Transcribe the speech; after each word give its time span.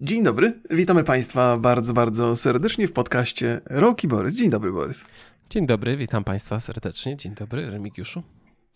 Dzień 0.00 0.24
dobry, 0.24 0.60
witamy 0.70 1.04
Państwa 1.04 1.56
bardzo, 1.56 1.92
bardzo 1.92 2.36
serdecznie 2.36 2.88
w 2.88 2.92
podcaście 2.92 3.60
Roki 3.66 4.08
Borys. 4.08 4.36
Dzień 4.36 4.50
dobry, 4.50 4.72
Borys. 4.72 5.04
Dzień 5.50 5.66
dobry, 5.66 5.96
witam 5.96 6.24
Państwa 6.24 6.60
serdecznie. 6.60 7.16
Dzień 7.16 7.34
dobry, 7.34 7.70
Remigiuszu. 7.70 8.22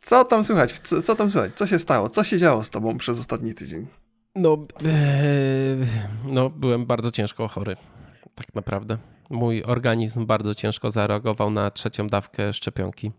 Co 0.01 0.25
tam 0.25 0.45
słychać? 0.45 0.79
Co, 0.79 1.03
co 1.03 1.14
tam 1.14 1.30
słychać? 1.30 1.54
Co 1.54 1.67
się 1.67 1.79
stało? 1.79 2.09
Co 2.09 2.25
się 2.25 2.38
działo 2.38 2.62
z 2.62 2.71
Tobą 2.71 2.98
przez 2.98 3.21
ostatni 3.21 3.54
tydzień? 3.54 3.87
No, 4.35 4.56
ee, 4.85 5.87
no, 6.25 6.51
byłem 6.51 6.87
bardzo 6.87 7.11
ciężko 7.11 7.48
chory, 7.48 7.77
tak 8.34 8.55
naprawdę. 8.55 8.98
Mój 9.30 9.62
organizm 9.62 10.27
bardzo 10.27 10.55
ciężko 10.55 10.91
zareagował 10.91 11.50
na 11.50 11.71
trzecią 11.71 12.07
dawkę 12.07 12.52
szczepionki. 12.52 13.12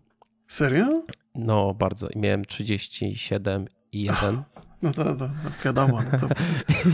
Serio? 0.46 1.02
No, 1.34 1.74
bardzo. 1.74 2.08
I 2.08 2.18
miałem 2.18 2.44
37 2.44 3.66
i 3.92 4.02
1. 4.02 4.42
No 4.82 4.92
to, 4.92 5.04
to, 5.04 5.14
to 5.14 5.28
wiadomo, 5.64 6.02
no 6.12 6.18
to 6.18 6.28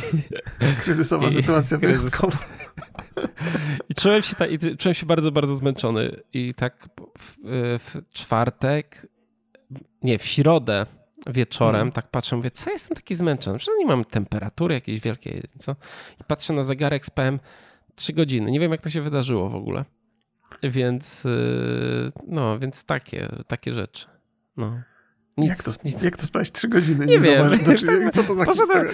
kryzysowa 0.83 1.31
sytuacja 1.31 1.79
wyjątkowa. 1.79 2.39
I 3.89 3.95
czułem 3.95 4.23
się, 4.23 4.35
ta, 4.35 4.47
i 4.47 4.59
czułem 4.59 4.95
się 4.95 5.07
bardzo, 5.07 5.33
bardzo 5.33 5.55
zmęczony. 5.55 6.21
I 6.33 6.55
tak 6.55 6.89
w, 7.19 7.35
w 7.79 8.13
czwartek, 8.13 9.07
nie, 10.03 10.19
w 10.19 10.27
środę 10.27 10.87
wieczorem, 11.27 11.75
hmm. 11.75 11.93
tak 11.93 12.11
patrzę, 12.11 12.37
mówię, 12.37 12.51
co 12.51 12.71
jestem 12.71 12.97
taki 12.97 13.15
zmęczony? 13.15 13.59
Przecież 13.59 13.79
nie 13.79 13.87
mam 13.87 14.05
temperatury 14.05 14.75
jakiejś 14.75 15.01
wielkiej, 15.01 15.43
co? 15.59 15.77
I 16.21 16.25
patrzę 16.25 16.53
na 16.53 16.63
zegarek, 16.63 17.07
spałem 17.07 17.41
3 17.95 18.13
godziny. 18.13 18.51
Nie 18.51 18.61
wiem, 18.61 18.73
jak 18.73 18.81
to 18.81 18.91
się 18.91 19.03
wydarzyło 19.03 19.49
w 19.49 19.55
ogóle. 19.55 19.85
Więc, 20.63 21.25
y, 21.25 22.13
no, 22.27 22.59
więc 22.59 22.85
takie, 22.85 23.29
takie 23.47 23.75
rzeczy. 23.75 24.07
No. 24.57 24.83
Nic, 25.39 25.49
jak, 25.49 25.63
to, 25.63 25.71
nic. 25.85 26.03
jak 26.03 26.17
to 26.17 26.27
spać 26.27 26.51
trzy 26.51 26.69
godziny? 26.69 27.07
Nie, 27.07 27.13
nie 27.13 27.21
wiem. 27.21 27.57
Znaczy, 27.65 27.87
co 28.13 28.23
to 28.23 28.35
za 28.35 28.45
Poszedłem, 28.45 28.89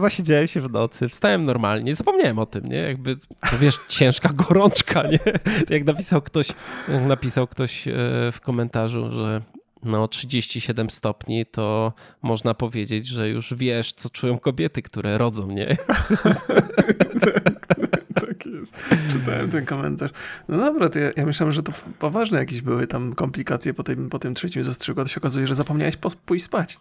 Zasiedziałem 0.00 0.46
się 0.46 0.60
w 0.60 0.70
nocy, 0.70 1.08
wstałem 1.08 1.44
normalnie, 1.44 1.94
zapomniałem 1.94 2.38
o 2.38 2.46
tym, 2.46 2.66
nie? 2.66 2.76
Jakby, 2.76 3.16
to 3.50 3.58
wiesz, 3.60 3.78
ciężka 3.88 4.28
gorączka, 4.32 5.02
nie? 5.02 5.18
Jak 5.70 5.84
napisał 5.84 6.22
ktoś, 6.22 6.48
napisał 7.06 7.46
ktoś 7.46 7.88
e, 7.88 7.92
w 8.32 8.38
komentarzu, 8.42 9.10
że 9.12 9.42
no 9.82 10.08
37 10.08 10.90
stopni, 10.90 11.46
to 11.46 11.92
można 12.22 12.54
powiedzieć, 12.54 13.06
że 13.06 13.28
już 13.28 13.54
wiesz, 13.54 13.92
co 13.92 14.10
czują 14.10 14.38
kobiety, 14.38 14.82
które 14.82 15.18
rodzą, 15.18 15.46
nie? 15.46 15.76
jest. 18.46 18.84
Czytałem 19.12 19.50
ten 19.50 19.66
komentarz. 19.66 20.10
No 20.48 20.56
dobra, 20.56 20.88
to 20.88 20.98
ja, 20.98 21.10
ja 21.16 21.26
myślałem, 21.26 21.52
że 21.52 21.62
to 21.62 21.72
poważne 21.98 22.38
jakieś 22.38 22.60
były 22.60 22.86
tam 22.86 23.14
komplikacje 23.14 23.74
po 23.74 23.82
tym, 23.82 24.10
po 24.10 24.18
tym 24.18 24.34
trzecim 24.34 24.64
zastrzyku, 24.64 25.00
a 25.00 25.04
to 25.04 25.10
się 25.10 25.20
okazuje, 25.20 25.46
że 25.46 25.54
zapomniałeś 25.54 25.96
pójść 26.26 26.44
spać. 26.44 26.78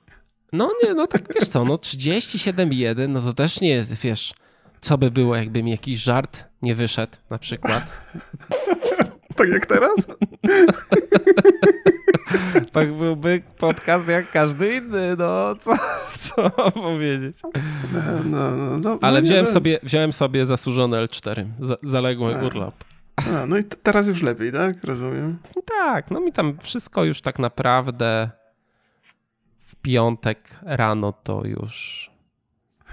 No 0.54 0.72
nie, 0.84 0.94
no 0.94 1.08
tak 1.08 1.34
wiesz 1.36 1.48
co, 1.48 1.66
no 1.66 1.76
37,1 1.76 3.10
no 3.10 3.22
to 3.22 3.34
też 3.34 3.62
nie 3.62 3.70
jest, 3.70 3.94
wiesz, 3.94 4.34
co 4.82 4.98
by 4.98 5.12
było, 5.12 5.36
jakby 5.36 5.64
mi 5.64 5.72
jakiś 5.72 6.00
żart 6.00 6.46
nie 6.62 6.76
wyszedł 6.76 7.18
na 7.30 7.38
przykład. 7.38 7.92
tak 9.38 9.50
jak 9.50 9.66
teraz? 9.66 10.08
tak 12.72 12.94
byłby 12.94 13.42
podcast 13.58 14.08
jak 14.08 14.32
każdy 14.32 14.76
inny, 14.76 15.16
no 15.18 15.56
co, 15.56 15.72
co 16.20 16.50
powiedzieć. 16.72 17.38
No, 17.44 18.02
no, 18.24 18.52
no, 18.52 18.78
no 18.78 18.98
Ale 19.02 19.22
wziąłem, 19.22 19.48
sobie, 19.48 19.80
wziąłem 19.84 20.14
sobie 20.14 20.46
zasłużony 20.46 20.98
L4, 20.98 21.46
za, 21.60 21.78
zaległy 21.84 22.36
A. 22.36 22.44
urlop. 22.44 22.84
A, 23.16 23.46
no 23.46 23.58
i 23.58 23.64
teraz 23.64 24.08
już 24.08 24.22
lepiej, 24.22 24.52
tak? 24.52 24.84
Rozumiem. 24.84 25.38
Tak, 25.66 26.12
no 26.12 26.20
mi 26.20 26.34
tam 26.34 26.58
wszystko 26.62 27.04
już 27.04 27.22
tak 27.22 27.40
naprawdę 27.40 28.30
w 29.60 29.76
piątek 29.76 30.50
rano 30.62 31.14
to 31.24 31.46
już... 31.46 32.10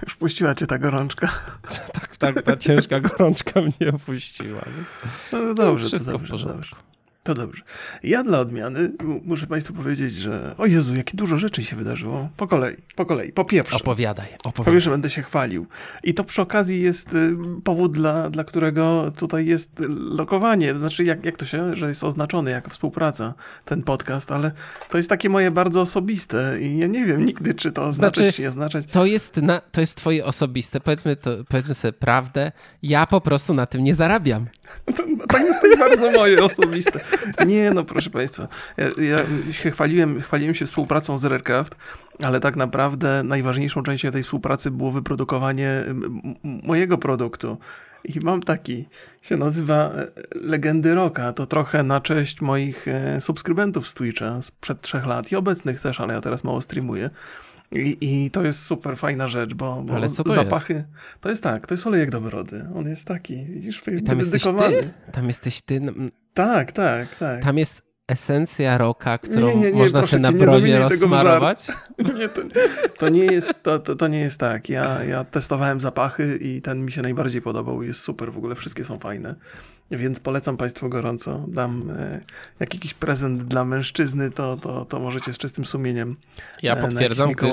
Już 0.03 0.15
puściła 0.15 0.55
cię 0.55 0.67
ta 0.67 0.77
gorączka. 0.77 1.27
tak, 1.93 2.17
tak, 2.17 2.41
ta 2.41 2.57
ciężka 2.57 2.99
gorączka 2.99 3.61
mnie 3.61 3.93
opuściła, 3.93 4.61
więc 4.75 4.87
no, 5.31 5.53
dobrze, 5.53 5.87
wszystko 5.87 6.11
dobrze, 6.11 6.27
w 6.27 6.29
porządku. 6.29 6.57
Dobrze. 6.57 6.86
To 7.27 7.33
dobrze. 7.33 7.63
Ja 8.03 8.23
dla 8.23 8.39
odmiany 8.39 8.91
muszę 9.23 9.47
Państwu 9.47 9.73
powiedzieć, 9.73 10.15
że 10.15 10.55
o 10.57 10.65
Jezu, 10.65 10.95
jakie 10.95 11.17
dużo 11.17 11.37
rzeczy 11.37 11.63
się 11.63 11.75
wydarzyło. 11.75 12.29
Po 12.37 12.47
kolei, 12.47 12.75
po 12.95 13.05
kolei. 13.05 13.31
Po 13.31 13.45
pierwsze. 13.45 13.75
Opowiadaj. 13.75 14.25
opowiadaj. 14.43 14.65
Po 14.65 14.71
pierwsze 14.71 14.89
będę 14.89 15.09
się 15.09 15.21
chwalił. 15.21 15.67
I 16.03 16.13
to 16.13 16.23
przy 16.23 16.41
okazji 16.41 16.81
jest 16.81 17.13
y, 17.13 17.35
powód, 17.63 17.91
dla, 17.91 18.29
dla 18.29 18.43
którego 18.43 19.11
tutaj 19.17 19.45
jest 19.45 19.83
lokowanie. 19.89 20.71
To 20.73 20.79
znaczy, 20.79 21.03
jak, 21.03 21.25
jak 21.25 21.37
to 21.37 21.45
się, 21.45 21.75
że 21.75 21.87
jest 21.87 22.03
oznaczony 22.03 22.51
jako 22.51 22.69
współpraca 22.69 23.33
ten 23.65 23.83
podcast, 23.83 24.31
ale 24.31 24.51
to 24.89 24.97
jest 24.97 25.09
takie 25.09 25.29
moje 25.29 25.51
bardzo 25.51 25.81
osobiste 25.81 26.57
i 26.61 26.77
ja 26.77 26.87
nie 26.87 27.05
wiem 27.05 27.25
nigdy, 27.25 27.53
czy 27.53 27.71
to 27.71 27.83
oznaczać, 27.83 28.23
znaczy, 28.23 28.41
nie 28.41 28.47
oznaczać. 28.47 28.85
To 28.85 29.05
jest, 29.05 29.37
na, 29.37 29.61
to 29.61 29.81
jest 29.81 29.95
twoje 29.95 30.25
osobiste. 30.25 30.79
Powiedzmy, 30.79 31.15
to, 31.15 31.31
powiedzmy 31.49 31.73
sobie 31.73 31.93
prawdę. 31.93 32.51
Ja 32.83 33.05
po 33.05 33.21
prostu 33.21 33.53
na 33.53 33.65
tym 33.65 33.83
nie 33.83 33.95
zarabiam. 33.95 34.47
To, 34.97 35.03
to 35.29 35.37
jest 35.37 35.61
tak 35.61 35.79
bardzo 35.79 36.11
moje 36.11 36.43
osobiste. 36.45 36.99
Nie, 37.45 37.71
no 37.71 37.83
proszę 37.83 38.09
Państwa. 38.09 38.47
Ja, 38.77 38.85
ja 39.03 39.53
się 39.53 39.71
chwaliłem, 39.71 40.21
chwaliłem 40.21 40.55
się 40.55 40.65
współpracą 40.65 41.17
z 41.17 41.25
Rarecraft, 41.25 41.75
ale 42.23 42.39
tak 42.39 42.55
naprawdę 42.55 43.23
najważniejszą 43.23 43.83
częścią 43.83 44.11
tej 44.11 44.23
współpracy 44.23 44.71
było 44.71 44.91
wyprodukowanie 44.91 45.83
mojego 46.43 46.97
produktu. 46.97 47.57
I 48.03 48.19
mam 48.19 48.43
taki, 48.43 48.85
się 49.21 49.37
nazywa 49.37 49.75
e, 49.75 50.07
Legendy 50.35 50.95
Rocka. 50.95 51.33
To 51.33 51.45
trochę 51.45 51.83
na 51.83 52.01
cześć 52.01 52.41
moich 52.41 52.87
e, 52.87 53.21
subskrybentów 53.21 53.87
z 53.87 53.93
Twitcha 53.93 54.41
sprzed 54.41 54.81
trzech 54.81 55.05
lat 55.05 55.31
i 55.31 55.35
obecnych 55.35 55.81
też, 55.81 55.99
ale 55.99 56.13
ja 56.13 56.21
teraz 56.21 56.43
mało 56.43 56.61
streamuję. 56.61 57.09
I, 57.71 57.97
I, 58.01 58.31
to 58.31 58.43
jest 58.43 58.65
super 58.65 58.97
fajna 58.97 59.27
rzecz, 59.27 59.53
bo, 59.53 59.81
bo 59.81 59.93
Ale 59.93 60.09
co 60.09 60.23
to 60.23 60.33
zapachy. 60.33 60.73
Jest? 60.73 60.85
To 61.21 61.29
jest 61.29 61.43
tak, 61.43 61.67
to 61.67 61.73
jest 61.73 61.87
olejek 61.87 62.11
dobrody. 62.11 62.65
On 62.75 62.89
jest 62.89 63.07
taki, 63.07 63.45
widzisz, 63.45 63.83
I 63.97 64.03
tam 64.03 64.19
jesteś 64.19 64.43
ty? 64.43 64.89
Tam 65.11 65.27
jesteś 65.27 65.61
ty. 65.61 65.79
No, 65.79 65.91
tak, 66.33 66.71
tak, 66.71 67.15
tak. 67.15 67.43
Tam 67.43 67.57
jest 67.57 67.86
esencja 68.07 68.77
roka, 68.77 69.17
którą 69.17 69.47
nie, 69.47 69.55
nie, 69.55 69.71
nie, 69.71 69.77
można 69.77 70.03
sobie 70.03 70.21
na 70.21 70.31
brodzie 70.31 70.79
rozsmarować? 70.79 71.67
Nie, 72.17 72.29
to, 72.29 72.41
to, 72.97 73.09
nie 73.09 73.25
jest, 73.25 73.49
to, 73.63 73.79
to, 73.79 73.95
to, 73.95 74.07
nie 74.07 74.19
jest 74.19 74.39
tak. 74.39 74.69
Ja, 74.69 75.03
ja 75.03 75.23
testowałem 75.23 75.81
zapachy 75.81 76.37
i 76.41 76.61
ten 76.61 76.85
mi 76.85 76.91
się 76.91 77.01
najbardziej 77.01 77.41
podobał. 77.41 77.83
Jest 77.83 78.01
super, 78.01 78.31
w 78.33 78.37
ogóle 78.37 78.55
wszystkie 78.55 78.85
są 78.85 78.99
fajne. 78.99 79.35
Więc 79.91 80.19
polecam 80.19 80.57
Państwu 80.57 80.89
gorąco. 80.89 81.45
Dam 81.47 81.91
e, 81.91 82.21
jak 82.59 82.73
jakiś 82.73 82.93
prezent 82.93 83.43
dla 83.43 83.65
mężczyzny, 83.65 84.31
to, 84.31 84.57
to, 84.57 84.85
to 84.85 84.99
możecie 84.99 85.33
z 85.33 85.37
czystym 85.37 85.65
sumieniem. 85.65 86.15
Ja 86.63 86.75
e, 86.75 86.81
potwierdzam, 86.81 87.31
gdyż, 87.31 87.51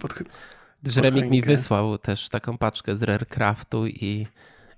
pod, 0.00 0.14
gdyż 0.82 0.96
Remik 0.96 1.30
mi 1.30 1.42
wysłał 1.42 1.98
też 1.98 2.28
taką 2.28 2.58
paczkę 2.58 2.96
z 2.96 3.02
Rarecraftu 3.02 3.86
i 3.86 4.26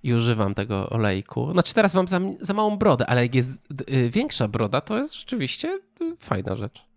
i 0.02 0.14
używam 0.14 0.54
tego 0.54 0.90
olejku. 0.90 1.52
Znaczy 1.52 1.74
teraz 1.74 1.94
mam 1.94 2.08
za, 2.08 2.20
za 2.40 2.54
małą 2.54 2.76
brodę, 2.76 3.06
ale 3.06 3.22
jak 3.22 3.34
jest 3.34 3.62
y, 3.90 4.10
większa 4.10 4.48
broda, 4.48 4.80
to 4.80 4.98
jest 4.98 5.14
rzeczywiście 5.14 5.80
y, 6.02 6.16
fajna 6.20 6.56
rzecz. 6.56 6.88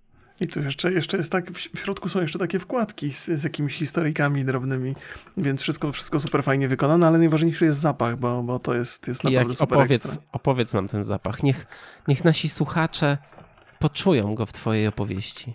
I 0.41 0.47
tu 0.47 0.61
jeszcze, 0.61 0.91
jeszcze 0.91 1.17
jest 1.17 1.31
tak, 1.31 1.51
w 1.51 1.79
środku 1.79 2.09
są 2.09 2.21
jeszcze 2.21 2.39
takie 2.39 2.59
wkładki 2.59 3.11
z, 3.11 3.25
z 3.25 3.43
jakimiś 3.43 3.75
historyjkami 3.75 4.45
drobnymi, 4.45 4.95
więc 5.37 5.61
wszystko, 5.61 5.91
wszystko 5.91 6.19
super 6.19 6.43
fajnie 6.43 6.67
wykonane, 6.67 7.07
ale 7.07 7.19
najważniejszy 7.19 7.65
jest 7.65 7.79
zapach, 7.79 8.17
bo, 8.17 8.43
bo 8.43 8.59
to 8.59 8.73
jest, 8.73 9.07
jest 9.07 9.23
naprawdę 9.23 9.49
jak, 9.49 9.57
super 9.57 9.77
opowiedz, 9.77 10.05
ekstra. 10.05 10.23
opowiedz 10.31 10.73
nam 10.73 10.87
ten 10.87 11.03
zapach. 11.03 11.43
Niech, 11.43 11.67
niech 12.07 12.23
nasi 12.23 12.49
słuchacze 12.49 13.17
poczują 13.81 14.35
go 14.35 14.45
w 14.45 14.53
twojej 14.53 14.87
opowieści. 14.87 15.53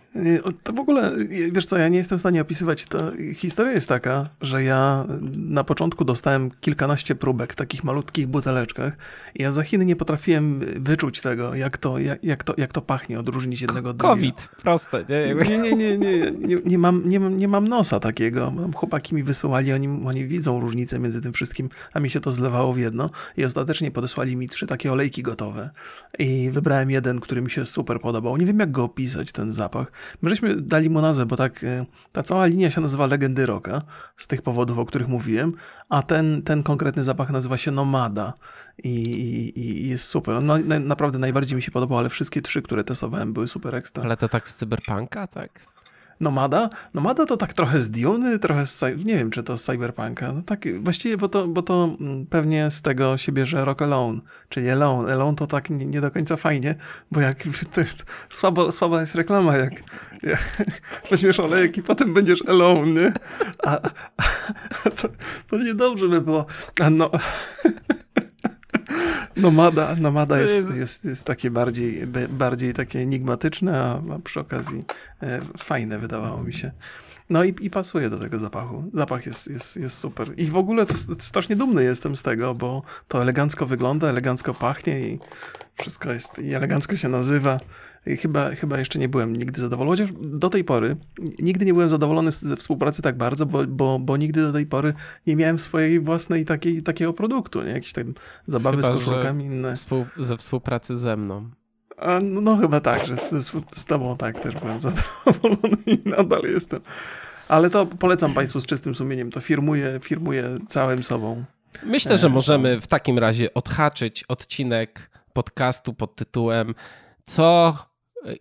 To 0.62 0.72
w 0.72 0.80
ogóle, 0.80 1.12
wiesz 1.52 1.66
co, 1.66 1.78
ja 1.78 1.88
nie 1.88 1.98
jestem 1.98 2.18
w 2.18 2.20
stanie 2.20 2.42
opisywać. 2.42 2.86
To 2.86 3.12
historia 3.34 3.72
jest 3.72 3.88
taka, 3.88 4.28
że 4.40 4.64
ja 4.64 5.06
na 5.36 5.64
początku 5.64 6.04
dostałem 6.04 6.50
kilkanaście 6.60 7.14
próbek 7.14 7.52
w 7.52 7.56
takich 7.56 7.84
malutkich 7.84 8.26
buteleczkach 8.26 8.96
i 9.34 9.42
ja 9.42 9.52
za 9.52 9.62
Chiny 9.62 9.84
nie 9.84 9.96
potrafiłem 9.96 10.60
wyczuć 10.76 11.20
tego, 11.20 11.54
jak 11.54 11.78
to, 11.78 11.98
jak, 11.98 12.24
jak 12.24 12.44
to, 12.44 12.54
jak 12.56 12.72
to 12.72 12.82
pachnie, 12.82 13.18
odróżnić 13.18 13.60
jednego 13.60 13.90
od 13.90 13.96
drugiego. 13.96 14.16
COVID, 14.16 14.48
proste. 14.62 15.04
Nie, 15.08 15.58
nie, 15.58 15.58
nie, 15.58 15.98
nie, 15.98 16.30
nie, 16.30 16.56
nie, 16.64 16.78
mam, 16.78 17.02
nie, 17.08 17.20
mam, 17.20 17.36
nie 17.36 17.48
mam 17.48 17.68
nosa 17.68 18.00
takiego. 18.00 18.52
Chłopaki 18.74 19.14
mi 19.14 19.22
wysyłali, 19.22 19.72
oni, 19.72 19.88
oni 20.06 20.26
widzą 20.26 20.60
różnicę 20.60 20.98
między 20.98 21.20
tym 21.20 21.32
wszystkim, 21.32 21.68
a 21.92 22.00
mi 22.00 22.10
się 22.10 22.20
to 22.20 22.32
zlewało 22.32 22.72
w 22.72 22.78
jedno 22.78 23.10
i 23.36 23.44
ostatecznie 23.44 23.90
podesłali 23.90 24.36
mi 24.36 24.48
trzy 24.48 24.66
takie 24.66 24.92
olejki 24.92 25.22
gotowe 25.22 25.70
i 26.18 26.50
wybrałem 26.50 26.90
jeden, 26.90 27.20
który 27.20 27.42
mi 27.42 27.50
się 27.50 27.64
super 27.64 28.00
podobał 28.00 28.15
podobał. 28.16 28.36
Nie 28.36 28.46
wiem, 28.46 28.58
jak 28.58 28.70
go 28.70 28.84
opisać, 28.84 29.32
ten 29.32 29.52
zapach. 29.52 29.92
My 30.22 30.30
żeśmy 30.30 30.56
dali 30.56 30.90
mu 30.90 31.00
nazwę, 31.00 31.26
bo 31.26 31.36
tak 31.36 31.64
e, 31.64 31.86
ta 32.12 32.22
cała 32.22 32.46
linia 32.46 32.70
się 32.70 32.80
nazywa 32.80 33.06
Legendy 33.06 33.46
Rocka, 33.46 33.82
z 34.16 34.26
tych 34.26 34.42
powodów, 34.42 34.78
o 34.78 34.84
których 34.84 35.08
mówiłem, 35.08 35.52
a 35.88 36.02
ten, 36.02 36.42
ten 36.42 36.62
konkretny 36.62 37.04
zapach 37.04 37.30
nazywa 37.30 37.56
się 37.56 37.70
Nomada 37.70 38.32
i, 38.84 38.90
i, 38.90 39.60
i 39.60 39.88
jest 39.88 40.08
super. 40.08 40.36
On 40.36 40.46
na, 40.46 40.80
naprawdę 40.80 41.18
najbardziej 41.18 41.56
mi 41.56 41.62
się 41.62 41.70
podobał, 41.70 41.98
ale 41.98 42.08
wszystkie 42.08 42.42
trzy, 42.42 42.62
które 42.62 42.84
testowałem, 42.84 43.32
były 43.32 43.48
super 43.48 43.74
ekstra. 43.74 44.04
Ale 44.04 44.16
to 44.16 44.28
tak 44.28 44.48
z 44.48 44.56
cyberpunka, 44.56 45.26
tak? 45.26 45.75
Nomada? 46.20 46.70
Nomada 46.94 47.26
to 47.26 47.36
tak 47.36 47.52
trochę 47.52 47.80
z 47.80 47.90
Duny, 47.90 48.38
trochę 48.38 48.66
z, 48.66 48.82
nie 48.82 49.14
wiem 49.14 49.30
czy 49.30 49.42
to 49.42 49.56
z 49.56 49.64
Cyberpunka. 49.64 50.32
No 50.32 50.42
tak 50.42 50.82
właściwie, 50.82 51.16
bo 51.16 51.28
to, 51.28 51.48
bo 51.48 51.62
to 51.62 51.96
mm, 52.00 52.26
pewnie 52.26 52.70
z 52.70 52.82
tego 52.82 53.16
się 53.16 53.32
bierze 53.32 53.64
Rock 53.64 53.82
Alone, 53.82 54.20
czyli 54.48 54.70
Alone. 54.70 55.12
Alone 55.12 55.36
to 55.36 55.46
tak 55.46 55.70
nie, 55.70 55.86
nie 55.86 56.00
do 56.00 56.10
końca 56.10 56.36
fajnie, 56.36 56.74
bo 57.10 57.20
jak 57.20 57.42
to 57.74 57.80
jest, 57.80 58.04
słabo, 58.30 58.72
słaba 58.72 59.00
jest 59.00 59.14
reklama, 59.14 59.56
jak, 59.56 59.72
jak 60.22 60.66
weźmiesz 61.10 61.40
olejek 61.40 61.76
i 61.76 61.82
potem 61.82 62.14
będziesz 62.14 62.42
alone, 62.48 62.92
nie? 62.92 63.12
A, 63.66 63.80
a 64.84 64.90
to, 64.90 65.08
to 65.50 65.58
niedobrze 65.58 66.08
by 66.08 66.20
było. 66.20 66.46
A 66.80 66.90
no... 66.90 67.10
Nomada, 69.36 69.94
nomada 70.00 70.40
jest, 70.40 70.74
jest, 70.76 71.04
jest 71.04 71.24
takie 71.24 71.50
bardziej, 71.50 72.06
bardziej 72.28 72.74
takie 72.74 72.98
enigmatyczne, 72.98 73.84
a, 73.84 74.00
przy 74.24 74.40
okazji 74.40 74.84
e, 75.22 75.40
fajne 75.58 75.98
wydawało 75.98 76.42
mi 76.42 76.54
się. 76.54 76.70
No 77.30 77.44
i, 77.44 77.54
i 77.60 77.70
pasuje 77.70 78.10
do 78.10 78.18
tego 78.18 78.38
zapachu. 78.38 78.84
Zapach 78.94 79.26
jest, 79.26 79.50
jest, 79.50 79.76
jest 79.76 79.98
super. 79.98 80.28
I 80.36 80.44
w 80.46 80.56
ogóle 80.56 80.86
to 80.86 80.94
s- 80.94 81.08
strasznie 81.18 81.56
dumny 81.56 81.84
jestem 81.84 82.16
z 82.16 82.22
tego, 82.22 82.54
bo 82.54 82.82
to 83.08 83.22
elegancko 83.22 83.66
wygląda, 83.66 84.08
elegancko 84.08 84.54
pachnie 84.54 85.00
i 85.08 85.18
wszystko 85.80 86.12
jest, 86.12 86.38
i 86.38 86.54
elegancko 86.54 86.96
się 86.96 87.08
nazywa. 87.08 87.58
Chyba, 88.14 88.50
chyba 88.50 88.78
jeszcze 88.78 88.98
nie 88.98 89.08
byłem 89.08 89.36
nigdy 89.36 89.60
zadowolony, 89.60 89.96
chociaż 89.96 90.16
do 90.20 90.48
tej 90.48 90.64
pory 90.64 90.96
nigdy 91.38 91.64
nie 91.64 91.72
byłem 91.74 91.90
zadowolony 91.90 92.32
ze 92.32 92.56
współpracy 92.56 93.02
tak 93.02 93.16
bardzo, 93.16 93.46
bo, 93.46 93.66
bo, 93.66 93.98
bo 93.98 94.16
nigdy 94.16 94.42
do 94.42 94.52
tej 94.52 94.66
pory 94.66 94.94
nie 95.26 95.36
miałem 95.36 95.58
swojej 95.58 96.00
własnej 96.00 96.44
takiej, 96.44 96.82
takiego 96.82 97.12
produktu, 97.12 97.62
nie? 97.62 97.70
Jakieś 97.70 97.92
tam 97.92 98.14
zabawy 98.46 98.82
Chyba, 98.82 98.92
z 98.92 98.96
koszulkami 98.96 99.44
inne. 99.44 99.76
Współ, 99.76 100.06
ze 100.16 100.36
współpracy 100.36 100.96
ze 100.96 101.16
mną. 101.16 101.50
A, 101.96 102.20
no, 102.20 102.40
no 102.40 102.56
chyba 102.56 102.80
tak, 102.80 103.06
że 103.06 103.16
z, 103.16 103.52
z, 103.76 103.84
tobą 103.84 104.16
tak 104.16 104.40
też 104.40 104.54
byłem 104.54 104.80
zadowolony 104.86 105.76
i 105.86 105.98
nadal 106.04 106.42
jestem. 106.42 106.80
Ale 107.48 107.70
to 107.70 107.86
polecam 107.86 108.34
Państwu 108.34 108.60
z 108.60 108.66
czystym 108.66 108.94
sumieniem. 108.94 109.30
To 109.30 109.40
firmuję, 109.40 110.00
firmuję 110.02 110.58
całym 110.68 111.04
sobą. 111.04 111.44
Myślę, 111.82 112.18
że 112.18 112.26
E, 112.26 112.30
możemy 112.30 112.80
w 112.80 112.86
takim 112.86 113.18
razie 113.18 113.54
odhaczyć 113.54 114.24
odcinek 114.24 115.10
podcastu 115.32 115.94
pod 115.94 116.16
tytułem 116.16 116.74
Co 117.26 117.76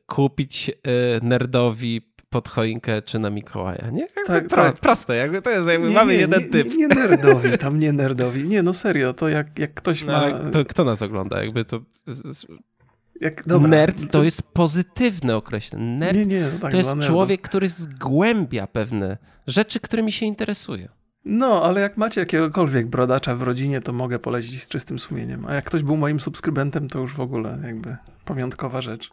kupić 0.06 0.70
e, 0.70 0.74
nerdowi 1.22 2.02
pod 2.30 2.48
choinkę 2.50 3.02
czy 3.02 3.20
na 3.20 3.30
Mikołaja, 3.30 3.90
nie? 3.90 4.08
Tak, 4.28 4.48
pro, 4.48 4.64
tak. 4.64 4.80
Proste, 4.80 5.16
jakby 5.16 5.42
to 5.42 5.50
jest, 5.50 5.68
jakby 5.68 5.88
Nie, 5.88 5.94
mamy 5.94 6.14
nie, 6.14 6.20
jeden 6.20 6.42
nie, 6.42 6.50
typ. 6.50 6.68
Nie, 6.68 6.76
nie 6.76 6.88
nerdowi, 6.88 7.58
tam 7.58 7.80
nie 7.80 7.94
nerdowi. 7.94 8.48
Nie, 8.48 8.64
no 8.64 8.74
serio, 8.74 9.14
to 9.14 9.30
jak, 9.30 9.60
jak 9.60 9.74
ktoś 9.74 10.04
No, 10.04 10.12
ma... 10.14 10.52
to, 10.52 10.66
kto 10.66 10.84
nas 10.84 11.02
ogląda? 11.02 11.44
Jakby 11.44 11.66
to. 11.66 11.82
Jak, 13.22 13.48
dobra, 13.48 13.70
nerd 13.70 14.12
to 14.12 14.24
jest 14.24 14.42
pozytywne 14.44 15.36
określenie. 15.36 15.86
Nerd 15.86 16.18
Nie, 16.18 16.26
nie, 16.26 16.42
no 16.42 16.60
tak, 16.60 16.72
to 16.72 16.78
jest 16.78 17.00
człowiek, 17.00 17.42
który 17.42 17.70
zgłębia 17.70 18.68
pewne 18.68 19.18
rzeczy, 19.48 19.80
którymi 19.80 20.12
się 20.12 20.26
interesuje. 20.26 20.90
No, 21.26 21.64
ale 21.64 21.82
jak 21.82 21.98
macie 21.98 22.22
jakiegokolwiek 22.22 22.88
brodacza 22.88 23.36
w 23.36 23.42
rodzinie, 23.42 23.82
to 23.82 23.94
mogę 23.94 24.20
polecić 24.20 24.64
z 24.64 24.70
czystym 24.70 25.00
sumieniem. 25.00 25.46
A 25.46 25.54
jak 25.54 25.66
ktoś 25.66 25.84
był 25.84 25.98
moim 25.98 26.20
subskrybentem, 26.20 26.90
to 26.90 27.00
już 27.00 27.14
w 27.14 27.20
ogóle 27.20 27.60
jakby 27.64 27.98
pamiątkowa 28.26 28.82
rzecz. 28.82 29.12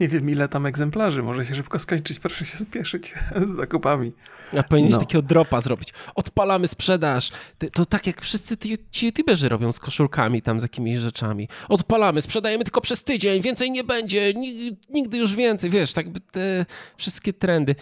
Nie 0.00 0.08
wiem, 0.08 0.30
ile 0.30 0.48
tam 0.48 0.66
egzemplarzy, 0.66 1.22
może 1.22 1.44
się 1.46 1.54
szybko 1.54 1.78
skończyć, 1.78 2.18
proszę 2.18 2.44
się 2.44 2.58
spieszyć 2.58 3.14
z 3.36 3.56
zakupami. 3.56 4.12
A 4.58 4.62
powinieneś 4.62 4.92
No. 4.94 5.00
takiego 5.00 5.22
dropa 5.22 5.60
zrobić. 5.60 5.92
Odpalamy 6.14 6.68
sprzedaż. 6.68 7.30
To 7.72 7.84
tak 7.86 8.06
jak 8.06 8.20
wszyscy 8.20 8.56
ci 8.90 9.06
youtuberzy 9.06 9.48
robią 9.48 9.72
z 9.72 9.78
koszulkami 9.78 10.42
tam, 10.42 10.60
z 10.60 10.62
jakimiś 10.62 10.98
rzeczami. 10.98 11.48
Odpalamy, 11.68 12.22
sprzedajemy 12.22 12.64
tylko 12.64 12.80
przez 12.80 13.04
tydzień, 13.04 13.42
więcej 13.42 13.70
nie 13.70 13.84
będzie, 13.84 14.34
ni- 14.34 14.76
nigdy 14.90 15.18
już 15.18 15.36
więcej. 15.36 15.70
Wiesz, 15.70 15.92
tak 15.92 16.08
by 16.10 16.20
te 16.20 16.66
wszystkie 16.96 17.32
trendy, 17.32 17.74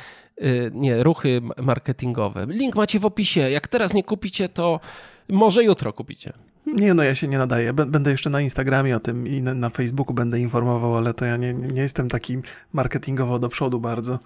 y, 0.43 0.71
nie, 0.75 1.03
ruchy 1.03 1.41
ma- 1.41 1.55
marketingowe. 1.63 2.47
Link 2.49 2.75
macie 2.77 2.99
w 3.01 3.07
opisie. 3.07 3.41
Jak 3.51 3.69
teraz 3.69 3.95
nie 3.95 4.05
kupicie, 4.05 4.49
to 4.49 4.81
może 5.29 5.65
jutro 5.65 5.93
kupicie. 5.93 6.33
Nie, 6.67 6.95
no 6.95 7.03
ja 7.03 7.15
się 7.15 7.29
nie 7.29 7.39
nadaję. 7.39 7.73
Bę- 7.73 7.91
Będę 7.91 8.11
jeszcze 8.11 8.31
na 8.31 8.41
Instagramie 8.41 8.97
o 8.97 9.01
tym 9.01 9.27
i 9.27 9.43
na, 9.43 9.71
Facebooku 9.71 10.15
będę 10.15 10.39
informował, 10.41 10.97
ale 10.97 11.15
to 11.15 11.25
ja 11.25 11.37
nie, 11.37 11.55
nie 11.55 11.83
jestem 11.83 12.09
taki 12.09 12.39
marketingowo 12.73 13.39
do 13.39 13.49
przodu 13.49 13.81
bardzo. 13.81 14.19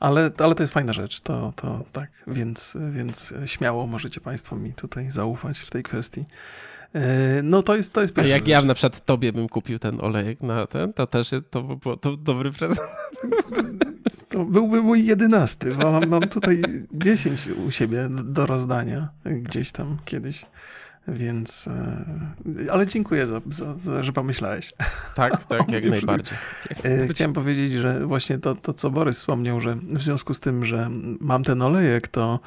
Ale, 0.00 0.30
ale 0.38 0.54
to 0.54 0.62
jest 0.62 0.72
fajna 0.72 0.92
rzecz, 0.92 1.20
to, 1.20 1.52
to 1.56 1.84
tak, 1.92 2.10
więc, 2.26 2.76
więc 2.90 3.34
śmiało 3.46 3.86
możecie 3.86 4.20
Państwo 4.20 4.56
mi 4.56 4.72
tutaj 4.72 5.10
zaufać 5.10 5.58
w 5.58 5.70
tej 5.70 5.82
kwestii. 5.82 6.24
E, 6.94 7.42
No 7.42 7.62
to 7.62 7.76
jest, 7.76 7.92
to 7.92 8.02
jest 8.02 8.18
A 8.18 8.22
jak 8.22 8.38
rzecz. 8.40 8.48
ja 8.48 8.62
na 8.62 8.74
przykład 8.74 9.04
tobie 9.04 9.32
bym 9.32 9.48
kupił 9.48 9.78
ten 9.78 10.00
olejek 10.00 10.40
na 10.42 10.66
ten, 10.66 10.92
to 10.92 11.06
też 11.06 11.32
jest, 11.32 11.50
to 11.50 11.62
by 11.62 11.76
było 11.76 11.96
to 11.96 12.16
dobry 12.16 12.52
prezent. 12.52 12.88
To 14.28 14.44
byłby 14.44 14.82
mój 14.82 15.06
jedenasty, 15.06 15.74
bo 15.74 15.92
mam, 15.92 16.08
mam 16.08 16.20
tutaj 16.22 16.62
10 16.92 17.48
u 17.66 17.70
siebie 17.70 18.08
do 18.24 18.46
rozdania 18.46 19.08
gdzieś 19.24 19.72
tam 19.72 19.98
kiedyś. 20.04 20.46
Więc, 21.08 21.68
e, 21.68 22.72
ale 22.72 22.86
dziękuję 22.86 23.26
za, 23.26 23.40
za, 23.50 23.74
za 23.78 24.02
że 24.02 24.12
pomyślałeś. 24.12 24.72
Tak, 25.14 25.44
tak, 25.44 25.68
jak 25.68 25.84
najbardziej. 25.90 26.38
E. 26.84 27.08
Chciałem 27.08 27.32
powiedzieć, 27.32 27.72
że 27.72 28.06
właśnie 28.06 28.38
to, 28.38 28.54
to, 28.54 28.72
co 28.72 28.90
Borys 28.90 29.18
wspomniał, 29.18 29.60
że 29.60 29.74
w 29.74 30.02
związku 30.02 30.34
z 30.34 30.40
tym, 30.40 30.64
że 30.64 30.90
mam 31.20 31.44
ten 31.44 31.62
olejek, 31.62 32.08
to 32.08 32.40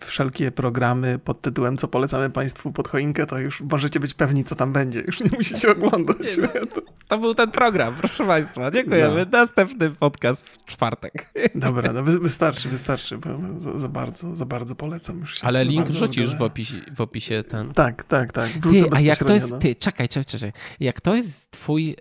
wszelkie 0.00 0.50
programy 0.52 1.18
pod 1.18 1.40
tytułem 1.40 1.76
Co 1.76 1.88
polecamy 1.88 2.30
Państwu 2.30 2.72
pod 2.72 2.88
choinkę, 2.88 3.26
to 3.26 3.38
już 3.38 3.60
możecie 3.60 4.00
być 4.00 4.14
pewni, 4.14 4.44
co 4.44 4.54
tam 4.54 4.72
będzie. 4.72 5.00
Już 5.00 5.20
nie 5.20 5.30
musicie 5.36 5.70
oglądać. 5.72 6.36
Nie, 6.36 6.60
no. 6.60 6.82
To 7.08 7.18
był 7.18 7.34
ten 7.34 7.50
program, 7.50 7.94
proszę 7.94 8.26
Państwa. 8.26 8.70
Dziękujemy. 8.70 9.26
Następny 9.32 9.90
podcast 9.90 10.48
w 10.48 10.64
czwartek. 10.64 11.30
Dobra, 11.54 11.92
no 11.92 12.02
wy, 12.02 12.18
wystarczy, 12.18 12.68
wystarczy, 12.68 13.18
bo 13.18 13.28
za, 13.60 13.78
za 13.78 13.88
bardzo, 13.88 14.34
za 14.34 14.46
bardzo 14.46 14.74
polecam. 14.74 15.20
Już 15.20 15.38
się 15.40 15.46
Ale 15.46 15.64
link 15.64 15.88
wrzucisz 15.88 16.36
w 16.36 16.42
opisie, 16.42 16.80
w 16.96 17.00
opisie 17.00 17.42
ten. 17.42 17.72
Tak, 17.72 18.04
tak, 18.04 18.32
tak. 18.32 18.50
Wrócę 18.50 18.84
Ty, 18.84 18.90
a 18.96 19.00
jak 19.00 19.24
to 19.24 19.34
jest, 19.34 19.50
do- 19.50 19.58
ty, 19.58 19.74
czekaj, 19.74 20.08
czekaj, 20.08 20.24
czekaj. 20.24 20.52
Jak 20.80 21.00
to 21.00 21.14
jest 21.14 21.50
twój 21.50 21.96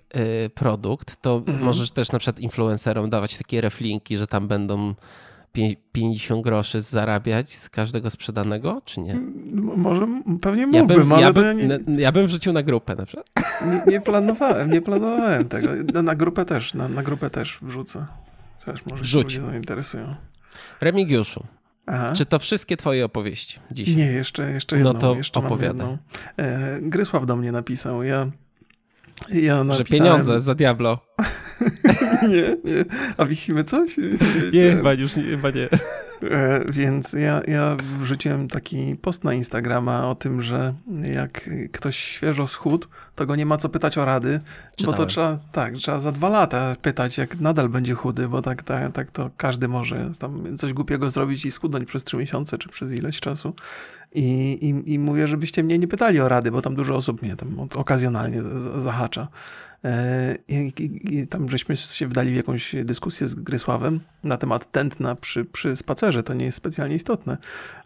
y, 0.46 0.50
produkt, 0.50 1.22
to 1.22 1.36
Mhm. 1.36 1.60
możesz 1.66 1.92
też 1.92 2.12
na 2.12 2.20
przykład 2.20 2.40
influencerom 2.40 3.10
dawać 3.10 3.38
takie 3.38 3.62
reflinki, 3.62 4.18
że 4.18 4.28
tam 4.28 4.48
będą 4.48 4.96
50 5.92 6.44
groszy 6.44 6.82
zarabiać 6.82 7.54
z 7.54 7.70
każdego 7.70 8.10
sprzedanego, 8.10 8.82
czy 8.86 9.02
nie? 9.02 9.16
Może, 9.54 10.08
pewnie 10.42 10.62
Ja 10.62 10.68
mógłbym, 10.68 10.98
bym, 11.00 11.12
ale 11.12 11.22
ja, 11.22 11.32
ja 11.44 11.54
nie, 11.54 12.02
ja 12.02 12.12
bym 12.12 12.28
wrzucił 12.28 12.54
na 12.54 12.64
grupę 12.64 12.96
na 12.96 13.06
przykład. 13.06 13.28
nie, 13.88 13.92
nie 13.92 14.02
planowałem, 14.02 14.72
nie 14.72 14.82
planowałem 14.82 15.46
tego. 15.46 15.70
Na, 15.94 16.02
na 16.02 16.16
grupę 16.16 16.46
też, 16.46 16.74
na, 16.74 16.90
na 16.90 17.04
grupę 17.04 17.30
też 17.30 17.60
wrzucę. 17.62 18.06
Też 18.66 18.86
może 18.86 18.98
się 18.98 19.04
Wrzuć. 19.04 19.24
ludzie 19.24 19.42
zainteresują. 19.42 20.16
Remigiuszu, 20.82 21.44
Aha. 21.86 22.14
czy 22.16 22.26
to 22.26 22.40
wszystkie 22.40 22.78
twoje 22.78 23.06
opowieści 23.06 23.60
dzisiaj? 23.72 23.96
Nie, 23.96 24.06
jeszcze, 24.06 24.52
jeszcze 24.52 24.76
No 24.78 24.86
jedną. 24.90 25.02
to 25.02 25.16
jeszcze 25.16 25.42
jedną. 25.62 25.98
E, 26.38 26.80
Grysław 26.82 27.26
do 27.26 27.36
mnie 27.36 27.52
napisał. 27.52 28.04
Ja, 28.04 28.28
ja 29.30 29.58
Że 29.58 29.64
napisałem... 29.64 29.86
pieniądze 29.86 30.40
za 30.40 30.56
Diablo. 30.56 31.00
nie, 32.30 32.72
nie. 32.72 32.86
A 33.18 33.26
wisimy 33.26 33.64
coś? 33.64 33.98
Nie, 34.54 34.72
chyba 34.76 34.94
już 34.94 35.16
nie, 35.16 35.24
chyba 35.24 35.50
nie. 35.50 35.70
E, 36.32 36.66
Więc 36.74 37.14
ja, 37.14 37.42
ja 37.48 37.78
wrzuciłem 38.00 38.48
taki 38.48 38.96
post 38.96 39.24
na 39.24 39.34
Instagrama 39.34 40.08
o 40.08 40.16
tym, 40.16 40.42
że 40.42 40.74
jak 41.14 41.50
ktoś 41.72 41.96
świeżo 41.98 42.48
schudł, 42.48 42.88
to 43.16 43.26
go 43.26 43.36
nie 43.36 43.46
ma 43.46 43.58
co 43.58 43.70
pytać 43.70 43.98
o 43.98 44.06
rady, 44.06 44.40
bo 44.40 44.86
to 44.86 44.92
Czytałem. 44.92 45.10
trzeba, 45.10 45.40
tak, 45.52 45.74
trzeba 45.76 46.00
za 46.00 46.12
dwa 46.12 46.30
lata 46.30 46.76
pytać, 46.82 47.18
jak 47.18 47.40
nadal 47.40 47.70
będzie 47.70 47.94
chudy, 47.94 48.28
bo 48.28 48.42
tak, 48.42 48.64
tak, 48.64 48.92
tak 48.92 49.12
to 49.12 49.30
każdy 49.38 49.68
może 49.68 50.12
tam 50.20 50.58
coś 50.58 50.74
głupiego 50.74 51.10
zrobić 51.10 51.46
i 51.46 51.52
schudnąć 51.52 51.86
przez 51.88 52.04
trzy 52.04 52.18
miesiące, 52.18 52.58
czy 52.58 52.70
przez 52.70 52.92
ileś 52.94 53.20
czasu. 53.20 53.54
I, 54.16 54.52
i, 54.62 54.94
I 54.94 55.00
mówię, 55.00 55.28
żebyście 55.28 55.64
mnie 55.64 55.80
nie 55.80 55.88
pytali 55.88 56.20
o 56.20 56.30
rady, 56.30 56.52
bo 56.52 56.62
tam 56.62 56.76
dużo 56.76 56.96
osób 56.96 57.22
mnie 57.22 57.36
tam 57.36 57.68
okazjonalnie 57.76 58.42
zahacza. 58.78 59.28
E, 59.86 60.38
I, 60.48 60.74
i, 60.80 61.16
I 61.18 61.28
tam 61.28 61.50
żeśmy 61.50 61.78
się 61.78 62.08
wdali 62.08 62.32
w 62.32 62.36
jakąś 62.36 62.76
dyskusję 62.84 63.28
z 63.28 63.36
Grysławem 63.36 64.00
na 64.24 64.38
temat 64.38 64.72
tętna 64.72 65.16
przy, 65.16 65.46
przy 65.46 65.76
spacerze. 65.76 66.24
To 66.24 66.34
nie 66.34 66.46
jest 66.46 66.58
specjalnie 66.58 66.96
istotne. 66.96 67.38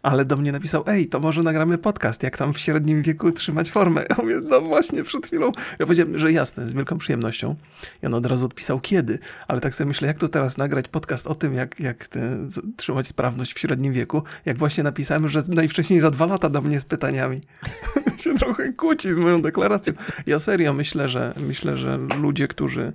Ale 0.02 0.24
do 0.24 0.36
mnie 0.36 0.52
napisał, 0.52 0.84
ej, 0.86 1.06
to 1.06 1.20
może 1.20 1.42
nagramy 1.42 1.78
podcast, 1.78 2.22
jak 2.22 2.36
tam 2.36 2.54
w 2.54 2.58
średnim 2.58 3.02
wieku 3.02 3.32
trzymać 3.32 3.70
formę. 3.70 4.04
Ja 4.10 4.16
mówię, 4.18 4.40
no 4.48 4.60
właśnie, 4.60 5.02
przed 5.02 5.26
chwilą. 5.26 5.52
Ja 5.78 5.86
powiedziałem, 5.86 6.18
że 6.18 6.32
jasne, 6.32 6.66
z 6.66 6.74
wielką 6.74 6.98
przyjemnością. 6.98 7.54
I 8.02 8.06
on 8.06 8.14
od 8.14 8.26
razu 8.26 8.46
odpisał, 8.46 8.80
kiedy. 8.80 9.18
Ale 9.48 9.60
tak 9.60 9.74
sobie 9.74 9.88
myślę, 9.88 10.08
jak 10.08 10.18
to 10.18 10.28
teraz 10.28 10.58
nagrać 10.58 10.88
podcast 10.88 11.26
o 11.26 11.34
tym, 11.34 11.54
jak, 11.54 11.80
jak 11.80 12.08
te, 12.08 12.38
trzymać 12.76 13.08
sprawność 13.08 13.54
w 13.54 13.58
średnim 13.58 13.92
wieku, 13.92 14.22
jak 14.46 14.58
właśnie 14.58 14.84
napisałem, 14.84 15.28
że 15.28 15.42
najwcześniej 15.48 16.00
za 16.00 16.10
dwa 16.10 16.26
lata 16.26 16.48
do 16.50 16.62
mnie 16.62 16.80
z 16.80 16.84
pytaniami. 16.84 17.40
się 18.22 18.34
trochę 18.34 18.72
kłóci 18.72 19.10
z 19.10 19.16
moją 19.16 19.42
deklaracją. 19.42 19.92
Ja 20.26 20.38
serio 20.38 20.72
myślę, 20.72 21.08
że 21.08 21.34
myślę, 21.40 21.76
że 21.76 21.87
ludzie, 21.96 22.48
którzy 22.48 22.92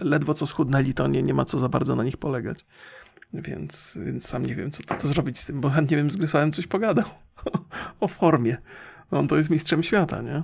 ledwo 0.00 0.34
co 0.34 0.46
schudnęli, 0.46 0.94
to 0.94 1.06
nie, 1.06 1.22
nie 1.22 1.34
ma 1.34 1.44
co 1.44 1.58
za 1.58 1.68
bardzo 1.68 1.96
na 1.96 2.04
nich 2.04 2.16
polegać. 2.16 2.66
Więc, 3.32 3.98
więc 4.04 4.28
sam 4.28 4.46
nie 4.46 4.54
wiem, 4.54 4.70
co, 4.70 4.82
co 4.86 4.94
to 4.94 5.08
zrobić 5.08 5.38
z 5.38 5.46
tym, 5.46 5.60
bo 5.60 5.70
chętnie 5.70 5.96
bym 5.96 6.10
z 6.10 6.16
Grysławem 6.16 6.52
coś 6.52 6.66
pogadał 6.66 7.04
o 8.00 8.08
formie. 8.08 8.56
On 9.10 9.28
to 9.28 9.36
jest 9.36 9.50
mistrzem 9.50 9.82
świata, 9.82 10.22
nie? 10.22 10.42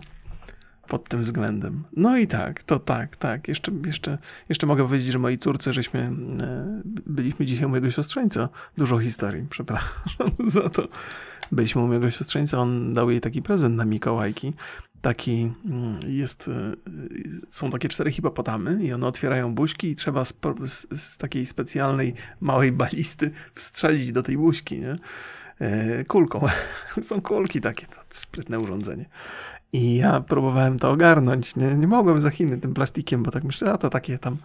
pod 0.92 1.09
tym 1.09 1.21
względem. 1.21 1.85
No 1.97 2.16
i 2.16 2.26
tak, 2.26 2.62
to 2.62 2.78
tak, 2.78 3.16
tak. 3.16 3.49
Jeszcze, 3.49 3.73
jeszcze, 3.87 4.18
jeszcze 4.49 4.66
mogę 4.66 4.85
powiedzieć, 4.85 5.12
że 5.12 5.18
mojej 5.18 5.38
córce, 5.38 5.73
żeśmy 5.73 6.00
e, 6.00 6.82
byliśmy 7.06 7.47
dzisiaj 7.47 7.66
u 7.66 7.68
mojego 7.68 7.90
siostrzeńca. 7.90 8.49
Dużo 8.76 8.99
historii, 8.99 9.47
przepraszam 9.50 10.30
za 10.47 10.68
to. 10.71 10.88
Byliśmy 11.52 11.82
u 11.82 11.87
mojego 11.87 12.11
siostrzeńca, 12.11 12.59
on 12.59 12.94
dał 12.94 13.11
jej 13.11 13.21
taki 13.21 13.42
prezent 13.42 13.76
na 13.76 13.85
Mikołajki. 13.85 14.52
Taki 15.02 15.52
mm, 15.64 15.99
jest, 16.06 16.49
e, 16.49 16.73
są 17.50 17.71
takie 17.71 17.88
cztery 17.88 18.11
hipopotamy 18.11 18.85
i 18.85 18.92
one 18.92 19.06
otwierają 19.06 19.54
buźki 19.54 19.87
i 19.87 19.94
trzeba 19.94 20.25
z, 20.25 20.35
z, 20.97 21.18
takiej 21.18 21.47
specjalnej 21.47 22.14
małej 22.40 22.73
balisty 22.73 23.30
wstrzelić 23.54 24.12
do 24.12 24.23
tej 24.23 24.37
buźki, 24.37 24.80
nie? 24.80 24.97
E, 25.59 26.04
kulką. 26.04 26.47
Są 27.02 27.23
kulki 27.23 27.61
takie, 27.61 27.87
to 27.87 28.00
sprytne 28.11 28.61
urządzenie. 28.61 29.04
I 29.73 29.97
ja 29.97 30.21
próbowałem 30.21 30.78
to 30.78 30.90
ogarnąć. 30.90 31.56
Nie, 31.56 31.76
nie 31.76 31.87
mogłem 31.87 32.21
za 32.21 32.30
Chiny 32.30 32.59
tym 32.59 32.75
plastikiem, 32.75 33.23
bo 33.23 33.30
tak 33.30 33.44
myślę, 33.44 33.73
a 33.73 33.78
to 33.78 33.90
takie 33.90 34.18
tam 34.18 34.37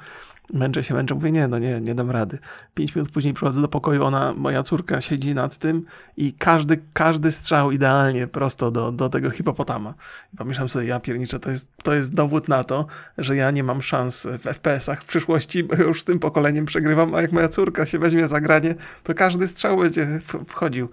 męczę 0.54 0.84
się, 0.84 0.94
męczę. 0.94 1.16
Mówię, 1.16 1.32
nie, 1.32 1.48
no 1.48 1.60
nie, 1.60 1.82
nie 1.82 1.96
dam 1.96 2.12
rady. 2.12 2.40
Pięć 2.76 2.96
minut 2.96 3.12
później 3.12 3.34
przychodzę 3.34 3.62
do 3.62 3.68
pokoju, 3.68 4.04
ona, 4.04 4.34
moja 4.34 4.64
córka 4.64 5.02
siedzi 5.02 5.34
nad 5.34 5.58
tym 5.58 5.86
i 6.18 6.34
każdy, 6.34 6.80
każdy 6.94 7.32
strzał 7.32 7.72
idealnie 7.72 8.28
prosto 8.28 8.72
do, 8.72 8.92
do 8.92 9.10
tego 9.10 9.30
hipopotama. 9.30 9.94
I 10.34 10.38
pomyślałem 10.38 10.70
sobie, 10.70 10.86
ja 10.86 11.00
pierniczę, 11.00 11.40
to 11.40 11.50
jest, 11.50 11.68
to 11.84 11.94
jest 11.94 12.14
dowód 12.14 12.48
na 12.48 12.64
to, 12.64 12.86
że 13.18 13.36
ja 13.36 13.52
nie 13.52 13.64
mam 13.64 13.82
szans 13.82 14.28
w 14.40 14.44
FPS-ach 14.44 15.04
w 15.04 15.06
przyszłości, 15.06 15.64
bo 15.64 15.76
już 15.76 16.02
z 16.02 16.06
tym 16.06 16.20
pokoleniem 16.20 16.66
przegrywam, 16.66 17.16
a 17.16 17.22
jak 17.22 17.32
moja 17.32 17.48
córka 17.48 17.86
się 17.86 18.00
weźmie 18.00 18.28
za 18.28 18.42
granie, 18.42 18.76
to 19.04 19.14
każdy 19.14 19.48
strzał 19.48 19.78
będzie 19.78 20.20
wchodził. 20.46 20.90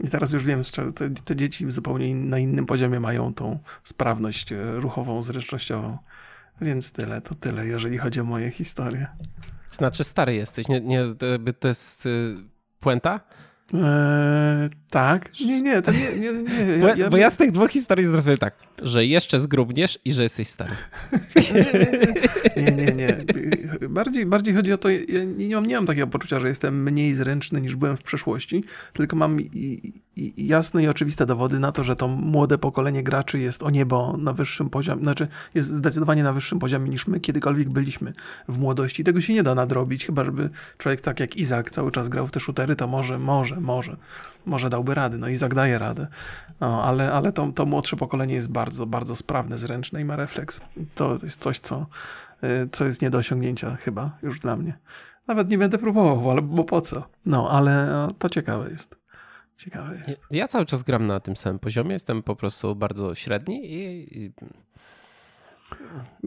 I 0.00 0.08
teraz 0.08 0.32
już 0.32 0.44
wiem, 0.44 0.62
te, 0.94 1.10
te 1.10 1.36
dzieci 1.36 1.70
zupełnie 1.70 2.14
na 2.14 2.38
innym 2.38 2.66
poziomie 2.66 3.00
mają 3.00 3.34
tą 3.34 3.58
sprawność 3.84 4.52
e, 4.52 4.72
ruchową, 4.72 5.22
zręcznościową. 5.22 5.98
Więc 6.60 6.92
tyle, 6.92 7.20
to 7.20 7.34
tyle, 7.34 7.66
jeżeli 7.66 7.98
chodzi 7.98 8.20
o 8.20 8.24
moje 8.24 8.50
historie. 8.50 9.06
Znaczy 9.70 10.04
stary 10.04 10.34
jesteś, 10.34 10.68
nie, 10.68 10.80
nie 10.80 11.04
to 11.60 11.68
jest 11.68 12.06
y, 12.06 12.36
puenta? 12.80 13.20
Eee, 13.72 14.68
tak. 14.90 15.30
Nie, 15.40 15.62
nie, 15.62 15.82
to 15.82 15.92
nie. 15.92 16.16
nie, 16.16 16.32
nie. 16.32 16.78
Bo, 16.80 16.88
ja, 16.88 17.10
bo 17.10 17.16
ja 17.16 17.30
z 17.30 17.36
tych 17.36 17.50
dwóch 17.50 17.70
historii 17.70 18.06
zrozumiałem 18.06 18.38
tak, 18.38 18.54
że 18.82 19.06
jeszcze 19.06 19.40
zgrubniesz 19.40 19.98
i 20.04 20.12
że 20.12 20.22
jesteś 20.22 20.48
stary. 20.48 20.72
nie, 22.56 22.72
nie, 22.72 22.92
nie. 22.92 23.16
Bardziej, 23.88 24.26
bardziej 24.26 24.54
chodzi 24.54 24.72
o 24.72 24.78
to, 24.78 24.90
ja 24.90 25.24
nie 25.36 25.54
mam, 25.54 25.66
nie 25.66 25.74
mam 25.74 25.86
takiego 25.86 26.06
poczucia, 26.06 26.40
że 26.40 26.48
jestem 26.48 26.82
mniej 26.82 27.14
zręczny 27.14 27.60
niż 27.60 27.76
byłem 27.76 27.96
w 27.96 28.02
przeszłości, 28.02 28.64
tylko 28.92 29.16
mam 29.16 29.40
i, 29.40 29.92
i 30.16 30.46
jasne 30.46 30.82
i 30.82 30.88
oczywiste 30.88 31.26
dowody 31.26 31.60
na 31.60 31.72
to, 31.72 31.84
że 31.84 31.96
to 31.96 32.08
młode 32.08 32.58
pokolenie 32.58 33.02
graczy 33.02 33.38
jest 33.38 33.62
o 33.62 33.70
niebo 33.70 34.16
na 34.16 34.32
wyższym 34.32 34.70
poziomie, 34.70 35.02
znaczy 35.02 35.28
jest 35.54 35.68
zdecydowanie 35.68 36.22
na 36.22 36.32
wyższym 36.32 36.58
poziomie 36.58 36.90
niż 36.90 37.06
my 37.06 37.20
kiedykolwiek 37.20 37.68
byliśmy 37.68 38.12
w 38.48 38.58
młodości. 38.58 39.04
Tego 39.04 39.20
się 39.20 39.34
nie 39.34 39.42
da 39.42 39.54
nadrobić, 39.54 40.06
chyba 40.06 40.24
żeby 40.24 40.50
człowiek 40.78 41.00
tak 41.00 41.20
jak 41.20 41.36
Izak 41.36 41.70
cały 41.70 41.92
czas 41.92 42.08
grał 42.08 42.26
w 42.26 42.30
te 42.30 42.40
shootery, 42.40 42.76
to 42.76 42.86
może, 42.86 43.18
może, 43.18 43.53
może, 43.60 43.96
może 44.46 44.70
dałby 44.70 44.94
rady. 44.94 45.18
No 45.18 45.28
Izak 45.28 45.54
daje 45.54 45.78
radę, 45.78 46.06
no, 46.60 46.84
ale, 46.84 47.12
ale 47.12 47.32
to, 47.32 47.52
to 47.54 47.66
młodsze 47.66 47.96
pokolenie 47.96 48.34
jest 48.34 48.50
bardzo, 48.50 48.86
bardzo 48.86 49.14
sprawne, 49.14 49.58
zręczne 49.58 50.00
i 50.00 50.04
ma 50.04 50.16
refleks. 50.16 50.60
To 50.94 51.18
jest 51.22 51.40
coś, 51.40 51.58
co, 51.58 51.86
y, 52.44 52.68
co 52.72 52.84
jest 52.84 53.02
nie 53.02 53.10
do 53.10 53.18
osiągnięcia 53.18 53.76
chyba 53.76 54.18
już 54.22 54.40
dla 54.40 54.56
mnie. 54.56 54.78
Nawet 55.26 55.50
nie 55.50 55.58
będę 55.58 55.78
próbował, 55.78 56.30
ale 56.30 56.42
bo 56.42 56.64
po 56.64 56.80
co? 56.80 57.04
No, 57.26 57.50
ale 57.50 57.88
to 58.18 58.28
ciekawe 58.28 58.70
jest. 58.70 58.96
Ciekawe 59.56 59.94
jest. 60.06 60.26
Ja 60.30 60.48
cały 60.48 60.66
czas 60.66 60.82
gram 60.82 61.06
na 61.06 61.20
tym 61.20 61.36
samym 61.36 61.58
poziomie, 61.58 61.92
jestem 61.92 62.22
po 62.22 62.36
prostu 62.36 62.76
bardzo 62.76 63.14
średni 63.14 63.72
i, 63.72 64.18
i, 64.24 64.32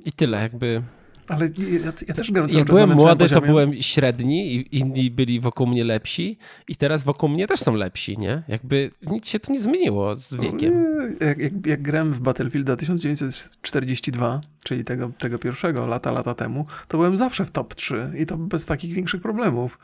i 0.06 0.12
tyle, 0.12 0.42
jakby 0.42 0.84
ale 1.28 1.50
ja, 1.84 1.94
ja 2.08 2.14
też 2.14 2.32
gram 2.32 2.50
cały 2.50 2.60
Jak 2.60 2.68
byłem 2.68 2.90
młody, 2.90 3.30
to 3.30 3.42
byłem 3.42 3.74
średni 3.82 4.56
i 4.56 4.78
inni 4.78 5.12
byli 5.12 5.40
wokół 5.40 5.68
mnie 5.68 5.84
lepsi 5.84 6.38
i 6.68 6.76
teraz 6.76 7.04
wokół 7.04 7.30
mnie 7.30 7.48
też 7.48 7.60
są 7.60 7.74
lepsi, 7.74 8.18
nie? 8.18 8.44
Jakby 8.48 8.92
nic 9.08 9.28
się 9.28 9.40
tu 9.40 9.52
nie 9.52 9.62
zmieniło 9.62 10.16
z 10.16 10.36
wiekiem. 10.36 10.74
Jak, 11.22 11.40
jak, 11.40 11.68
jak 11.68 11.82
grałem 11.82 12.14
w 12.14 12.20
Battlefielda 12.20 12.76
1942, 12.76 14.42
czyli 14.64 14.84
tego, 14.84 15.12
tego 15.20 15.40
pierwszego 15.40 15.88
lata, 15.88 16.12
lata 16.12 16.34
temu, 16.34 16.66
to 16.88 16.98
byłem 16.98 17.18
zawsze 17.18 17.46
w 17.46 17.52
top 17.52 17.76
3 17.76 18.12
i 18.18 18.26
to 18.26 18.38
bez 18.38 18.66
takich 18.66 18.94
większych 18.94 19.22
problemów. 19.22 19.80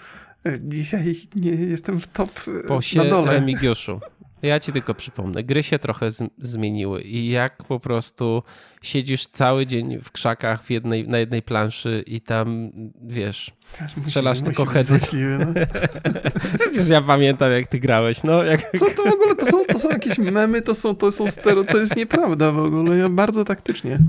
Dzisiaj 0.62 1.16
nie 1.36 1.52
jestem 1.52 2.00
w 2.00 2.08
top 2.08 2.40
Posie 2.68 2.98
na 2.98 3.06
dole. 3.06 3.42
Migiuszu. 3.42 4.00
Ja 4.44 4.60
ci 4.60 4.72
tylko 4.72 4.94
przypomnę, 4.94 5.44
gry 5.44 5.64
się 5.64 5.80
trochę 5.80 6.10
zmieniły 6.38 7.02
i 7.02 7.30
jak 7.30 7.64
po 7.64 7.80
prostu 7.80 8.44
siedzisz 8.82 9.28
cały 9.28 9.66
dzień 9.66 10.00
w 10.02 10.12
krzakach 10.12 10.64
w 10.64 10.70
jednej, 10.72 11.08
na 11.08 11.18
jednej 11.18 11.42
planszy 11.42 12.04
i 12.08 12.22
tam, 12.22 12.72
wiesz, 13.02 13.52
strzelasz 13.98 14.40
musi, 14.40 14.46
tylko 14.46 14.66
heady. 14.66 15.00
No. 15.40 15.54
Przecież 16.60 16.88
ja 16.88 17.02
pamiętam, 17.02 17.52
jak 17.52 17.68
ty 17.68 17.80
grałeś. 17.80 18.24
No, 18.24 18.44
jak... 18.44 18.72
Co 18.80 18.86
to 18.86 19.04
w 19.04 19.14
ogóle? 19.14 19.36
To 19.36 19.46
są, 19.46 19.66
to 19.66 19.80
są 19.80 19.90
jakieś 19.90 20.18
memy, 20.18 20.62
to 20.62 20.76
są, 20.76 20.96
to 20.96 21.12
są 21.12 21.32
stero, 21.32 21.64
to 21.64 21.78
jest 21.78 21.96
nieprawda 21.96 22.52
w 22.52 22.60
ogóle. 22.60 22.98
Ja 22.98 23.10
bardzo 23.10 23.46
taktycznie 23.46 24.00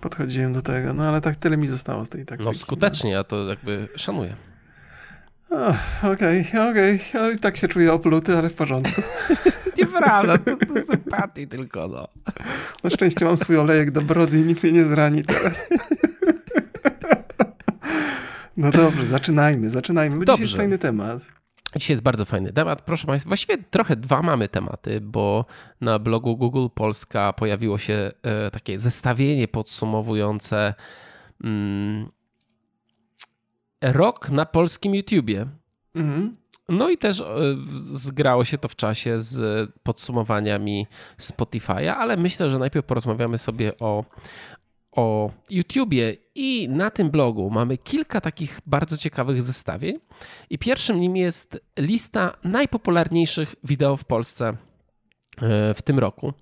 podchodziłem 0.00 0.52
do 0.52 0.62
tego, 0.62 0.94
no 0.94 1.08
ale 1.08 1.20
tak 1.20 1.36
tyle 1.36 1.56
mi 1.56 1.66
zostało 1.66 2.04
z 2.04 2.08
tej 2.08 2.24
taktyki. 2.26 2.48
No 2.48 2.54
skutecznie, 2.54 3.10
ja 3.10 3.24
to 3.24 3.48
jakby 3.48 3.88
szanuję. 3.96 4.36
Okej, 5.50 6.10
okej. 6.12 6.50
Okay, 6.60 6.96
okay. 7.10 7.36
tak 7.36 7.56
się 7.56 7.68
czuję 7.68 7.92
opluty, 7.92 8.38
ale 8.38 8.50
w 8.50 8.54
porządku. 8.54 9.02
Nieprawda, 9.78 10.38
to, 10.38 10.56
to 10.56 10.82
sympatii 10.86 11.48
tylko, 11.48 11.88
no. 11.88 12.08
Na 12.84 12.90
szczęście 12.90 13.24
mam 13.24 13.36
swój 13.36 13.58
olejek 13.58 13.90
do 13.90 14.02
brody 14.02 14.38
i 14.38 14.42
nikt 14.42 14.62
mnie 14.62 14.72
nie 14.72 14.84
zrani 14.84 15.24
teraz. 15.24 15.64
No 18.56 18.70
dobrze, 18.70 19.06
zaczynajmy, 19.06 19.70
zaczynajmy. 19.70 20.16
Bo 20.16 20.24
Dzisiaj 20.24 20.40
jest 20.40 20.56
fajny 20.56 20.78
temat. 20.78 21.32
Dzisiaj 21.76 21.92
jest 21.92 22.02
bardzo 22.02 22.24
fajny 22.24 22.52
temat. 22.52 22.82
Proszę 22.82 23.06
Państwa, 23.06 23.28
właściwie 23.28 23.58
trochę 23.70 23.96
dwa 23.96 24.22
mamy 24.22 24.48
tematy, 24.48 25.00
bo 25.00 25.44
na 25.80 25.98
blogu 25.98 26.36
Google 26.36 26.66
Polska 26.74 27.32
pojawiło 27.32 27.78
się 27.78 28.10
e, 28.22 28.50
takie 28.50 28.78
zestawienie 28.78 29.48
podsumowujące 29.48 30.74
mm, 31.44 32.08
rok 33.80 34.30
na 34.30 34.46
polskim 34.46 34.94
YouTubie. 34.94 35.46
Mhm. 35.94 36.36
No 36.68 36.90
i 36.90 36.98
też 36.98 37.20
e, 37.20 37.24
zgrało 37.74 38.44
się 38.44 38.58
to 38.58 38.68
w 38.68 38.76
czasie 38.76 39.20
z 39.20 39.70
podsumowaniami 39.82 40.86
Spotify'a, 41.18 41.88
ale 41.88 42.16
myślę, 42.16 42.50
że 42.50 42.58
najpierw 42.58 42.86
porozmawiamy 42.86 43.38
sobie 43.38 43.72
o, 43.78 44.04
o 44.92 45.30
YouTubie 45.50 46.16
i 46.34 46.68
na 46.68 46.90
tym 46.90 47.10
blogu 47.10 47.50
mamy 47.50 47.78
kilka 47.78 48.20
takich 48.20 48.60
bardzo 48.66 48.96
ciekawych 48.96 49.42
zestawień. 49.42 49.98
I 50.50 50.58
pierwszym 50.58 51.00
nim 51.00 51.16
jest 51.16 51.60
lista 51.78 52.36
najpopularniejszych 52.44 53.54
wideo 53.64 53.96
w 53.96 54.04
Polsce 54.04 54.56
e, 55.42 55.74
w 55.74 55.82
tym 55.82 55.98
roku. 55.98 56.32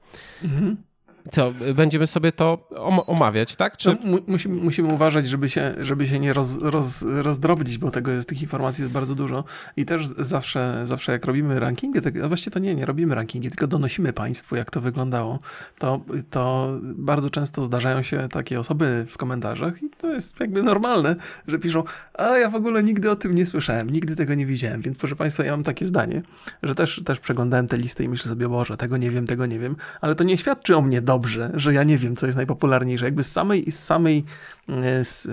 Mhm. 0.45 0.88
Co, 1.33 1.53
będziemy 1.75 2.07
sobie 2.07 2.33
to 2.33 2.69
omawiać, 3.07 3.57
tak? 3.57 3.77
Czy... 3.77 3.97
No, 4.05 4.19
musimy, 4.27 4.63
musimy 4.63 4.95
uważać, 4.95 5.27
żeby 5.27 5.49
się, 5.49 5.75
żeby 5.81 6.07
się 6.07 6.19
nie 6.21 6.33
roz, 6.33 6.59
roz, 6.61 7.05
rozdrobić, 7.09 7.79
bo 7.79 7.91
tego 7.91 8.11
jest, 8.11 8.29
tych 8.29 8.43
informacji 8.43 8.83
jest 8.83 8.93
bardzo 8.93 9.15
dużo. 9.15 9.45
I 9.77 9.85
też 9.85 10.07
zawsze, 10.07 10.81
zawsze 10.85 11.13
jak 11.13 11.25
robimy 11.25 11.61
rankingi, 11.61 12.01
to, 12.01 12.09
no 12.15 12.29
właściwie 12.29 12.55
to 12.55 12.59
nie, 12.59 12.75
nie 12.75 12.87
robimy 12.87 13.15
rankingi, 13.15 13.49
tylko 13.49 13.67
donosimy 13.67 14.13
Państwu, 14.13 14.57
jak 14.57 14.71
to 14.71 14.81
wyglądało. 14.81 15.39
To, 15.79 16.01
to 16.31 16.73
bardzo 16.83 17.31
często 17.31 17.65
zdarzają 17.65 18.03
się 18.03 18.29
takie 18.29 18.61
osoby 18.61 19.07
w 19.09 19.19
komentarzach 19.19 19.83
i 19.83 19.91
to 19.91 20.13
jest 20.13 20.41
jakby 20.41 20.63
normalne, 20.63 21.17
że 21.47 21.59
piszą, 21.59 21.83
a 22.15 22.29
ja 22.29 22.51
w 22.51 22.55
ogóle 22.55 22.83
nigdy 22.83 23.11
o 23.11 23.17
tym 23.17 23.35
nie 23.35 23.47
słyszałem, 23.47 23.91
nigdy 23.91 24.17
tego 24.17 24.35
nie 24.35 24.47
widziałem. 24.47 24.83
Więc 24.83 24.99
proszę 24.99 25.17
Państwa, 25.17 25.45
ja 25.45 25.51
mam 25.51 25.63
takie 25.63 25.87
zdanie, 25.87 26.23
że 26.63 26.75
też, 26.75 27.03
też 27.05 27.21
przeglądałem 27.21 27.67
tę 27.67 27.77
listę 27.77 28.05
i 28.05 28.09
myślę 28.09 28.29
sobie, 28.29 28.49
Boże, 28.49 28.77
tego 28.77 28.97
nie 28.97 29.11
wiem, 29.11 29.27
tego 29.27 29.47
nie 29.47 29.59
wiem, 29.59 29.77
ale 30.01 30.15
to 30.15 30.25
nie 30.25 30.39
świadczy 30.39 30.77
o 30.77 30.81
mnie 30.81 31.01
dobrze 31.01 31.18
dobrze, 31.19 31.51
że 31.55 31.75
ja 31.75 31.85
nie 31.85 31.99
wiem, 31.99 32.17
co 32.17 32.27
jest 32.27 32.37
najpopularniejsze. 32.37 33.05
Jakby 33.05 33.25
z 33.25 33.33
samej, 33.33 33.71
z 33.71 33.79
samej 33.79 34.25
e, 34.69 35.05
z, 35.05 35.27
e, 35.27 35.33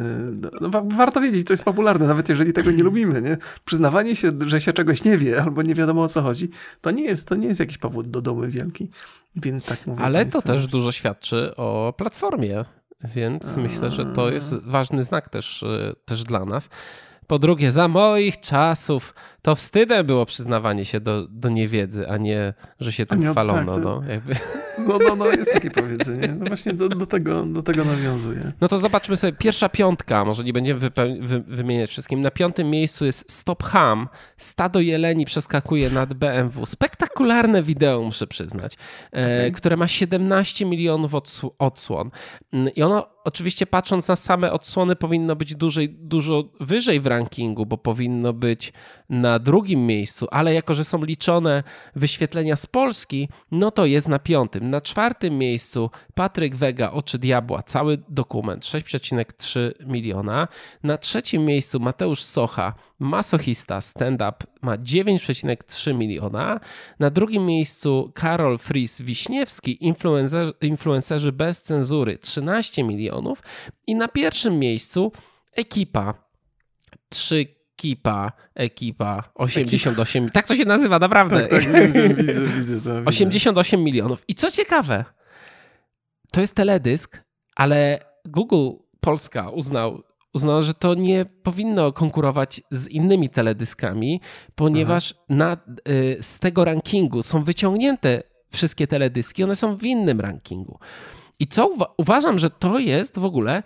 no, 0.61 0.69
warto 0.85 1.21
wiedzieć, 1.21 1.47
co 1.47 1.53
jest 1.53 1.63
popularne, 1.63 2.07
nawet 2.07 2.29
jeżeli 2.29 2.53
tego 2.53 2.71
nie 2.71 2.83
lubimy. 2.83 3.21
Nie? 3.21 3.37
Przyznawanie 3.65 4.15
się, 4.15 4.31
że 4.45 4.61
się 4.61 4.73
czegoś 4.73 5.03
nie 5.03 5.17
wie 5.17 5.41
albo 5.41 5.61
nie 5.61 5.75
wiadomo 5.75 6.01
o 6.01 6.07
co 6.07 6.21
chodzi, 6.21 6.49
to 6.81 6.91
nie 6.91 7.03
jest, 7.03 7.27
to 7.27 7.35
nie 7.35 7.47
jest 7.47 7.59
jakiś 7.59 7.77
powód 7.77 8.07
do 8.07 8.21
domy 8.21 8.47
wielki. 8.47 8.89
Więc 9.35 9.65
tak 9.65 9.87
mówię. 9.87 10.01
Ale 10.01 10.25
to 10.25 10.41
też 10.41 10.67
dużo 10.67 10.91
świadczy 10.91 11.55
o 11.55 11.93
platformie, 11.97 12.65
więc 13.15 13.57
A... 13.57 13.61
myślę, 13.61 13.91
że 13.91 14.05
to 14.05 14.31
jest 14.31 14.55
ważny 14.55 15.03
znak 15.03 15.29
też, 15.29 15.63
e, 15.63 15.93
też 16.05 16.23
dla 16.23 16.45
nas. 16.45 16.69
Po 17.27 17.39
drugie, 17.39 17.71
za 17.71 17.87
moich 17.87 18.39
czasów 18.39 19.13
to 19.45 19.55
wstydem 19.55 20.05
było 20.05 20.25
przyznawanie 20.25 20.85
się 20.85 20.99
do, 20.99 21.27
do 21.27 21.49
niewiedzy, 21.49 22.09
a 22.09 22.17
nie, 22.17 22.53
że 22.79 22.91
się 22.91 23.05
tym 23.05 23.19
nie, 23.19 23.31
chwalono. 23.31 23.73
Tak, 23.73 23.83
no, 23.83 24.01
jakby. 24.09 24.35
No, 24.87 24.97
no, 25.07 25.15
no 25.15 25.25
jest 25.25 25.53
takie 25.53 25.71
powiedzenie. 25.71 26.27
No 26.39 26.45
właśnie 26.45 26.73
do, 26.73 26.89
do, 26.89 27.05
tego, 27.05 27.43
do 27.45 27.63
tego 27.63 27.85
nawiązuje. 27.85 28.51
No 28.61 28.67
to 28.67 28.79
zobaczmy 28.79 29.17
sobie, 29.17 29.33
pierwsza 29.33 29.69
piątka, 29.69 30.25
może 30.25 30.43
nie 30.43 30.53
będziemy 30.53 30.79
wype- 30.79 31.21
wy- 31.21 31.43
wymieniać 31.47 31.89
wszystkim. 31.89 32.21
Na 32.21 32.31
piątym 32.31 32.69
miejscu 32.69 33.05
jest 33.05 33.31
Stop 33.31 33.63
Ham. 33.63 34.07
Stado 34.37 34.79
jeleni 34.79 35.25
przeskakuje 35.25 35.89
nad 35.89 36.13
BMW. 36.13 36.65
Spektakularne 36.65 37.63
wideo, 37.63 38.01
muszę 38.01 38.27
przyznać, 38.27 38.73
e, 38.73 38.77
Okej. 39.09 39.51
które 39.51 39.77
ma 39.77 39.87
17 39.87 40.65
milionów 40.65 41.11
odsł- 41.11 41.51
odsłon. 41.59 42.11
Mm, 42.53 42.73
I 42.75 42.81
ono 42.81 43.07
oczywiście 43.23 43.65
patrząc 43.67 44.07
na 44.07 44.15
same 44.15 44.51
odsłony 44.51 44.95
powinno 44.95 45.35
być 45.35 45.55
dużej, 45.55 45.89
dużo 45.89 46.43
wyżej 46.59 46.99
w 46.99 47.07
rankingu, 47.07 47.65
bo 47.65 47.77
powinno 47.77 48.33
być 48.33 48.73
na 49.09 49.34
drugim 49.39 49.85
miejscu, 49.85 50.27
ale 50.31 50.53
jako, 50.53 50.73
że 50.73 50.85
są 50.85 51.05
liczone 51.05 51.63
wyświetlenia 51.95 52.55
z 52.55 52.65
Polski, 52.65 53.29
no 53.51 53.71
to 53.71 53.85
jest 53.85 54.07
na 54.07 54.19
piątym. 54.19 54.69
Na 54.69 54.81
czwartym 54.81 55.37
miejscu 55.37 55.89
Patryk 56.13 56.55
Wega, 56.55 56.91
Oczy 56.91 57.19
Diabła, 57.19 57.63
cały 57.63 57.97
dokument, 58.09 58.63
6,3 58.63 59.71
miliona. 59.85 60.47
Na 60.83 60.97
trzecim 60.97 61.45
miejscu 61.45 61.79
Mateusz 61.79 62.23
Socha, 62.23 62.73
Masochista, 62.99 63.81
stand-up, 63.81 64.37
ma 64.61 64.77
9,3 64.77 65.95
miliona. 65.95 66.59
Na 66.99 67.09
drugim 67.09 67.45
miejscu 67.45 68.11
Karol 68.15 68.57
Fris 68.57 69.01
Wiśniewski, 69.01 69.85
influencer, 69.85 70.53
influencerzy 70.61 71.31
bez 71.31 71.61
cenzury, 71.61 72.17
13 72.17 72.83
milionów. 72.83 73.43
I 73.87 73.95
na 73.95 74.07
pierwszym 74.07 74.59
miejscu 74.59 75.11
ekipa, 75.55 76.13
3 77.09 77.54
Kipa, 77.75 78.31
ekipa, 78.55 79.23
88. 79.35 80.29
Tak 80.29 80.47
to 80.47 80.55
się 80.55 80.65
nazywa, 80.65 80.99
naprawdę. 80.99 81.47
Tak, 81.47 81.63
tak, 81.63 81.91
wiem, 81.91 82.15
widzę, 82.15 82.47
widzę 82.57 82.81
to. 82.81 82.89
Widzę. 82.95 83.03
88 83.05 83.83
milionów. 83.83 84.23
I 84.27 84.35
co 84.35 84.51
ciekawe, 84.51 85.05
to 86.31 86.41
jest 86.41 86.55
teledysk, 86.55 87.23
ale 87.55 87.99
Google 88.25 88.69
Polska 88.99 89.49
uznał, 89.49 90.01
uznał, 90.33 90.61
że 90.61 90.73
to 90.73 90.93
nie 90.93 91.25
powinno 91.25 91.91
konkurować 91.91 92.61
z 92.71 92.87
innymi 92.87 93.29
teledyskami, 93.29 94.21
ponieważ 94.55 95.13
na, 95.29 95.57
y, 95.89 96.17
z 96.21 96.39
tego 96.39 96.65
rankingu 96.65 97.21
są 97.23 97.43
wyciągnięte 97.43 98.23
wszystkie 98.51 98.87
teledyski, 98.87 99.43
one 99.43 99.55
są 99.55 99.75
w 99.75 99.83
innym 99.83 100.21
rankingu. 100.21 100.79
I 101.39 101.47
co 101.47 101.67
uwa- 101.67 101.93
uważam, 101.97 102.39
że 102.39 102.49
to 102.49 102.79
jest 102.79 103.19
w 103.19 103.25
ogóle 103.25 103.63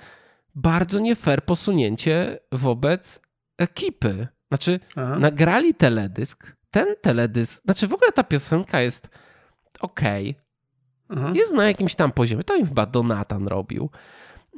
bardzo 0.55 0.99
nie 0.99 1.15
fair 1.15 1.45
posunięcie 1.45 2.39
wobec 2.51 3.21
ekipy. 3.59 4.27
Znaczy, 4.47 4.79
Aha. 4.95 5.19
nagrali 5.19 5.73
teledysk, 5.73 6.55
ten 6.71 6.85
teledysk, 7.01 7.63
znaczy 7.63 7.87
w 7.87 7.93
ogóle 7.93 8.11
ta 8.11 8.23
piosenka 8.23 8.81
jest 8.81 9.09
okej, 9.79 10.35
Aha. 11.09 11.31
jest 11.35 11.53
na 11.53 11.67
jakimś 11.67 11.95
tam 11.95 12.11
poziomie, 12.11 12.43
to 12.43 12.55
im 12.55 12.67
chyba 12.67 12.85
Donatan 12.85 13.47
robił, 13.47 13.89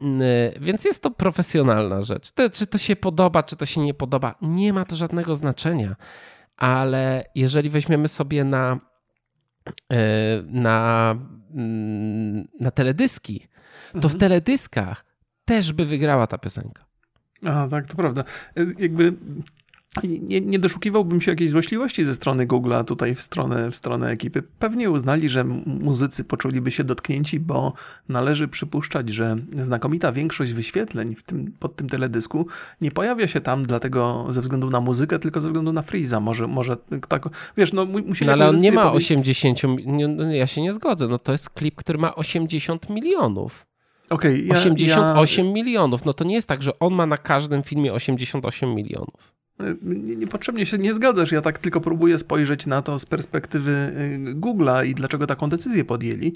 Mm, 0.02 0.22
więc 0.62 0.86
jest 0.86 1.02
to 1.04 1.12
profesjonalna 1.12 2.02
rzecz. 2.02 2.32
To, 2.32 2.50
czy 2.50 2.68
to 2.68 2.78
się 2.78 2.96
podoba, 2.96 3.44
czy 3.44 3.56
to 3.56 3.66
się 3.66 3.82
nie 3.82 3.94
podoba, 3.94 4.36
nie 4.42 4.74
ma 4.74 4.86
to 4.86 4.96
żadnego 4.96 5.36
znaczenia, 5.36 5.96
ale 6.58 7.24
jeżeli 7.36 7.70
weźmiemy 7.70 8.08
sobie 8.08 8.44
na, 8.44 8.80
e, 9.94 9.98
na, 10.48 11.16
mm, 11.56 12.48
na 12.60 12.72
teledyski, 12.72 13.40
to 13.94 14.00
w 14.00 14.06
Mhm. 14.06 14.20
teledyskach 14.20 15.06
też 15.46 15.74
by 15.74 15.86
wygrała 15.86 16.28
ta 16.28 16.38
piosenka. 16.38 16.86
Aha, 17.46 17.68
tak, 17.70 17.88
to 17.88 17.96
prawda. 17.96 18.24
Y, 18.60 18.76
Jakby 18.80 19.14
nie, 20.04 20.42
nie 20.42 20.60
doszukiwałbym 20.60 21.22
się 21.22 21.32
jakiejś 21.32 21.50
złośliwości 21.50 22.06
ze 22.06 22.14
strony 22.14 22.48
Google'a 22.48 22.84
tutaj 22.84 23.16
w 23.16 23.22
stronę, 23.22 23.72
w 23.72 23.76
stronę 23.76 24.10
ekipy. 24.10 24.44
Pewnie 24.60 24.90
uznali, 24.92 25.30
że 25.30 25.44
muzycy 25.66 26.24
poczuliby 26.24 26.72
się 26.72 26.84
dotknięci, 26.84 27.40
bo 27.40 27.74
należy 28.10 28.48
przypuszczać, 28.48 29.10
że 29.10 29.36
znakomita 29.54 30.12
większość 30.12 30.54
wyświetleń 30.54 31.16
w 31.16 31.24
tym, 31.24 31.52
pod 31.60 31.76
tym 31.76 31.90
teledysku 31.90 32.48
nie 32.82 32.92
pojawia 32.92 33.28
się 33.28 33.42
tam 33.42 33.64
dlatego 33.64 34.26
ze 34.30 34.42
względu 34.42 34.70
na 34.70 34.80
muzykę, 34.82 35.20
tylko 35.20 35.40
ze 35.40 35.50
względu 35.50 35.74
na 35.74 35.82
Freeza. 35.82 36.20
Może, 36.20 36.48
może 36.48 36.78
tak, 37.08 37.24
wiesz, 37.58 37.74
no 37.74 37.86
mu- 37.86 38.06
musieli 38.06 38.28
No 38.28 38.34
ale 38.34 38.50
on 38.50 38.58
nie 38.58 38.72
ma 38.72 38.84
podjąć- 38.84 39.04
80, 39.04 39.60
nie, 39.86 40.08
no 40.08 40.32
ja 40.32 40.48
się 40.48 40.62
nie 40.62 40.74
zgodzę, 40.74 41.08
no 41.08 41.20
to 41.20 41.32
jest 41.32 41.50
klip, 41.50 41.76
który 41.76 42.00
ma 42.00 42.16
80 42.16 42.90
milionów. 42.90 43.66
Okej, 44.12 44.48
ja, 44.48 44.54
88 44.54 45.54
milionów, 45.54 46.06
no 46.06 46.14
to 46.14 46.24
nie 46.24 46.36
jest 46.36 46.48
tak, 46.48 46.64
że 46.64 46.80
on 46.80 46.94
ma 46.94 47.06
na 47.06 47.18
każdym 47.18 47.64
filmie 47.64 47.94
88 47.94 48.76
milionów. 48.76 49.34
Nie, 49.82 50.16
niepotrzebnie 50.16 50.66
się 50.66 50.78
nie 50.78 50.94
zgadzasz. 50.94 51.32
Ja 51.32 51.42
tak 51.42 51.58
tylko 51.58 51.82
próbuję 51.82 52.20
spojrzeć 52.20 52.66
na 52.66 52.82
to 52.82 53.00
z 53.00 53.06
perspektywy 53.06 53.72
y, 53.72 54.36
Google'a 54.36 54.86
i 54.86 54.96
dlaczego 54.96 55.28
taką 55.28 55.50
decyzję 55.50 55.86
podjęli. 55.86 56.34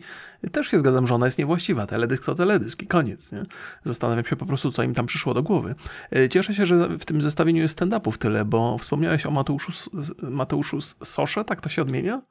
Też 0.52 0.68
się 0.68 0.80
zgadzam, 0.80 1.08
że 1.08 1.16
ona 1.16 1.26
jest 1.26 1.40
niewłaściwa. 1.40 1.88
Teledysk 1.88 2.26
to 2.26 2.36
teledysk 2.36 2.82
i 2.82 2.88
koniec. 2.88 3.32
Nie? 3.32 3.44
Zastanawiam 3.84 4.26
się 4.26 4.36
po 4.36 4.46
prostu, 4.46 4.72
co 4.72 4.84
im 4.84 4.94
tam 4.94 5.06
przyszło 5.06 5.34
do 5.34 5.44
głowy. 5.44 5.76
Y, 6.16 6.30
Cieszę 6.30 6.54
się, 6.54 6.66
że 6.66 6.98
w 6.98 7.06
tym 7.06 7.22
zestawieniu 7.22 7.62
jest 7.62 7.82
stand-upów 7.82 8.18
tyle, 8.18 8.46
bo 8.46 8.78
wspomniałeś 8.78 9.26
o 9.26 9.32
Mateuszu, 9.32 9.92
Mateuszu 10.22 10.82
Sosze, 11.04 11.44
tak 11.44 11.62
to 11.62 11.70
się 11.70 11.82
odmienia? 11.82 12.22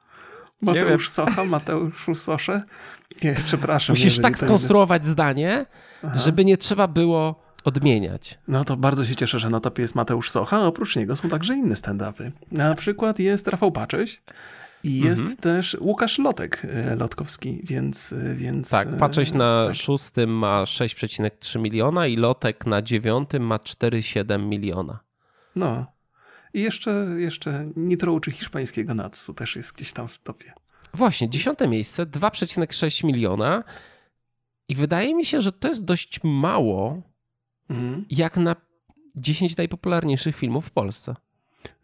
Mateusz 0.61 1.09
Socha, 1.09 1.45
Mateuszu 1.45 2.15
Sosze? 2.15 2.63
Nie, 3.23 3.35
przepraszam. 3.45 3.93
Musisz 3.93 4.19
tak 4.19 4.39
to- 4.39 4.45
skonstruować 4.45 5.05
zdanie, 5.05 5.65
Aha. 6.03 6.17
żeby 6.17 6.45
nie 6.45 6.57
trzeba 6.57 6.87
było 6.87 7.45
odmieniać. 7.63 8.39
No 8.47 8.63
to 8.63 8.77
bardzo 8.77 9.05
się 9.05 9.15
cieszę, 9.15 9.39
że 9.39 9.49
na 9.49 9.59
topie 9.59 9.81
jest 9.81 9.95
Mateusz 9.95 10.31
Socha, 10.31 10.57
a 10.57 10.65
oprócz 10.65 10.95
niego 10.95 11.15
są 11.15 11.29
także 11.29 11.53
inne 11.55 11.75
stand-upy. 11.75 12.31
Na 12.51 12.75
przykład 12.75 13.19
jest 13.19 13.47
Rafał 13.47 13.71
Paczyś 13.71 14.21
i 14.83 14.99
jest 14.99 15.21
Mhm. 15.21 15.37
też 15.37 15.77
Łukasz 15.81 16.19
Lotek 16.19 16.61
e, 16.89 16.95
Lotkowski, 16.95 17.59
więc... 17.63 18.13
e, 18.13 18.35
więc 18.35 18.69
Tak, 18.69 18.87
e, 18.87 18.91
patrzeć 18.97 19.33
na 19.33 19.63
tak. 19.67 19.75
szóstym 19.75 20.29
ma 20.29 20.63
6,3 20.63 21.59
miliona 21.59 22.07
i 22.07 22.15
Lotek 22.15 22.65
na 22.65 22.81
dziewiątym 22.81 23.43
ma 23.43 23.57
4,7 23.57 24.39
miliona. 24.47 24.99
No. 25.55 25.85
I 26.55 26.61
jeszcze, 26.61 27.07
jeszcze 27.17 27.65
Nitro 27.75 28.13
uczy 28.13 28.31
hiszpańskiego 28.31 28.93
Natsu 28.93 29.33
też 29.33 29.55
jest 29.55 29.73
gdzieś 29.73 29.91
tam 29.91 30.07
w 30.07 30.19
topie. 30.19 30.53
Właśnie, 30.93 31.29
dziesiąte 31.29 31.67
miejsce, 31.67 32.05
2,6 32.05 33.03
miliona 33.05 33.63
i 34.69 34.75
wydaje 34.75 35.15
mi 35.15 35.25
się, 35.25 35.41
że 35.41 35.51
to 35.51 35.67
jest 35.67 35.85
dość 35.85 36.19
mało 36.23 37.01
Mhm. 37.69 38.05
jak 38.09 38.37
na 38.37 38.55
10 39.15 39.57
najpopularniejszych 39.57 40.35
filmów 40.35 40.65
w 40.65 40.71
Polsce. 40.71 41.15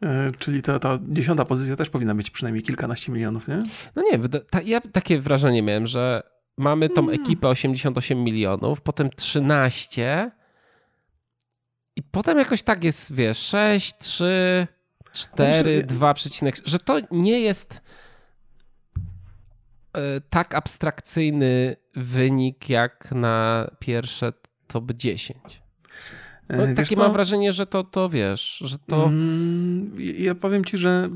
E, 0.01 0.31
czyli 0.39 0.61
ta, 0.61 0.79
ta 0.79 0.99
dziesiąta 1.09 1.45
pozycja 1.45 1.75
też 1.75 1.89
powinna 1.89 2.13
mieć 2.13 2.29
przynajmniej 2.31 2.63
kilkanaście 2.63 3.11
milionów, 3.11 3.47
nie? 3.47 3.59
No 3.95 4.03
nie, 4.11 4.29
ta, 4.29 4.61
ja 4.61 4.81
takie 4.81 5.19
wrażenie 5.21 5.61
miałem, 5.61 5.87
że 5.87 6.23
mamy 6.57 6.89
tą 6.89 7.01
Mm. 7.01 7.15
ekipę 7.15 7.47
88 7.47 8.23
milionów, 8.23 8.81
potem 8.81 9.09
13 9.09 10.31
i 11.95 12.03
potem 12.03 12.37
jakoś 12.37 12.63
tak 12.63 12.83
jest, 12.83 13.15
wiesz, 13.15 13.37
6, 13.37 13.97
3, 13.97 14.67
4, 15.13 15.53
Znaczy, 15.53 15.83
2, 15.83 16.13
że 16.65 16.79
to 16.79 16.99
nie 17.11 17.39
jest 17.39 17.81
e, 19.93 20.21
tak 20.29 20.55
abstrakcyjny 20.55 21.75
wynik 21.95 22.69
jak 22.69 23.11
na 23.11 23.67
pierwsze 23.79 24.33
top 24.67 24.91
10. 24.91 25.60
E, 26.47 26.57
No, 26.57 26.67
wiesz 26.67 26.75
takie 26.75 26.95
co? 26.95 27.01
mam 27.01 27.13
wrażenie, 27.13 27.53
że 27.53 27.65
to, 27.65 27.83
to 27.83 28.09
wiesz, 28.09 28.63
że 28.65 28.77
to... 28.87 29.05
Mm, 29.05 29.91
Ja 30.17 30.35
powiem 30.35 30.65
ci, 30.65 30.77
że 30.77 31.09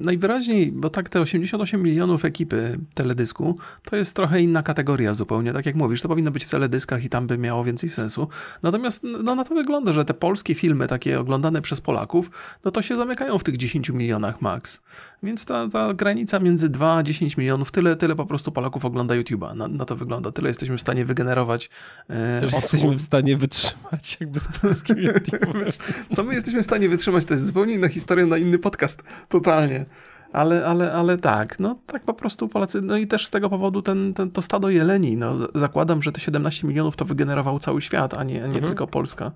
najwyraźniej, 0.00 0.72
bo 0.72 0.90
tak 0.90 1.08
te 1.08 1.20
88 1.20 1.82
milionów 1.82 2.24
ekipy 2.24 2.78
teledysku, 2.94 3.56
to 3.84 3.96
jest 3.96 4.16
trochę 4.16 4.40
inna 4.40 4.62
kategoria 4.62 5.14
zupełnie. 5.14 5.52
Tak 5.52 5.66
jak 5.66 5.74
mówisz, 5.74 6.02
to 6.02 6.08
powinno 6.08 6.30
być 6.30 6.44
w 6.44 6.50
teledyskach 6.50 7.04
i 7.04 7.08
tam 7.08 7.26
by 7.26 7.38
miało 7.38 7.64
więcej 7.64 7.90
sensu. 7.90 8.28
Natomiast 8.62 9.02
no, 9.24 9.34
na 9.34 9.44
to 9.44 9.54
wygląda, 9.54 9.92
że 9.92 10.04
te 10.04 10.14
polskie 10.14 10.54
filmy, 10.54 10.86
takie 10.86 11.20
oglądane 11.20 11.62
przez 11.62 11.80
Polaków, 11.80 12.30
no 12.64 12.70
to 12.70 12.82
się 12.82 12.96
zamykają 12.96 13.38
w 13.38 13.44
tych 13.44 13.56
10 13.56 13.90
milionach 13.90 14.40
max. 14.42 14.82
Więc 15.22 15.44
ta, 15.44 15.68
ta 15.68 15.94
granica 15.94 16.38
między 16.38 16.68
2 16.68 16.96
a 16.96 17.02
10 17.02 17.36
milionów, 17.36 17.70
tyle, 17.70 17.96
tyle 17.96 18.16
po 18.16 18.26
prostu 18.26 18.52
Polaków 18.52 18.84
ogląda 18.84 19.14
YouTube'a. 19.14 19.56
Na, 19.56 19.68
na 19.68 19.84
to 19.84 19.96
wygląda. 19.96 20.32
Tyle 20.32 20.48
jesteśmy 20.48 20.76
w 20.76 20.80
stanie 20.80 21.04
wygenerować 21.04 21.70
e, 22.10 22.42
jesteśmy 22.52 22.94
w 22.94 23.00
stanie 23.00 23.36
wytrzymać 23.36 23.79
jakby 24.20 24.40
z 24.40 24.48
polskim 24.48 24.96
YouTube'em. 24.96 25.78
Co 26.12 26.24
my 26.24 26.34
jesteśmy 26.34 26.62
w 26.62 26.64
stanie 26.66 26.88
wytrzymać, 26.88 27.24
to 27.24 27.34
jest 27.34 27.46
zupełnie 27.46 27.74
inna 27.74 27.88
historia 27.88 28.26
na 28.26 28.38
inny 28.38 28.58
podcast. 28.58 29.02
Totalnie. 29.28 29.86
Ale, 30.32 30.66
ale, 30.66 30.92
ale 30.92 31.18
tak, 31.18 31.60
no 31.60 31.78
tak 31.86 32.04
po 32.04 32.14
prostu 32.14 32.48
Polacy, 32.48 32.82
no 32.82 32.96
i 32.96 33.06
też 33.06 33.26
z 33.26 33.30
tego 33.30 33.50
powodu 33.50 33.82
ten, 33.82 34.14
ten, 34.14 34.30
to 34.30 34.42
stado 34.42 34.70
jeleni, 34.70 35.16
no 35.16 35.34
zakładam, 35.54 36.02
że 36.02 36.12
te 36.12 36.20
17 36.20 36.66
milionów 36.66 36.96
to 36.96 37.04
wygenerował 37.04 37.58
cały 37.58 37.82
świat, 37.82 38.14
a 38.14 38.24
nie, 38.24 38.34
nie 38.34 38.44
Mhm. 38.44 38.64
tylko 38.64 38.86
Polska. 38.86 39.32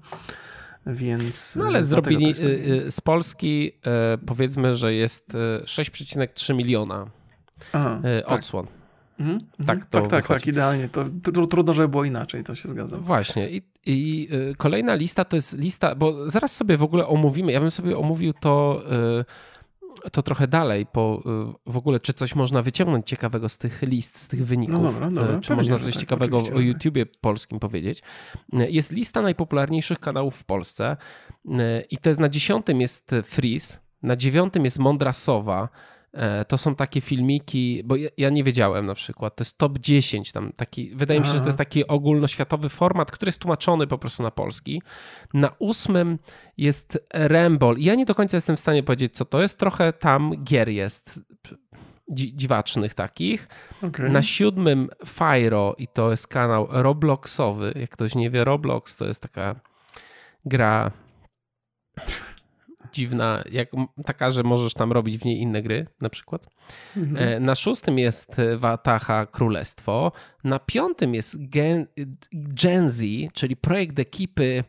Więc. 0.87 1.57
No 1.57 1.65
ale 1.67 1.83
zrobili 1.83 2.27
jest 2.29 2.41
tak- 2.41 2.51
y, 2.51 2.85
y, 2.87 2.91
z 2.91 3.01
Polski 3.01 3.73
y, 4.15 4.27
powiedzmy, 4.27 4.75
że 4.75 4.95
jest 4.95 5.35
y, 5.35 5.65
6,3 5.65 6.55
miliona 6.55 7.07
Aha, 7.73 8.01
y, 8.19 8.23
tak. 8.23 8.41
Mhm, 9.19 9.41
mhm. 9.61 9.67
tak 9.67 9.85
to 9.85 10.01
tak, 10.01 10.11
tak, 10.11 10.27
tak, 10.27 10.47
idealnie. 10.47 10.89
To, 10.89 11.05
tr- 11.05 11.49
trudno, 11.49 11.75
żeby 11.75 11.89
było 11.89 12.05
inaczej, 12.05 12.45
to 12.45 12.55
się 12.55 12.69
zgadza. 12.69 12.97
Właśnie. 12.97 13.51
I, 13.51 13.63
i 13.87 14.29
y, 14.33 14.55
kolejna 14.57 14.95
lista 14.95 15.25
to 15.25 15.37
jest 15.37 15.59
lista, 15.59 15.95
bo 15.95 16.29
zaraz 16.29 16.57
sobie 16.57 16.77
w 16.77 16.83
ogóle 16.83 17.07
omówimy, 17.07 17.53
ja 17.53 17.61
bym 17.61 17.71
sobie 17.71 17.99
omówił 17.99 18.33
to 18.33 18.83
to 20.13 20.23
trochę 20.23 20.49
dalej, 20.49 20.87
po 20.87 21.23
y, 21.67 21.71
w 21.73 21.77
ogóle, 21.77 22.01
czy 22.01 22.13
coś 22.13 22.35
można 22.35 22.63
wyciągnąć 22.63 23.07
ciekawego 23.07 23.49
z 23.49 23.59
tych 23.59 23.83
list, 23.83 24.19
z 24.19 24.29
tych 24.29 24.47
wyników, 24.47 24.83
No 24.83 24.93
dobra, 24.93 25.11
dobra, 25.11 25.39
y, 25.39 25.41
czy 25.41 25.57
można 25.57 25.79
coś 25.79 25.95
tak, 25.95 26.01
ciekawego 26.01 26.39
o 26.39 26.43
tak. 26.43 26.59
YouTubie 26.59 27.07
polskim 27.07 27.61
powiedzieć. 27.61 28.03
Y, 28.55 28.71
Jest 28.71 28.93
lista 28.93 29.23
najpopularniejszych 29.23 29.99
kanałów 29.99 30.37
w 30.37 30.45
Polsce 30.45 30.97
y, 31.45 31.51
i 31.91 31.99
to 31.99 32.09
jest 32.09 32.21
na 32.21 32.29
dziesiątym 32.29 32.81
jest 32.81 33.11
Freeze, 33.25 33.79
na 34.03 34.17
dziewiątym 34.17 34.65
jest 34.65 34.79
Mądra 34.79 35.13
Sowa, 35.13 35.69
To 36.49 36.59
są 36.59 36.75
takie 36.75 37.01
filmiki, 37.01 37.83
bo 37.85 37.97
ja, 37.97 38.09
ja 38.17 38.31
nie 38.31 38.45
wiedziałem 38.45 38.87
na 38.87 38.95
przykład, 38.95 39.37
to 39.37 39.45
jest 39.45 39.59
top 39.59 39.79
10, 39.79 40.33
tam 40.33 40.53
taki, 40.53 40.91
wydaje 40.95 41.21
mi 41.21 41.27
się, 41.27 41.33
że 41.33 41.41
to 41.41 41.47
jest 41.47 41.59
taki 41.59 41.87
ogólnoświatowy 41.87 42.69
format, 42.69 43.11
który 43.11 43.29
jest 43.29 43.39
tłumaczony 43.39 43.87
po 43.87 43.99
prostu 43.99 44.23
na 44.23 44.31
polski. 44.31 44.83
Na 45.35 45.51
ósmym 45.59 46.19
jest 46.59 46.99
Rambol. 47.15 47.77
Ja 47.79 47.95
nie 47.95 48.05
do 48.05 48.15
końca 48.15 48.37
jestem 48.37 48.57
w 48.57 48.61
stanie 48.61 48.83
powiedzieć, 48.83 49.15
co 49.15 49.25
to 49.25 49.43
jest. 49.43 49.59
Trochę 49.59 49.93
tam 49.93 50.45
gier 50.45 50.69
jest 50.69 51.21
dzi- 52.13 52.37
dziwacznych 52.37 52.95
takich. 52.95 53.49
Okej. 53.83 54.11
Na 54.11 54.23
siódmym 54.23 54.89
Fyro 55.07 55.75
i 55.79 55.87
to 55.87 56.11
jest 56.11 56.27
kanał 56.27 56.67
Robloxowy. 56.71 57.73
Jak 57.77 57.91
ktoś 57.91 58.15
nie 58.15 58.31
wie, 58.31 58.45
Roblox 58.45 58.97
to 58.97 59.05
jest 59.05 59.23
taka 59.23 59.55
gra 60.45 60.91
dziwna, 62.95 63.45
jak, 63.53 63.69
taka, 64.05 64.31
że 64.31 64.43
możesz 64.43 64.75
tam 64.75 64.93
robić 64.93 65.19
w 65.19 65.25
niej 65.25 65.41
inne 65.41 65.63
gry 65.63 65.87
na 66.01 66.09
przykład. 66.09 66.47
Mhm. 66.97 67.29
E, 67.29 67.41
Na 67.41 67.55
szóstym 67.55 67.99
jest 67.99 68.37
Wataha 68.57 69.27
Królestwo. 69.27 70.13
Na 70.45 70.59
piątym 70.59 71.15
jest 71.15 71.49
Gen, 71.49 71.87
Gen 72.33 72.91
Z, 72.91 73.03
czyli 73.33 73.57
projekt 73.57 73.99
ekipy 73.99 74.65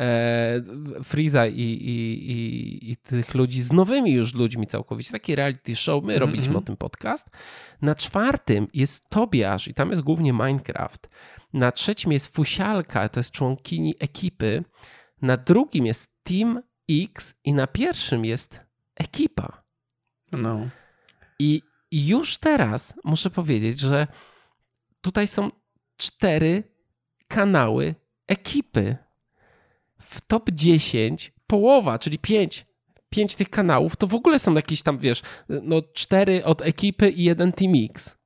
e, 0.00 0.62
Freeza 1.02 1.46
i, 1.46 1.60
i, 1.60 2.30
i, 2.32 2.90
i 2.90 2.96
tych 2.96 3.34
ludzi 3.34 3.62
z 3.62 3.72
nowymi 3.72 4.12
już 4.12 4.34
ludźmi 4.34 4.66
całkowicie. 4.66 5.12
Taki 5.12 5.34
reality 5.36 5.76
show. 5.76 6.04
My 6.04 6.12
Mhm, 6.12 6.30
robiliśmy 6.30 6.56
o 6.56 6.60
tym 6.60 6.76
podcast. 6.76 7.28
Na 7.82 7.94
czwartym 7.94 8.66
jest 8.74 9.08
Tobiasz 9.08 9.68
i 9.68 9.74
tam 9.74 9.90
jest 9.90 10.02
głównie 10.02 10.32
Minecraft. 10.32 11.08
Na 11.52 11.72
trzecim 11.72 12.12
jest 12.12 12.34
Fusialka, 12.34 13.08
to 13.08 13.20
jest 13.20 13.30
członkini 13.30 13.94
ekipy. 14.00 14.64
Na 15.22 15.36
drugim 15.36 15.86
jest 15.86 16.10
Team 16.22 16.62
X 16.90 17.34
i 17.44 17.54
na 17.54 17.66
pierwszym 17.66 18.24
jest 18.24 18.60
ekipa. 18.96 19.62
No. 20.32 20.68
I 21.38 21.62
już 21.90 22.36
teraz 22.36 22.94
muszę 23.04 23.30
powiedzieć, 23.30 23.80
że 23.80 24.06
tutaj 25.00 25.28
są 25.28 25.50
cztery 25.96 26.62
kanały 27.28 27.94
ekipy. 28.26 28.96
W 30.00 30.20
top 30.20 30.50
10 30.50 31.32
połowa, 31.46 31.98
czyli 31.98 32.18
5, 32.18 32.66
5 33.10 33.34
tych 33.36 33.50
kanałów, 33.50 33.96
to 33.96 34.06
w 34.06 34.14
ogóle 34.14 34.38
są 34.38 34.54
jakieś 34.54 34.82
tam, 34.82 34.98
wiesz, 34.98 35.22
no 35.48 35.82
cztery 35.94 36.44
od 36.44 36.62
ekipy 36.62 37.10
i 37.10 37.24
jeden 37.24 37.52
Team 37.52 37.72
X. 37.90 38.18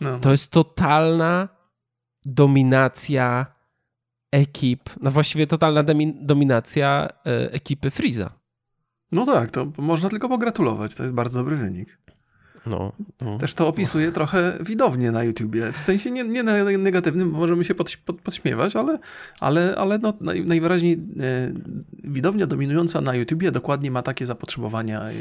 no. 0.00 0.18
To 0.18 0.30
jest 0.30 0.50
totalna 0.50 1.48
dominacja 2.24 3.51
ekip, 4.32 4.90
no 5.00 5.10
właściwie 5.10 5.46
totalna 5.46 5.82
domi- 5.84 6.14
dominacja 6.26 7.08
e, 7.26 7.52
ekipy 7.52 7.90
Freeza. 7.90 8.30
no 9.12 9.26
tak, 9.26 9.50
to 9.50 9.72
można 9.78 10.08
tylko 10.08 10.28
pogratulować. 10.28 10.94
To 10.94 11.02
jest 11.02 11.14
bardzo 11.14 11.38
dobry 11.38 11.56
wynik. 11.56 11.98
No, 12.66 12.92
no. 13.20 13.38
Też 13.38 13.54
to 13.54 13.68
opisuje 13.68 14.12
trochę 14.12 14.58
widownię 14.60 15.10
na 15.10 15.24
YouTubie. 15.24 15.72
W 15.72 15.78
sensie 15.78 16.10
nie, 16.10 16.24
nie 16.24 16.42
negatywnym, 16.78 17.30
bo 17.32 17.38
możemy 17.38 17.64
się 17.64 17.74
pod, 17.74 17.96
pod, 17.96 18.20
podśmiewać, 18.20 18.76
ale, 18.76 18.98
ale, 19.40 19.74
ale 19.76 19.98
no, 19.98 20.12
naj, 20.20 20.44
najwyraźniej 20.44 20.92
e, 21.20 21.52
widownia 22.04 22.46
dominująca 22.46 23.00
na 23.00 23.14
YouTubie 23.14 23.50
dokładnie 23.52 23.90
ma 23.90 24.02
takie 24.02 24.26
zapotrzebowania 24.26 25.02
e, 25.02 25.12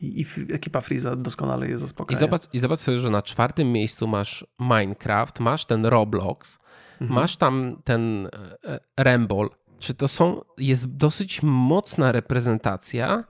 i, 0.00 0.20
i 0.20 0.26
ekipa 0.52 0.80
Freeza 0.80 1.16
doskonale 1.16 1.68
je 1.68 1.74
I 1.74 1.78
zaspokaja. 1.78 2.20
zobacz, 2.20 2.42
I 2.52 2.58
zobacz 2.58 2.78
sobie, 2.78 2.98
że 2.98 3.10
na 3.10 3.22
czwartym 3.22 3.72
miejscu 3.72 4.06
masz 4.08 4.46
Minecraft, 4.60 5.40
masz 5.40 5.64
ten 5.64 5.86
Roblox, 5.86 6.58
Mhm. 7.00 7.20
masz 7.20 7.36
tam 7.36 7.76
ten 7.84 8.28
e, 8.64 8.80
Rambol. 8.96 9.50
Czy 9.78 9.94
to 9.94 10.08
są, 10.08 10.40
jest 10.58 10.96
dosyć 10.96 11.42
mocna 11.42 12.12
reprezentacja 12.12 13.24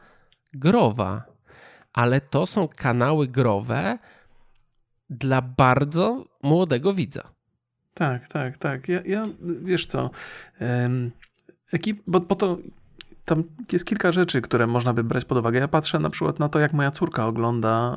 growa, 0.55 1.22
ale 1.92 2.20
to 2.20 2.46
są 2.46 2.68
kanały 2.68 3.29
growe 3.29 3.98
dla 5.11 5.42
bardzo 5.42 6.24
młodego 6.42 6.94
widza. 6.94 7.22
Tak, 7.94 8.29
tak, 8.29 8.59
tak. 8.59 8.88
Ja, 8.88 9.00
ja 9.05 9.27
wiesz 9.62 9.87
co, 9.87 10.11
ekip, 11.72 12.03
bo, 12.07 12.20
bo 12.20 12.35
to 12.35 12.59
tam 13.25 13.45
jest 13.73 13.85
kilka 13.85 14.13
rzeczy, 14.13 14.43
które 14.43 14.67
można 14.67 14.93
by 14.93 15.05
brać 15.05 15.25
pod 15.25 15.39
uwagę. 15.39 15.61
Ja 15.61 15.69
patrzę 15.69 15.99
na 15.99 16.11
przykład 16.11 16.39
na 16.39 16.49
to, 16.49 16.59
jak 16.59 16.73
moja 16.73 16.91
córka 16.91 17.27
ogląda 17.27 17.97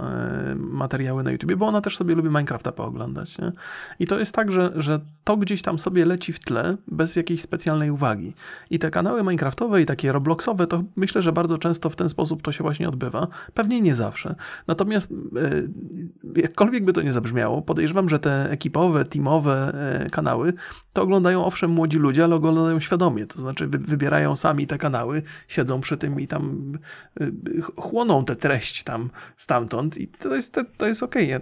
e, 0.52 0.56
materiały 0.56 1.24
na 1.24 1.32
YouTubie, 1.32 1.56
bo 1.56 1.68
ona 1.68 1.82
też 1.82 1.98
sobie 1.98 2.16
lubi 2.16 2.30
Minecrafta 2.30 2.72
pooglądać. 2.72 3.38
Nie? 3.38 3.52
I 4.00 4.08
to 4.08 4.20
jest 4.20 4.36
tak, 4.36 4.52
że, 4.52 4.72
że 4.76 5.00
to 5.24 5.38
gdzieś 5.38 5.62
tam 5.62 5.80
sobie 5.80 6.06
leci 6.06 6.34
w 6.34 6.40
tle, 6.40 6.78
bez 6.88 7.16
jakiejś 7.16 7.42
specjalnej 7.42 7.92
uwagi. 7.92 8.34
I 8.70 8.80
te 8.80 8.92
kanały 8.92 9.24
Minecraftowe 9.24 9.82
i 9.82 9.86
takie 9.86 10.12
Robloxowe, 10.12 10.68
to 10.68 10.84
myślę, 10.96 11.22
że 11.22 11.32
bardzo 11.32 11.58
często 11.58 11.90
w 11.90 11.96
ten 11.96 12.10
sposób 12.10 12.42
to 12.42 12.52
się 12.52 12.64
właśnie 12.64 12.90
odbywa. 12.90 13.28
Pewnie 13.54 13.82
nie 13.82 13.96
zawsze. 13.96 14.36
Natomiast 14.68 15.12
e, 15.12 15.16
jakkolwiek 16.42 16.86
by 16.86 16.94
to 16.94 17.02
nie 17.02 17.12
zabrzmiało, 17.12 17.62
podejrzewam, 17.62 18.10
że 18.10 18.20
te 18.20 18.52
ekipowe, 18.52 19.06
teamowe 19.06 19.74
e, 20.06 20.10
kanały 20.10 20.54
to 20.98 21.04
oglądają 21.04 21.46
owszem 21.46 21.72
młodzi 21.72 21.98
ludzie, 21.98 22.24
ale 22.24 22.36
oglądają 22.36 22.80
świadomie. 22.80 23.26
To 23.26 23.42
znaczy 23.42 23.68
wy, 23.68 23.78
wybierają 23.78 24.36
sami 24.36 24.68
te 24.68 24.78
kanały, 24.78 25.17
siedzą 25.48 25.82
przy 25.82 25.98
tym 25.98 26.20
i 26.20 26.28
tam 26.28 26.74
y, 27.22 27.62
ch- 27.62 27.76
chłoną 27.76 28.26
tę 28.26 28.36
treść 28.36 28.84
tam 28.84 29.10
stamtąd 29.38 29.98
i 29.98 30.08
to 30.08 30.36
jest, 30.36 30.60
to, 30.78 30.88
jest 30.88 31.04
okej. 31.04 31.30
Ja, 31.30 31.40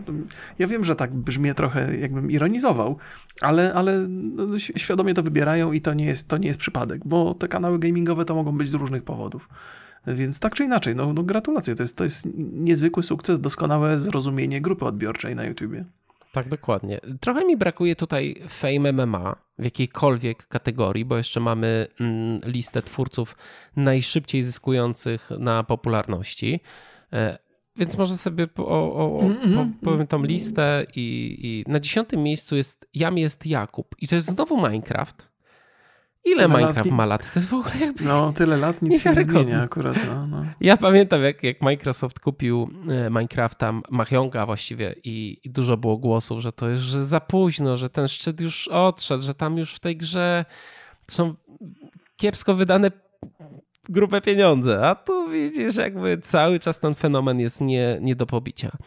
ja 0.59 0.67
wiem, 0.67 0.83
że 0.83 0.95
tak 0.95 1.13
brzmi 1.13 1.53
trochę 1.55 1.97
jakbym 1.97 2.31
ironizował, 2.31 2.97
ale, 3.41 3.73
ale 3.73 4.07
no, 4.09 4.55
ś- 4.55 4.71
świadomie 4.75 5.13
to 5.13 5.23
wybierają 5.23 5.71
i 5.71 5.81
to 5.81 5.93
nie, 5.93 6.05
jest, 6.05 6.27
to 6.27 6.37
nie 6.37 6.47
jest 6.47 6.59
przypadek, 6.59 7.01
bo 7.05 7.33
te 7.33 7.47
kanały 7.47 7.79
gamingowe 7.79 8.25
to 8.25 8.35
mogą 8.35 8.57
być 8.57 8.69
z 8.69 8.73
różnych 8.73 9.03
powodów. 9.03 9.49
Więc 10.07 10.39
tak 10.39 10.55
czy 10.55 10.63
inaczej, 10.63 10.95
no, 10.95 11.13
no 11.13 11.23
gratulacje. 11.23 11.75
To 11.75 11.83
jest, 11.83 11.95
to 11.95 12.03
jest 12.03 12.27
niezwykły 12.53 13.03
sukces, 13.03 13.39
doskonałe 13.39 13.99
zrozumienie 13.99 14.61
grupy 14.61 14.85
odbiorczej 14.85 15.35
na 15.35 15.45
YouTubie. 15.45 15.85
Tak, 16.35 16.49
dokładnie. 16.49 16.99
Trochę 17.19 17.45
mi 17.45 17.57
brakuje 17.57 17.95
tutaj 17.95 18.35
Fame 18.49 18.93
MMA 18.93 19.35
w 19.59 19.63
jakiejkolwiek 19.63 20.47
kategorii, 20.47 21.05
bo 21.05 21.17
jeszcze 21.17 21.39
mamy 21.39 21.87
mm, 21.99 22.39
listę 22.45 22.81
twórców 22.81 23.37
najszybciej 23.75 24.43
zyskujących 24.43 25.29
na 25.39 25.63
popularności. 25.63 26.59
E, 27.13 27.37
Więc 27.75 27.97
może 27.97 28.17
sobie 28.17 28.47
po, 28.47 28.67
o, 28.67 28.95
o, 28.95 29.21
Mm, 29.21 29.37
po, 29.37 29.47
mm, 29.47 29.73
powiem 29.73 30.07
tą 30.07 30.23
listę 30.23 30.85
i, 30.95 31.37
i 31.41 31.71
na 31.71 31.79
dziesiątym 31.79 32.23
miejscu 32.23 32.55
jest 32.55 32.89
Jam 32.93 33.17
jest 33.17 33.45
Jakub 33.45 33.95
i 34.01 34.07
to 34.07 34.15
jest 34.15 34.27
znowu 34.27 34.57
Minecraft. 34.57 35.34
Ile 36.25 36.47
lat 36.47 36.57
Minecraft 36.57 36.89
nie- 36.89 36.95
ma 36.95 37.05
lat? 37.05 37.33
To 37.33 37.39
jest 37.39 37.49
w 37.49 37.53
ogóle 37.53 37.77
jakby... 37.79 38.03
No, 38.03 38.33
tyle 38.33 38.57
lat, 38.57 38.81
nic 38.81 39.01
się 39.01 39.13
nie 39.13 39.23
zmienia 39.23 39.61
akurat. 39.61 39.97
No, 40.07 40.27
no. 40.27 40.45
Ja 40.61 40.77
pamiętam, 40.77 41.23
jak, 41.23 41.43
jak 41.43 41.61
Microsoft 41.61 42.19
kupił 42.19 42.69
e, 42.89 43.09
Minecrafta, 43.09 43.73
Machionga 43.91 44.45
właściwie 44.45 44.95
i, 45.03 45.39
i 45.43 45.49
dużo 45.49 45.77
było 45.77 45.97
głosów, 45.97 46.39
że 46.39 46.51
to 46.51 46.69
jest 46.69 46.83
że 46.83 47.05
za 47.05 47.19
późno, 47.19 47.77
że 47.77 47.89
ten 47.89 48.07
szczyt 48.07 48.41
już 48.41 48.67
odszedł, 48.67 49.23
że 49.23 49.33
tam 49.33 49.57
już 49.57 49.75
w 49.75 49.79
tej 49.79 49.97
grze 49.97 50.45
są 51.11 51.35
kiepsko 52.17 52.53
wydane 52.53 52.91
grube 53.89 54.21
pieniądze, 54.21 54.87
a 54.87 54.95
tu 54.95 55.29
widzisz 55.29 55.75
jakby 55.75 56.17
cały 56.17 56.59
czas 56.59 56.79
ten 56.79 56.95
fenomen 56.95 57.39
jest 57.39 57.61
nie, 57.61 57.97
nie 58.01 58.15
do 58.15 58.25
pobicia. 58.25 58.77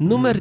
Numer 0.00 0.40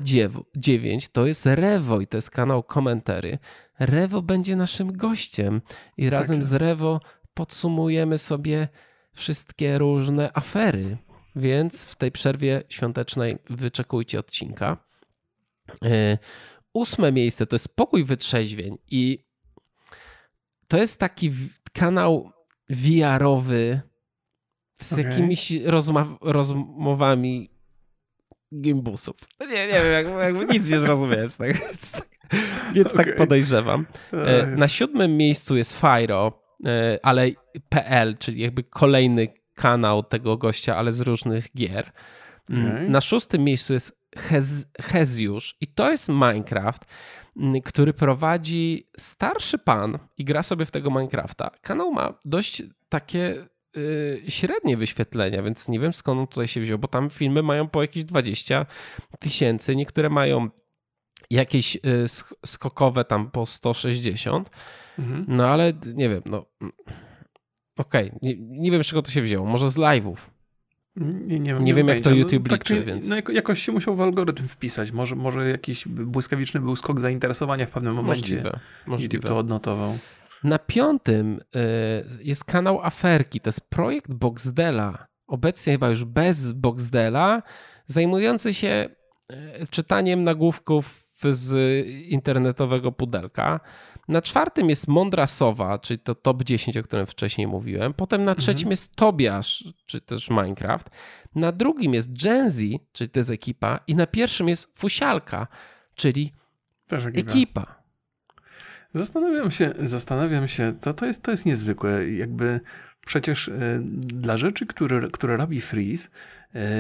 9 0.56 1.10
to 1.10 1.26
jest 1.26 1.46
Rewo 1.46 2.02
i 2.02 2.08
to 2.08 2.18
jest 2.18 2.32
kanał 2.32 2.64
Komentary. 2.64 3.40
Rewo 3.80 4.22
będzie 4.22 4.56
naszym 4.56 4.94
gościem 4.94 5.62
i 5.98 6.10
razem 6.10 6.44
z. 6.44 6.54
Rewo 6.54 7.00
podsumujemy 7.34 8.18
sobie 8.18 8.68
wszystkie 9.14 9.78
różne 9.78 10.32
afery, 10.34 10.98
więc 11.36 11.86
w 11.86 11.96
tej 11.96 12.12
przerwie 12.12 12.64
świątecznej 12.70 13.38
wyczekujcie 13.50 14.20
odcinka. 14.20 14.78
E, 15.86 16.18
Ósme 16.74 17.12
miejsce 17.12 17.46
to 17.46 17.56
jest 17.56 17.76
Pokój 17.76 18.04
Wytrzeźwień 18.04 18.78
i 18.92 19.26
to 20.68 20.78
jest 20.78 21.00
taki 21.00 21.32
kanał 21.74 22.32
VR-owy 22.70 23.82
z 24.82 24.94
Okej. 24.94 25.06
jakimiś 25.06 25.52
rozma- 25.52 26.18
rozmowami 26.22 27.50
gimbusów. 28.62 29.16
No 29.40 29.46
Nie, 29.46 29.68
nie 29.68 29.74
wiem, 29.74 29.92
jakby, 29.94 30.12
jakby 30.12 30.46
nic 30.46 30.72
nie 30.72 30.80
zrozumiałem 30.80 31.30
z 31.30 31.38
tego. 31.38 31.60
Więc 31.70 31.92
tak, 31.92 32.08
więc 32.74 32.94
tak 32.94 33.16
podejrzewam. 33.16 33.86
E, 34.14 34.46
Na 34.46 34.68
siódmym 34.68 35.18
miejscu 35.18 35.58
jest 35.58 35.82
Fyro, 35.82 36.44
e, 36.66 37.00
ale 37.04 37.30
PL, 37.70 38.18
czyli 38.18 38.42
jakby 38.42 38.64
kolejny 38.64 39.28
kanał 39.54 40.04
tego 40.04 40.38
gościa, 40.38 40.76
ale 40.76 40.92
z 40.92 41.02
różnych 41.02 41.54
gier. 41.58 41.92
Mm, 42.50 42.72
Okej. 42.72 42.90
Na 42.90 43.02
szóstym 43.02 43.44
miejscu 43.44 43.74
jest 43.74 44.00
Hez, 44.18 44.66
Hezjusz 44.82 45.56
i 45.62 45.68
to 45.68 45.92
jest 45.92 46.10
Minecraft, 46.10 46.86
mm, 47.38 47.62
który 47.62 47.94
prowadzi 47.94 48.88
starszy 48.98 49.58
pan 49.58 50.00
i 50.18 50.26
gra 50.26 50.44
sobie 50.44 50.66
w 50.66 50.72
tego 50.72 50.90
Minecrafta. 50.90 51.52
Kanał 51.62 51.92
ma 51.92 52.14
dość 52.26 52.64
takie 52.90 53.36
średnie 54.28 54.78
wyświetlenia, 54.78 55.44
więc 55.44 55.70
nie 55.70 55.80
wiem 55.80 55.94
skąd 55.94 56.20
on 56.20 56.28
tutaj 56.28 56.48
się 56.48 56.62
wziął, 56.62 56.80
bo 56.80 56.88
tam 56.88 57.10
filmy 57.10 57.44
mają 57.44 57.68
po 57.68 57.82
jakieś 57.82 58.04
20 58.04 58.66
tysięcy, 59.20 59.76
niektóre 59.76 60.10
mają 60.10 60.50
jakieś 61.30 61.76
yy, 61.76 61.82
skokowe 62.46 63.06
tam 63.06 63.32
po 63.32 63.46
160, 63.46 64.50
mhm. 65.00 65.26
no 65.28 65.48
ale 65.48 65.74
nie 65.94 66.10
wiem, 66.10 66.22
no 66.26 66.46
okej, 67.78 68.08
okay. 68.08 68.20
nie, 68.22 68.36
nie 68.38 68.72
wiem 68.72 68.84
z 68.84 68.88
czego 68.88 69.02
to 69.02 69.12
się 69.12 69.22
wzięło, 69.22 69.46
może 69.46 69.72
z 69.72 69.76
live'ów. 69.76 70.18
Nie, 71.00 71.40
nie, 71.40 71.54
nie 71.54 71.74
wiem, 71.74 71.88
jak 71.88 72.00
to 72.00 72.12
YouTube 72.12 72.50
no, 72.50 72.56
liczy, 72.56 72.76
tak, 72.76 72.86
więc... 72.86 73.08
No, 73.08 73.16
jakoś 73.34 73.64
się 73.64 73.72
musiał 73.72 73.96
w 73.96 74.02
algorytm 74.02 74.48
wpisać. 74.48 74.92
Może, 74.92 75.16
może 75.16 75.50
jakiś 75.50 75.88
błyskawiczny 75.88 76.60
był 76.60 76.76
skok 76.76 77.00
zainteresowania 77.00 77.66
w 77.66 77.72
pewnym 77.72 77.96
momencie. 77.96 78.22
Możliwe, 78.22 78.60
możliwe. 78.86 79.16
YouTube 79.16 79.30
to 79.30 79.38
odnotował. 79.38 79.98
Na 80.44 80.60
piątym 80.60 81.40
y, 81.40 82.24
jest 82.24 82.46
kanał 82.46 82.82
Aferki. 82.82 83.42
To 83.42 83.48
jest 83.48 83.70
projekt 83.70 84.14
Boxdela. 84.14 85.08
Obecnie 85.28 85.74
chyba 85.74 85.90
już 85.90 86.06
bez 86.06 86.52
Boxdela, 86.52 87.44
zajmujący 87.88 88.54
się 88.54 88.90
y, 89.62 89.68
czytaniem 89.70 90.24
nagłówków 90.24 91.08
z 91.24 91.86
internetowego 92.08 92.92
pudelka. 92.92 93.60
Na 94.08 94.22
czwartym 94.22 94.70
jest 94.70 94.88
Mądra 94.88 95.28
Sowa, 95.28 95.80
czyli 95.80 96.00
to 96.00 96.16
top 96.16 96.44
10, 96.44 96.78
o 96.78 96.84
którym 96.84 97.06
wcześniej 97.06 97.48
mówiłem. 97.48 97.94
Potem 97.94 98.24
na 98.24 98.36
trzecim 98.36 98.60
mhm. 98.68 98.72
jest 98.72 98.96
Tobiasz, 98.96 99.64
czy 99.86 100.02
też 100.02 100.30
Minecraft. 100.30 100.90
Na 101.36 101.52
drugim 101.52 101.94
jest 101.94 102.24
Genzy, 102.24 102.80
czyli 102.92 103.10
to 103.10 103.20
jest 103.20 103.30
ekipa. 103.30 103.80
I 103.88 103.96
na 103.96 104.08
pierwszym 104.08 104.50
jest 104.50 104.78
Fusialka, 104.78 105.48
czyli 105.96 106.34
ekipa. 106.92 107.32
ekipa. 107.32 107.77
Zastanawiam 108.98 109.52
się, 109.52 109.74
zastanawiam 109.80 110.48
się, 110.48 110.74
to, 110.82 110.94
to, 110.94 111.06
jest, 111.06 111.22
to 111.22 111.32
jest 111.32 111.46
niezwykłe. 111.46 112.12
Jakby 112.12 112.60
przecież 113.06 113.48
y, 113.48 113.82
dla 114.02 114.38
rzeczy, 114.38 114.66
które, 114.66 115.08
które 115.12 115.38
robi 115.38 115.62
Freeze, 115.62 116.10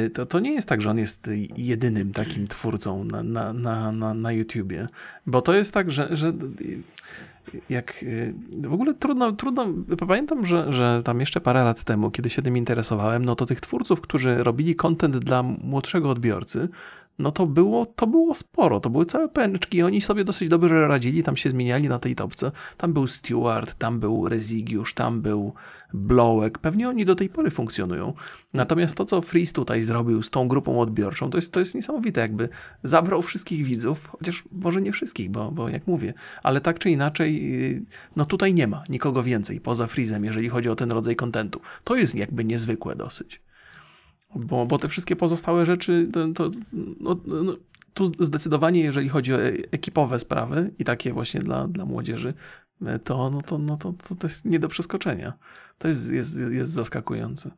y, 0.05 0.09
to, 0.09 0.25
to 0.25 0.39
nie 0.39 0.53
jest 0.53 0.67
tak, 0.67 0.81
że 0.81 0.89
on 0.89 0.97
jest 0.97 1.31
jedynym 1.57 2.13
takim 2.13 2.47
twórcą 2.47 3.03
na, 3.03 3.23
na, 3.23 3.53
na, 3.53 3.91
na, 3.91 4.13
na 4.13 4.31
YouTubie. 4.31 4.87
Bo 5.25 5.41
to 5.41 5.53
jest 5.53 5.73
tak, 5.73 5.91
że, 5.91 6.15
że 6.15 6.33
jak 7.69 8.05
w 8.63 8.73
ogóle 8.73 8.93
trudno, 8.93 9.31
trudno 9.31 9.67
pamiętam, 10.07 10.45
że, 10.45 10.73
że 10.73 11.01
tam 11.03 11.19
jeszcze 11.19 11.41
parę 11.41 11.63
lat 11.63 11.83
temu, 11.83 12.11
kiedy 12.11 12.29
się 12.29 12.41
tym 12.41 12.57
interesowałem, 12.57 13.25
no 13.25 13.35
to 13.35 13.45
tych 13.45 13.61
twórców, 13.61 14.01
którzy 14.01 14.43
robili 14.43 14.75
content 14.75 15.17
dla 15.17 15.43
młodszego 15.43 16.09
odbiorcy, 16.09 16.69
no 17.19 17.31
to 17.31 17.47
było, 17.47 17.85
to 17.85 18.07
było 18.07 18.35
sporo, 18.35 18.79
to 18.79 18.89
były 18.89 19.05
całe 19.05 19.29
pęczki 19.29 19.77
i 19.77 19.83
oni 19.83 20.01
sobie 20.01 20.23
dosyć 20.23 20.49
dobrze 20.49 20.87
radzili, 20.87 21.23
tam 21.23 21.37
się 21.37 21.49
zmieniali 21.49 21.89
na 21.89 21.99
tej 21.99 22.15
topce. 22.15 22.51
Tam 22.77 22.93
był 22.93 23.07
Stewart, 23.07 23.73
tam 23.73 23.99
był 23.99 24.29
Rezigiusz, 24.29 24.93
tam 24.93 25.21
był 25.21 25.53
Blowek, 25.93 26.57
pewnie 26.57 26.89
oni 26.89 27.05
do 27.05 27.15
tej 27.15 27.29
pory 27.29 27.49
funkcjonują. 27.49 28.13
Natomiast 28.53 28.95
to, 28.95 29.05
co 29.05 29.21
Freeze 29.21 29.53
tutaj 29.53 29.83
zrobił 29.83 30.23
z 30.23 30.29
tą 30.29 30.47
grupą 30.47 30.79
odbiorczą, 30.79 31.29
to 31.29 31.37
jest, 31.37 31.53
to 31.53 31.59
jest 31.59 31.75
niesamowite, 31.75 32.21
jakby 32.21 32.49
zabrał 32.83 33.21
wszystkich 33.21 33.63
widzów, 33.63 34.07
chociaż 34.07 34.43
może 34.51 34.81
nie 34.81 34.91
wszystkich, 34.91 35.29
bo, 35.29 35.51
bo 35.51 35.69
jak 35.69 35.87
mówię, 35.87 36.13
ale 36.43 36.61
tak 36.61 36.79
czy 36.79 36.89
inaczej, 36.89 37.61
y, 37.65 37.85
no 38.15 38.25
tutaj 38.25 38.53
nie 38.53 38.67
ma 38.67 38.83
nikogo 38.89 39.23
więcej 39.23 39.61
poza 39.61 39.87
Freezem, 39.87 40.25
jeżeli 40.25 40.49
chodzi 40.49 40.69
o 40.69 40.75
ten 40.75 40.91
rodzaj 40.91 41.15
kontentu. 41.15 41.61
To 41.83 41.95
jest 41.95 42.15
jakby 42.15 42.45
niezwykłe 42.45 42.95
dosyć. 42.95 43.41
Bo, 44.45 44.65
bo 44.65 44.77
te 44.77 44.87
wszystkie 44.87 45.15
pozostałe 45.15 45.65
rzeczy, 45.65 46.07
to, 46.13 46.27
to 46.27 46.51
no, 46.99 47.17
no, 47.25 47.55
tu 47.93 48.05
zdecydowanie, 48.05 48.81
jeżeli 48.81 49.09
chodzi 49.09 49.33
o 49.33 49.37
ekipowe 49.71 50.19
sprawy 50.19 50.73
i 50.79 50.83
takie 50.83 51.13
właśnie 51.13 51.39
dla, 51.39 51.67
dla 51.67 51.85
młodzieży, 51.85 52.33
to, 53.03 53.29
no 53.29 53.41
to, 53.41 53.57
no 53.57 53.77
to, 53.77 53.93
to, 53.93 54.15
to 54.15 54.27
jest 54.27 54.45
nie 54.45 54.59
do 54.59 54.67
przeskoczenia. 54.67 55.33
To 55.77 55.87
jest, 55.87 56.11
jest, 56.11 56.39
jest 56.51 56.71
zaskakujące. 56.71 57.51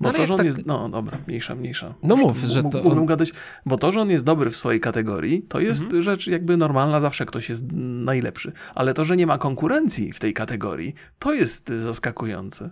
Bo 0.00 0.08
no 0.08 0.14
to, 0.14 0.26
że 0.26 0.32
on 0.32 0.36
tak... 0.36 0.46
jest. 0.46 0.66
No 0.66 0.88
dobra, 0.88 1.18
mniejsza, 1.26 1.54
mniejsza. 1.54 1.94
No 2.02 2.16
mów, 2.16 2.38
że 2.38 2.62
to. 2.62 2.82
Mógłbym 2.82 3.06
gadać, 3.06 3.32
bo 3.66 3.76
to, 3.76 3.92
że 3.92 4.00
on 4.00 4.10
jest 4.10 4.24
dobry 4.24 4.50
w 4.50 4.56
swojej 4.56 4.80
kategorii, 4.80 5.42
to 5.42 5.60
jest 5.60 5.84
mhm. 5.84 6.02
rzecz 6.02 6.26
jakby 6.26 6.56
normalna, 6.56 7.00
zawsze 7.00 7.26
ktoś 7.26 7.48
jest 7.48 7.64
najlepszy. 7.72 8.52
Ale 8.74 8.94
to, 8.94 9.04
że 9.04 9.16
nie 9.16 9.26
ma 9.26 9.38
konkurencji 9.38 10.12
w 10.12 10.20
tej 10.20 10.34
kategorii, 10.34 10.94
to 11.18 11.32
jest 11.32 11.68
zaskakujące. 11.68 12.70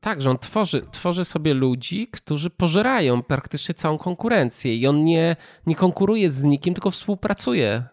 Tak, 0.00 0.22
że 0.22 0.30
on 0.30 0.38
tworzy, 0.38 0.82
tworzy 0.92 1.24
sobie 1.24 1.54
ludzi, 1.54 2.08
którzy 2.12 2.50
pożerają 2.50 3.22
praktycznie 3.22 3.74
całą 3.74 3.98
konkurencję 3.98 4.76
i 4.76 4.86
on 4.86 5.04
nie, 5.04 5.36
nie 5.66 5.76
konkuruje 5.76 6.30
z 6.30 6.42
nikim, 6.42 6.74
tylko 6.74 6.90
współpracuje. 6.90 7.84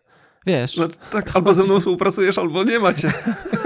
Wiesz? 0.46 0.78
No, 0.78 0.88
tak, 1.12 1.36
albo 1.36 1.54
ze 1.54 1.64
mną 1.64 1.80
współpracujesz, 1.80 2.38
albo 2.38 2.64
nie 2.64 2.80
macie. 2.80 3.14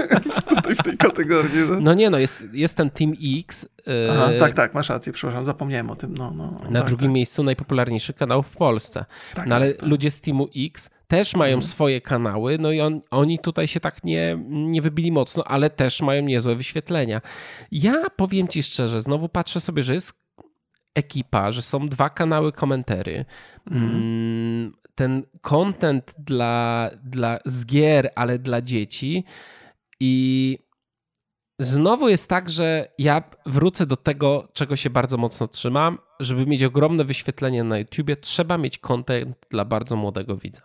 Tutaj 0.48 0.74
w 0.74 0.82
tej 0.82 0.96
kategorii. 0.96 1.50
No, 1.68 1.80
no 1.80 1.94
nie, 1.94 2.10
no 2.10 2.18
jest, 2.18 2.46
jest 2.52 2.76
ten 2.76 2.90
Team 2.90 3.12
X. 3.38 3.68
Aha, 4.10 4.32
yy, 4.32 4.38
tak, 4.38 4.54
tak, 4.54 4.74
masz 4.74 4.88
rację, 4.88 5.12
przepraszam, 5.12 5.44
zapomniałem 5.44 5.90
o 5.90 5.96
tym. 5.96 6.14
No, 6.14 6.30
no, 6.30 6.60
na 6.70 6.78
tak, 6.78 6.88
drugim 6.88 7.08
tak. 7.08 7.14
miejscu 7.14 7.42
najpopularniejszy 7.42 8.12
kanał 8.12 8.42
w 8.42 8.56
Polsce. 8.56 9.04
Tak, 9.34 9.46
no 9.46 9.54
ale 9.54 9.74
tak. 9.74 9.88
ludzie 9.88 10.10
z 10.10 10.20
Teamu 10.20 10.48
X 10.56 10.90
też 11.08 11.36
mają 11.36 11.54
mhm. 11.54 11.70
swoje 11.70 12.00
kanały, 12.00 12.58
no 12.58 12.72
i 12.72 12.80
on, 12.80 13.00
oni 13.10 13.38
tutaj 13.38 13.66
się 13.68 13.80
tak 13.80 14.04
nie, 14.04 14.38
nie 14.48 14.82
wybili 14.82 15.12
mocno, 15.12 15.44
ale 15.44 15.70
też 15.70 16.02
mają 16.02 16.22
niezłe 16.22 16.56
wyświetlenia. 16.56 17.20
Ja 17.72 18.10
powiem 18.16 18.48
ci 18.48 18.62
szczerze, 18.62 19.02
znowu 19.02 19.28
patrzę 19.28 19.60
sobie, 19.60 19.82
że 19.82 19.94
jest 19.94 20.24
ekipa, 20.94 21.52
że 21.52 21.62
są 21.62 21.88
dwa 21.88 22.10
kanały 22.10 22.52
komentary. 22.52 23.24
Mhm. 23.70 23.96
Mm, 23.96 24.72
ten 24.94 25.22
content 25.40 26.14
dla, 26.18 26.90
dla 27.02 27.38
z 27.44 27.66
gier, 27.66 28.10
ale 28.14 28.38
dla 28.38 28.62
dzieci 28.62 29.24
i 30.00 30.58
znowu 31.58 32.08
jest 32.08 32.28
tak, 32.28 32.50
że 32.50 32.92
ja 32.98 33.22
wrócę 33.46 33.86
do 33.86 33.96
tego, 33.96 34.48
czego 34.52 34.76
się 34.76 34.90
bardzo 34.90 35.16
mocno 35.16 35.48
trzymam. 35.48 35.98
Żeby 36.20 36.46
mieć 36.46 36.64
ogromne 36.64 37.04
wyświetlenie 37.04 37.64
na 37.64 37.78
YouTubie, 37.78 38.16
trzeba 38.16 38.58
mieć 38.58 38.78
content 38.78 39.36
dla 39.50 39.64
bardzo 39.64 39.96
młodego 39.96 40.36
widza. 40.36 40.62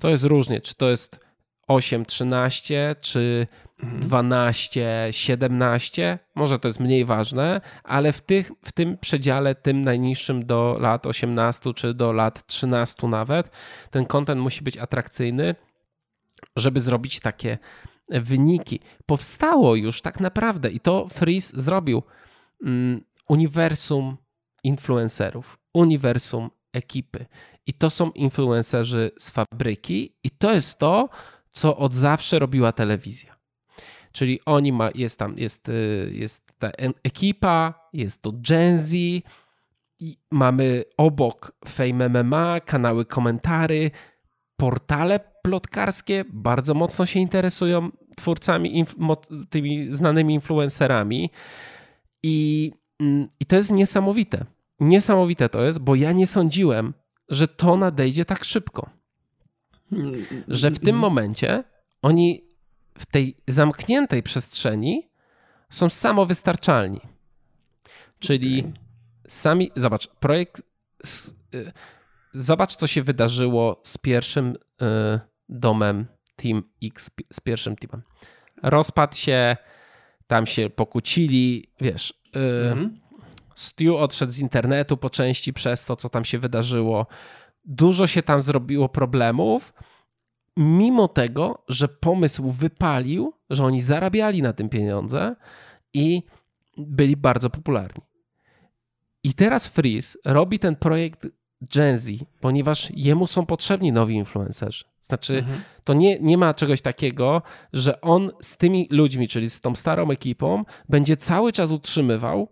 To 0.00 0.08
jest 0.08 0.24
różnie, 0.24 0.60
czy 0.60 0.74
to 0.74 0.90
jest 0.90 1.26
8, 1.68 2.06
13, 2.06 2.96
czy 3.00 3.46
12, 3.82 5.08
17, 5.10 6.18
może 6.34 6.58
to 6.58 6.68
jest 6.68 6.80
mniej 6.80 7.04
ważne, 7.04 7.60
ale 7.84 8.12
w, 8.12 8.20
tych, 8.20 8.50
w 8.64 8.72
tym 8.72 8.98
przedziale, 8.98 9.54
tym 9.54 9.82
najniższym 9.82 10.46
do 10.46 10.76
lat 10.80 11.06
18 11.06 11.74
czy 11.74 11.94
do 11.94 12.12
lat 12.12 12.46
13 12.46 13.06
nawet, 13.06 13.50
ten 13.90 14.04
kontent 14.04 14.40
musi 14.40 14.62
być 14.62 14.76
atrakcyjny, 14.76 15.54
żeby 16.56 16.80
zrobić 16.80 17.20
takie 17.20 17.58
wyniki. 18.08 18.80
Powstało 19.06 19.76
już 19.76 20.02
tak 20.02 20.20
naprawdę 20.20 20.70
i 20.70 20.80
to 20.80 21.08
Freeze 21.08 21.60
zrobił 21.60 22.02
um, 22.60 23.04
uniwersum 23.28 24.16
influencerów, 24.64 25.58
uniwersum 25.74 26.50
ekipy. 26.72 27.26
I 27.66 27.72
to 27.72 27.90
są 27.90 28.10
influencerzy 28.10 29.10
z 29.18 29.30
fabryki, 29.30 30.16
i 30.24 30.30
to 30.30 30.52
jest 30.52 30.78
to, 30.78 31.08
co 31.52 31.76
od 31.76 31.94
zawsze 31.94 32.38
robiła 32.38 32.72
telewizja. 32.72 33.36
Czyli 34.12 34.40
oni 34.46 34.72
ma, 34.72 34.90
jest 34.94 35.18
tam, 35.18 35.38
jest, 35.38 35.68
y, 35.68 36.10
jest 36.12 36.52
ta 36.58 36.70
ekipa, 37.04 37.88
jest 37.92 38.22
to 38.22 38.32
Gen 38.32 38.78
Z, 38.78 38.94
i 40.00 40.18
mamy 40.30 40.84
obok 40.96 41.52
Fame 41.68 42.08
MMA, 42.08 42.60
kanały 42.60 43.06
komentary, 43.06 43.90
portale 44.56 45.20
plotkarskie 45.46 46.24
bardzo 46.28 46.74
mocno 46.74 47.06
się 47.06 47.20
interesują 47.20 47.90
twórcami, 48.16 48.84
tymi 49.50 49.92
znanymi 49.92 50.34
influencerami. 50.34 51.30
I, 52.22 52.72
mm, 53.00 53.28
I 53.40 53.46
to 53.46 53.56
jest 53.56 53.72
niesamowite. 53.72 54.44
Niesamowite 54.80 55.48
to 55.48 55.62
jest, 55.62 55.78
bo 55.78 55.94
ja 55.94 56.12
nie 56.12 56.26
sądziłem, 56.26 56.94
że 57.28 57.48
to 57.48 57.76
nadejdzie 57.76 58.24
tak 58.24 58.44
szybko. 58.44 58.90
Że 60.48 60.70
w 60.70 60.78
tym 60.78 60.96
momencie 60.96 61.64
oni 62.02 62.48
w 62.98 63.06
tej 63.06 63.36
zamkniętej 63.46 64.22
przestrzeni 64.22 65.10
są 65.70 65.90
samowystarczalni. 65.90 67.00
Czyli 68.18 68.60
okay. 68.60 68.72
sami, 69.28 69.70
zobacz, 69.76 70.06
projekt, 70.08 70.62
y, 71.54 71.72
zobacz 72.34 72.74
co 72.74 72.86
się 72.86 73.02
wydarzyło 73.02 73.80
z 73.84 73.98
pierwszym 73.98 74.46
y, 74.82 75.35
domem 75.48 76.06
Team 76.36 76.62
X, 76.82 77.10
z 77.32 77.40
pierwszym 77.40 77.76
teamem. 77.76 78.02
Rozpadł 78.62 79.16
się, 79.16 79.56
tam 80.26 80.46
się 80.46 80.70
pokłócili, 80.70 81.70
wiesz, 81.80 82.14
mm 82.32 82.78
-hmm. 82.78 83.06
Stu 83.56 83.96
odszedł 83.96 84.32
z 84.32 84.38
internetu 84.38 84.96
po 84.96 85.10
części 85.10 85.52
przez 85.52 85.84
to, 85.84 85.96
co 85.96 86.08
tam 86.08 86.24
się 86.24 86.38
wydarzyło. 86.38 87.06
Dużo 87.64 88.06
się 88.06 88.22
tam 88.22 88.40
zrobiło 88.40 88.88
problemów, 88.88 89.72
mimo 90.56 91.08
tego, 91.08 91.64
że 91.68 91.88
pomysł 91.88 92.50
wypalił, 92.50 93.32
że 93.50 93.64
oni 93.64 93.82
zarabiali 93.82 94.42
na 94.42 94.52
tym 94.52 94.68
pieniądze 94.68 95.36
i 95.94 96.22
byli 96.76 97.16
bardzo 97.16 97.50
popularni. 97.50 98.02
I 99.24 99.34
teraz 99.34 99.68
Freeze 99.68 100.18
robi 100.24 100.58
ten 100.58 100.76
projekt 100.76 101.26
Gen 101.60 101.96
Z, 101.98 102.10
ponieważ 102.40 102.90
jemu 102.90 103.26
są 103.26 103.46
potrzebni 103.46 103.92
nowi 103.92 104.14
influencerzy. 104.14 104.84
Znaczy, 105.00 105.38
Mhm. 105.38 105.60
to 105.84 105.94
nie, 105.94 106.18
nie 106.20 106.38
ma 106.38 106.54
czegoś 106.54 106.80
takiego, 106.82 107.42
że 107.72 108.00
on 108.00 108.30
z 108.42 108.56
tymi 108.56 108.88
ludźmi, 108.90 109.28
czyli 109.28 109.50
z 109.50 109.60
tą 109.60 109.74
starą 109.74 110.10
ekipą, 110.10 110.64
będzie 110.88 111.16
cały 111.16 111.52
czas 111.52 111.72
utrzymywał 111.72 112.48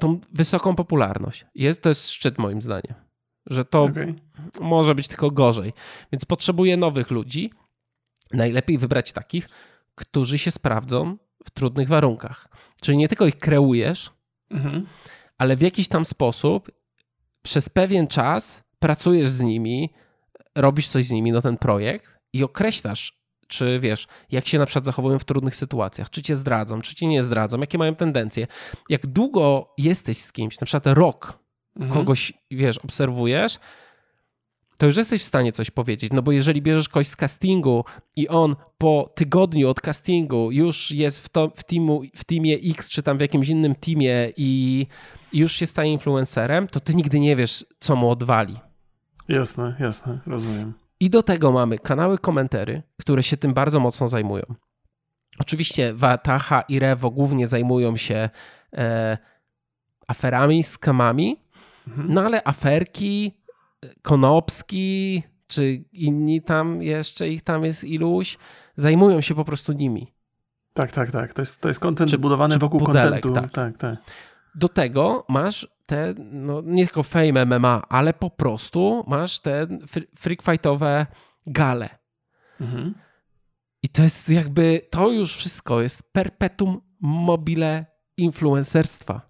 tą 0.00 0.20
wysoką 0.32 0.74
popularność. 0.74 1.46
Jest, 1.54 1.82
to 1.82 1.88
jest 1.88 2.10
szczyt 2.10 2.38
moim 2.38 2.62
zdaniem. 2.62 2.94
Że 3.46 3.64
to 3.64 3.82
Okej. 3.82 4.14
może 4.60 4.94
być 4.94 5.08
tylko 5.08 5.30
gorzej. 5.30 5.72
Więc 6.12 6.24
potrzebuje 6.24 6.76
nowych 6.76 7.10
ludzi. 7.10 7.50
Najlepiej 8.32 8.78
wybrać 8.78 9.12
takich, 9.12 9.48
którzy 9.94 10.38
się 10.38 10.50
sprawdzą 10.50 11.16
w 11.44 11.50
trudnych 11.50 11.88
warunkach. 11.88 12.48
Czyli 12.82 12.98
nie 12.98 13.08
tylko 13.08 13.26
ich 13.26 13.38
kreujesz, 13.38 14.10
Mhm. 14.50 14.86
ale 15.38 15.56
w 15.56 15.60
jakiś 15.60 15.88
tam 15.88 16.04
sposób 16.04 16.70
przez 17.46 17.68
pewien 17.68 18.06
czas 18.06 18.62
pracujesz 18.78 19.28
z 19.28 19.42
nimi, 19.42 19.90
robisz 20.54 20.88
coś 20.88 21.04
z 21.04 21.10
nimi, 21.10 21.32
no 21.32 21.42
ten 21.42 21.56
projekt 21.56 22.18
i 22.32 22.44
określasz, 22.44 23.20
czy 23.48 23.80
wiesz, 23.80 24.06
jak 24.30 24.48
się 24.48 24.58
na 24.58 24.66
przykład 24.66 24.84
zachowują 24.84 25.18
w 25.18 25.24
trudnych 25.24 25.56
sytuacjach, 25.56 26.10
czy 26.10 26.22
cię 26.22 26.36
zdradzą, 26.36 26.80
czy 26.80 26.94
cię 26.94 27.06
nie 27.06 27.24
zdradzą, 27.24 27.60
jakie 27.60 27.78
mają 27.78 27.94
tendencje. 27.94 28.46
Jak 28.88 29.06
długo 29.06 29.74
jesteś 29.78 30.18
z 30.18 30.32
kimś, 30.32 30.60
na 30.60 30.64
przykład 30.64 30.96
rok, 30.96 31.38
Mhm. 31.76 31.94
kogoś, 31.94 32.32
wiesz, 32.50 32.78
obserwujesz, 32.78 33.58
to 34.76 34.86
już 34.86 34.96
jesteś 34.96 35.22
w 35.22 35.26
stanie 35.26 35.52
coś 35.52 35.70
powiedzieć. 35.70 36.12
No 36.12 36.22
bo 36.22 36.32
jeżeli 36.32 36.62
bierzesz 36.62 36.88
kogoś 36.88 37.06
z 37.06 37.16
castingu 37.16 37.84
i 38.16 38.28
on 38.28 38.56
po 38.78 39.12
tygodniu 39.14 39.68
od 39.68 39.80
castingu 39.80 40.50
już 40.52 40.90
jest 40.90 41.24
w, 41.24 41.28
to, 41.28 41.52
w, 41.56 41.64
teamu, 41.64 42.02
w 42.16 42.24
teamie 42.24 42.54
X 42.70 42.88
czy 42.90 43.02
tam 43.02 43.18
w 43.18 43.20
jakimś 43.20 43.48
innym 43.48 43.74
teamie 43.74 44.32
i 44.36 44.86
już 45.32 45.52
się 45.52 45.66
staje 45.66 45.92
influencerem, 45.92 46.68
to 46.68 46.80
ty 46.80 46.94
nigdy 46.94 47.20
nie 47.20 47.36
wiesz, 47.36 47.64
co 47.80 47.96
mu 47.96 48.10
odwali. 48.10 48.56
Jasne, 49.28 49.76
jasne, 49.80 50.18
rozumiem. 50.26 50.74
I 51.00 51.10
do 51.10 51.22
tego 51.22 51.52
mamy 51.52 51.78
kanały 51.78 52.18
komentary, 52.18 52.82
które 53.00 53.22
się 53.22 53.36
tym 53.36 53.54
bardzo 53.54 53.80
mocno 53.80 54.08
zajmują. 54.08 54.42
Oczywiście 55.38 55.94
Wataha 55.94 56.60
i 56.68 56.78
Rewo 56.78 57.10
głównie 57.10 57.46
zajmują 57.46 57.96
się 57.96 58.30
e, 58.76 59.18
aferami, 60.08 60.62
skamami, 60.62 61.36
Mhm. 61.88 62.12
no 62.12 62.22
ale 62.22 62.44
aferki, 62.44 63.32
Konopski, 64.02 65.22
czy 65.46 65.84
inni 65.92 66.42
tam 66.42 66.82
jeszcze, 66.82 67.28
ich 67.28 67.42
tam 67.42 67.64
jest 67.64 67.84
iluś, 67.84 68.38
zajmują 68.76 69.20
się 69.20 69.34
po 69.34 69.44
prostu 69.44 69.72
nimi. 69.72 70.12
Tak, 70.72 70.92
tak, 70.92 71.10
tak. 71.10 71.34
To 71.34 71.42
jest, 71.42 71.60
to 71.60 71.68
jest 71.68 71.80
content 71.80 72.10
Czy- 72.10 72.16
zbudowany 72.16 72.54
czy 72.54 72.58
wokół 72.58 72.80
kontentu. 72.80 73.30
tak. 73.30 73.50
Tak, 73.52 73.78
tak. 73.78 73.96
Do 74.54 74.68
tego 74.68 75.24
masz 75.28 75.68
te, 75.86 76.14
no 76.18 76.60
nie 76.64 76.86
tylko 76.86 77.02
fame 77.02 77.44
MMA, 77.46 77.82
ale 77.88 78.14
po 78.14 78.30
prostu 78.30 79.04
masz 79.06 79.40
te 79.40 79.66
fr- 79.66 80.06
freak 80.18 80.42
fightowe 80.42 81.06
gale. 81.46 81.88
Mhm. 82.60 82.94
I 83.82 83.88
to 83.88 84.02
jest 84.02 84.28
jakby, 84.28 84.80
to 84.90 85.10
już 85.10 85.36
wszystko 85.36 85.82
jest 85.82 86.12
perpetuum 86.12 86.80
mobile 87.00 87.86
influencerstwa. 88.16 89.20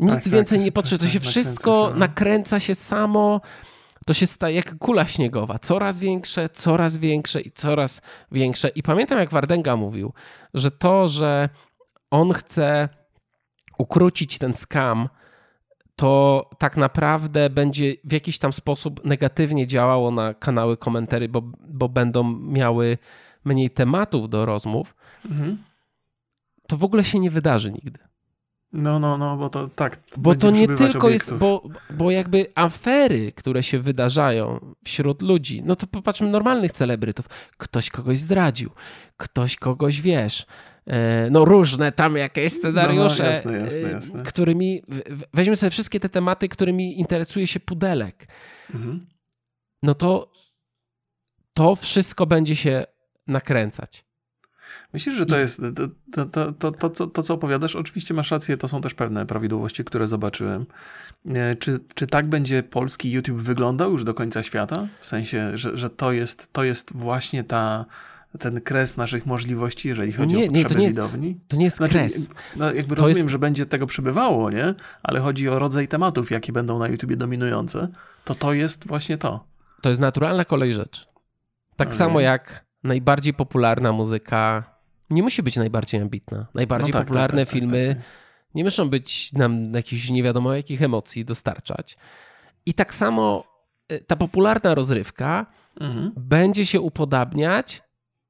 Nic 0.00 0.10
Tak, 0.10 0.24
tak, 0.24 0.32
więcej 0.32 0.58
to 0.58 0.60
nie 0.60 0.66
się- 0.66 0.72
potrzeba. 0.72 0.98
tak, 0.98 1.06
To 1.08 1.12
się 1.12 1.20
tak, 1.20 1.28
wszystko 1.28 1.70
nakręca 1.70 1.90
się, 1.90 1.94
no. 1.94 1.98
nakręca 1.98 2.60
się 2.60 2.74
samo. 2.74 3.40
To 4.08 4.14
się 4.14 4.26
staje 4.26 4.56
jak 4.56 4.78
kula 4.78 5.06
śniegowa. 5.06 5.58
Coraz 5.58 6.00
większe, 6.00 6.48
coraz 6.48 6.98
większe 6.98 7.40
i 7.40 7.50
coraz 7.50 8.02
większe. 8.32 8.68
I 8.68 8.82
pamiętam, 8.82 9.18
jak 9.18 9.30
Wardenga 9.30 9.76
mówił, 9.76 10.12
że 10.54 10.70
to, 10.70 11.08
że 11.08 11.48
on 12.10 12.32
chce 12.32 12.88
ukrócić 13.78 14.38
ten 14.38 14.54
skam, 14.54 15.08
to 15.96 16.50
tak 16.58 16.76
naprawdę 16.76 17.50
będzie 17.50 17.94
w 18.04 18.12
jakiś 18.12 18.38
tam 18.38 18.52
sposób 18.52 19.04
negatywnie 19.04 19.66
działało 19.66 20.10
na 20.10 20.34
kanały 20.34 20.76
komentarzy, 20.76 21.28
bo, 21.28 21.42
bo 21.68 21.88
będą 21.88 22.24
miały 22.38 22.98
mniej 23.44 23.70
tematów 23.70 24.28
do 24.28 24.46
rozmów, 24.46 24.96
Mhm. 25.24 25.58
to 26.68 26.76
w 26.76 26.84
ogóle 26.84 27.04
się 27.04 27.18
nie 27.18 27.30
wydarzy 27.30 27.72
nigdy. 27.72 28.07
No, 28.72 28.98
no, 28.98 29.18
no, 29.18 29.36
bo 29.36 29.50
to 29.50 29.68
tak. 29.68 29.98
Bo 30.18 30.34
to 30.34 30.50
nie 30.50 30.66
tylko 30.68 31.08
jest, 31.08 31.28
obiektów. 31.32 31.38
bo, 31.40 31.62
bo 31.96 32.10
jakby 32.10 32.46
afery, 32.54 33.32
które 33.32 33.62
się 33.62 33.78
wydarzają 33.78 34.74
wśród 34.84 35.22
ludzi, 35.22 35.62
no 35.64 35.76
to 35.76 35.86
popatrzmy 35.86 36.30
normalnych 36.30 36.72
celebrytów. 36.72 37.26
Ktoś 37.56 37.90
kogoś 37.90 38.18
zdradził, 38.18 38.70
ktoś 39.16 39.56
kogoś 39.56 40.00
wiesz. 40.00 40.46
e, 40.86 41.28
No 41.30 41.44
różne 41.44 41.92
tam 41.92 42.16
jakieś 42.16 42.52
scenariusze, 42.52 43.16
No, 43.18 43.24
no, 43.24 43.28
jasne, 43.28 43.52
jasne, 43.58 43.88
e, 43.88 43.92
jasne. 43.92 44.22
którymi, 44.22 44.82
weźmy 45.34 45.56
sobie 45.56 45.70
wszystkie 45.70 46.00
te 46.00 46.08
tematy, 46.08 46.48
którymi 46.48 47.00
interesuje 47.00 47.46
się 47.46 47.60
Pudelek. 47.60 48.28
Mhm. 48.74 49.06
No 49.82 49.94
to 49.94 50.32
to 51.54 51.76
wszystko 51.76 52.26
będzie 52.26 52.56
się 52.56 52.84
nakręcać. 53.26 54.04
Myślisz, 54.92 55.14
że 55.14 55.26
to 55.26 55.38
jest 55.38 55.62
to, 56.12 56.26
to, 56.26 56.52
to, 56.52 56.72
to, 56.72 56.90
co, 56.90 57.06
to, 57.06 57.22
co 57.22 57.34
opowiadasz? 57.34 57.76
Oczywiście 57.76 58.14
masz 58.14 58.30
rację, 58.30 58.56
to 58.56 58.68
są 58.68 58.80
też 58.80 58.94
pewne 58.94 59.26
prawidłowości, 59.26 59.84
które 59.84 60.06
zobaczyłem. 60.06 60.66
E, 61.26 61.54
Czy, 61.56 61.80
czy 61.94 62.06
tak 62.06 62.26
będzie 62.26 62.62
polski 62.62 63.10
YouTube 63.10 63.38
wyglądał 63.38 63.92
już 63.92 64.04
do 64.04 64.14
końca 64.14 64.42
świata? 64.42 64.86
W 65.00 65.06
sensie, 65.06 65.58
że, 65.58 65.76
że 65.76 65.90
to, 65.90 66.12
jest, 66.12 66.52
to 66.52 66.64
jest 66.64 66.92
właśnie 66.96 67.44
ta, 67.44 67.84
ten 68.38 68.60
kres 68.60 68.96
naszych 68.96 69.26
możliwości, 69.26 69.88
jeżeli 69.88 70.12
chodzi 70.12 70.36
nie, 70.36 70.42
o 70.42 70.46
nie, 70.46 70.48
to 70.56 70.62
potrzeby 70.62 70.80
nie 70.82 70.88
widowni? 70.88 71.40
To 71.48 71.56
nie 71.56 71.64
jest 71.64 71.76
Znaczy, 71.76 71.92
kres. 71.94 72.28
no 72.56 72.72
jakby 72.74 72.96
To 72.96 73.02
rozumiem, 73.02 73.16
jest- 73.16 73.30
że 73.30 73.38
będzie 73.38 73.66
tego 73.66 73.86
przybywało, 73.86 74.50
nie? 74.50 74.74
Ale 75.02 75.20
chodzi 75.20 75.48
o 75.48 75.58
rodzaj 75.58 75.88
tematów, 75.88 76.30
jakie 76.30 76.52
będą 76.52 76.78
na 76.78 76.88
YouTubie 76.88 77.16
dominujące. 77.16 77.88
To 78.24 78.34
to 78.34 78.52
jest 78.52 78.86
właśnie 78.86 79.18
to. 79.18 79.44
To 79.82 79.88
jest 79.88 80.00
naturalna 80.00 80.44
kolej 80.44 80.72
rzeczy. 80.74 81.06
Tak 81.76 81.88
Okej. 81.88 81.98
samo 81.98 82.20
jak 82.20 82.64
najbardziej 82.84 83.34
popularna 83.34 83.92
muzyka 83.92 84.64
nie 85.10 85.22
musi 85.22 85.42
być 85.42 85.56
najbardziej 85.56 86.00
ambitna. 86.00 86.46
Najbardziej 86.54 86.92
No 86.92 86.98
tak, 86.98 87.06
popularne 87.06 87.38
tak, 87.38 87.48
tak, 87.48 87.54
tak, 87.54 87.60
filmy 87.60 87.88
tak, 87.88 87.96
tak. 88.04 88.06
nie 88.54 88.64
muszą 88.64 88.90
być 88.90 89.32
nam 89.32 89.72
jakichś 89.74 90.10
nie 90.10 90.22
wiadomo 90.22 90.54
jakich 90.54 90.82
emocji 90.82 91.24
dostarczać. 91.24 91.96
I 92.66 92.74
tak 92.74 92.94
samo 92.94 93.44
y, 93.92 94.00
ta 94.06 94.16
popularna 94.16 94.74
rozrywka 94.74 95.46
Mhm. 95.80 96.12
będzie 96.16 96.66
się 96.66 96.80
upodabniać 96.80 97.82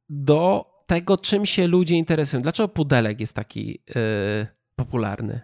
do 0.09 0.67
tego, 0.87 1.17
czym 1.17 1.47
się 1.47 1.67
ludzie 1.67 1.95
interesują. 1.95 2.43
Dlaczego 2.43 2.69
pudelek 2.69 3.21
jest 3.21 3.35
taki 3.35 3.67
yy, 3.67 4.47
popularny? 4.77 5.41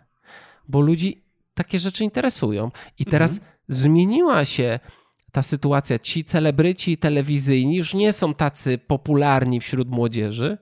Bo 0.69 0.81
ludzi 0.81 1.25
takie 1.55 1.79
rzeczy 1.79 2.05
interesują. 2.05 2.71
I 2.99 3.05
teraz 3.05 3.41
zmieniła 3.69 4.45
się 4.45 4.81
ta 5.33 5.43
sytuacja. 5.43 5.99
Ci 5.99 6.25
celebryci 6.25 6.99
telewizyjni 6.99 7.77
już 7.77 7.95
nie 7.95 8.13
są 8.13 8.35
tacy 8.35 8.79
popularni 8.79 9.61
wśród 9.61 9.89
młodzieży, 9.89 10.59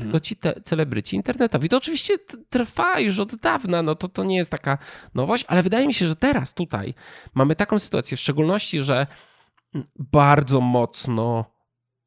tylko 0.00 0.20
ci 0.20 0.36
te 0.36 0.60
celebryci 0.64 1.16
internetowi. 1.16 1.68
To 1.68 1.76
oczywiście 1.76 2.14
trwa 2.50 3.00
już 3.00 3.18
od 3.18 3.34
dawna, 3.36 3.82
no 3.82 3.94
to, 3.94 4.08
to 4.08 4.24
nie 4.24 4.36
jest 4.36 4.50
taka 4.50 4.78
nowość, 5.14 5.44
ale 5.48 5.62
wydaje 5.62 5.86
mi 5.86 5.94
się, 5.94 6.08
że 6.08 6.16
teraz 6.16 6.54
tutaj 6.54 6.94
mamy 7.34 7.56
taką 7.56 7.78
sytuację, 7.78 8.16
w 8.16 8.20
szczególności, 8.20 8.82
że 8.82 9.06
bardzo 9.98 10.60
mocno 10.60 11.44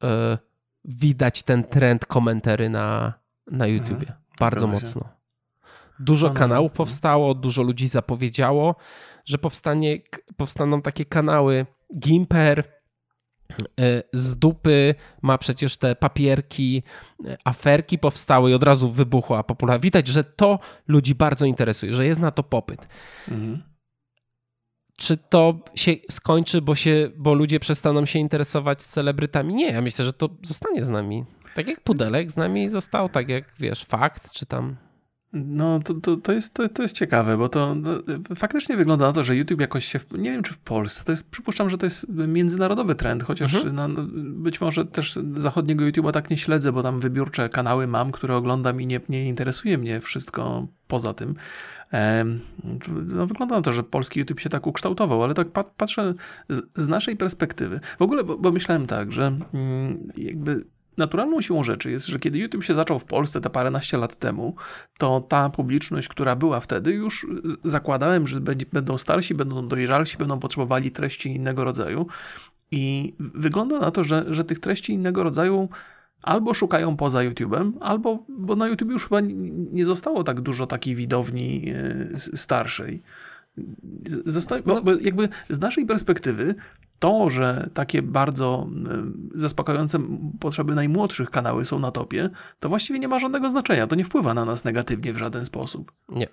e, 0.03 0.37
widać 0.85 1.43
ten 1.43 1.63
trend 1.63 2.05
komentarzy 2.05 2.69
na, 2.69 3.13
na 3.51 3.67
YouTubie. 3.67 4.13
Bardzo 4.39 4.67
Zgadza 4.67 4.79
się. 4.79 4.85
mocno. 4.85 5.09
Dużo 5.99 6.27
No, 6.27 6.33
no, 6.33 6.39
kanałów 6.39 6.71
no. 6.71 6.75
powstało, 6.75 7.33
dużo 7.33 7.63
ludzi 7.63 7.87
zapowiedziało, 7.87 8.75
że 9.25 9.37
powstanie, 9.37 9.97
powstaną 10.37 10.81
takie 10.81 11.05
kanały. 11.05 11.65
Gimper 11.99 12.74
z 14.13 14.37
dupy 14.37 14.95
ma 15.21 15.37
przecież 15.37 15.77
te 15.77 15.95
papierki, 15.95 16.83
e, 17.25 17.37
aferki 17.43 17.99
powstały 17.99 18.51
i 18.51 18.53
od 18.53 18.63
razu 18.63 18.89
wybuchła 18.89 19.43
popularność. 19.43 19.83
Widać, 19.83 20.07
że 20.07 20.23
to 20.23 20.59
ludzi 20.87 21.15
bardzo 21.15 21.45
interesuje, 21.45 21.93
że 21.93 22.05
jest 22.05 22.21
na 22.21 22.31
to 22.31 22.43
popyt. 22.43 22.87
Mhm. 23.27 23.63
Czy 24.97 25.17
to 25.17 25.59
się 25.75 25.91
skończy, 26.11 26.61
bo, 26.61 26.75
się, 26.75 27.11
bo 27.17 27.33
ludzie 27.33 27.59
przestaną 27.59 28.05
się 28.05 28.19
interesować 28.19 28.81
celebrytami? 28.81 29.53
Nie, 29.53 29.71
ja 29.71 29.81
myślę, 29.81 30.05
że 30.05 30.13
to 30.13 30.29
zostanie 30.43 30.85
z 30.85 30.89
nami. 30.89 31.25
Tak 31.55 31.67
jak 31.67 31.81
Pudelek 31.81 32.31
z 32.31 32.37
nami 32.37 32.69
został, 32.69 33.09
tak 33.09 33.29
jak 33.29 33.53
wiesz, 33.59 33.83
fakt, 33.85 34.31
czy 34.31 34.45
tam. 34.45 34.75
No, 35.35 35.79
to, 35.79 35.93
to, 35.93 36.17
to, 36.17 36.33
jest, 36.33 36.53
to, 36.53 36.69
to 36.69 36.81
jest 36.81 36.95
ciekawe, 36.95 37.37
bo 37.37 37.49
to 37.49 37.75
no, 37.75 37.89
faktycznie 38.35 38.77
wygląda 38.77 39.07
na 39.07 39.13
to, 39.13 39.23
że 39.23 39.35
YouTube 39.35 39.61
jakoś 39.61 39.85
się, 39.85 39.99
nie 40.11 40.31
wiem 40.31 40.43
czy 40.43 40.53
w 40.53 40.57
Polsce, 40.57 41.03
to 41.03 41.11
jest, 41.11 41.29
przypuszczam, 41.29 41.69
że 41.69 41.77
to 41.77 41.85
jest 41.85 42.09
międzynarodowy 42.09 42.95
trend, 42.95 43.23
chociaż 43.23 43.55
Mhm. 43.55 43.75
no, 43.75 43.87
no, 43.87 44.03
być 44.41 44.61
może 44.61 44.85
też 44.85 45.19
zachodniego 45.35 45.85
YouTube'a 45.85 46.11
tak 46.11 46.29
nie 46.29 46.37
śledzę, 46.37 46.71
bo 46.71 46.83
tam 46.83 46.99
wybiórcze 46.99 47.49
kanały 47.49 47.87
mam, 47.87 48.11
które 48.11 48.35
oglądam 48.35 48.81
i 48.81 48.85
nie, 48.85 49.01
nie 49.09 49.27
interesuje 49.27 49.77
mnie 49.77 50.01
wszystko 50.01 50.67
poza 50.87 51.13
tym. 51.13 51.35
No, 53.13 53.27
wygląda 53.27 53.55
na 53.55 53.61
to, 53.61 53.71
że 53.73 53.83
polski 53.83 54.19
YouTube 54.19 54.39
się 54.39 54.49
tak 54.49 54.67
ukształtował, 54.67 55.23
ale 55.23 55.33
tak 55.33 55.51
pat, 55.51 55.73
patrzę 55.77 56.13
z, 56.49 56.61
z 56.75 56.87
naszej 56.87 57.17
perspektywy. 57.17 57.79
W 57.99 58.01
ogóle, 58.01 58.23
bo, 58.23 58.37
bo 58.37 58.51
myślałem 58.51 58.87
tak, 58.87 59.11
że 59.11 59.37
mm, 59.53 60.11
jakby 60.17 60.65
naturalną 60.97 61.41
siłą 61.41 61.63
rzeczy 61.63 61.91
jest, 61.91 62.07
że 62.07 62.19
kiedy 62.19 62.37
YouTube 62.37 62.63
się 62.63 62.73
zaczął 62.73 62.99
w 62.99 63.05
Polsce 63.05 63.41
te 63.41 63.49
paręnaście 63.49 63.97
lat 63.97 64.15
temu, 64.15 64.55
to 64.97 65.21
ta 65.21 65.49
publiczność, 65.49 66.07
która 66.07 66.35
była 66.35 66.59
wtedy, 66.59 66.91
już 66.91 67.27
zakładałem, 67.63 68.27
że 68.27 68.41
będą 68.73 68.97
starsi, 68.97 69.35
będą 69.35 69.67
dojrzalsi, 69.67 70.17
będą 70.17 70.39
potrzebowali 70.39 70.91
treści 70.91 71.35
innego 71.35 71.63
rodzaju. 71.63 72.07
I 72.71 73.13
wygląda 73.19 73.79
na 73.79 73.91
to, 73.91 74.03
że, 74.03 74.25
że 74.27 74.43
tych 74.43 74.59
treści 74.59 74.93
innego 74.93 75.23
rodzaju 75.23 75.69
albo 76.21 76.53
szukają 76.53 76.97
poza 76.97 77.19
YouTube'em, 77.19 77.71
albo, 77.79 78.25
bo 78.29 78.55
na 78.55 78.67
YouTube 78.67 78.89
już 78.89 79.03
chyba 79.03 79.21
nie 79.71 79.85
zostało 79.85 80.23
tak 80.23 80.41
dużo 80.41 80.67
takiej 80.67 80.95
widowni 80.95 81.65
e, 81.69 82.17
starszej. 82.17 83.01
Bo, 84.65 84.93
jakby 85.01 85.29
z 85.49 85.59
naszej 85.59 85.85
perspektywy 85.85 86.55
to, 86.99 87.29
że 87.29 87.69
takie 87.73 88.01
bardzo 88.01 88.67
e, 89.35 89.39
zaspokające 89.39 89.99
potrzeby 90.39 90.75
najmłodszych 90.75 91.29
kanały 91.29 91.65
są 91.65 91.79
na 91.79 91.91
topie, 91.91 92.29
to 92.59 92.69
właściwie 92.69 92.99
nie 92.99 93.07
ma 93.07 93.19
żadnego 93.19 93.49
znaczenia. 93.49 93.87
To 93.87 93.95
nie 93.95 94.03
wpływa 94.03 94.33
na 94.33 94.45
nas 94.45 94.63
negatywnie 94.63 95.13
w 95.13 95.17
żaden 95.17 95.45
sposób. 95.45 95.91
Nie. 96.09 96.27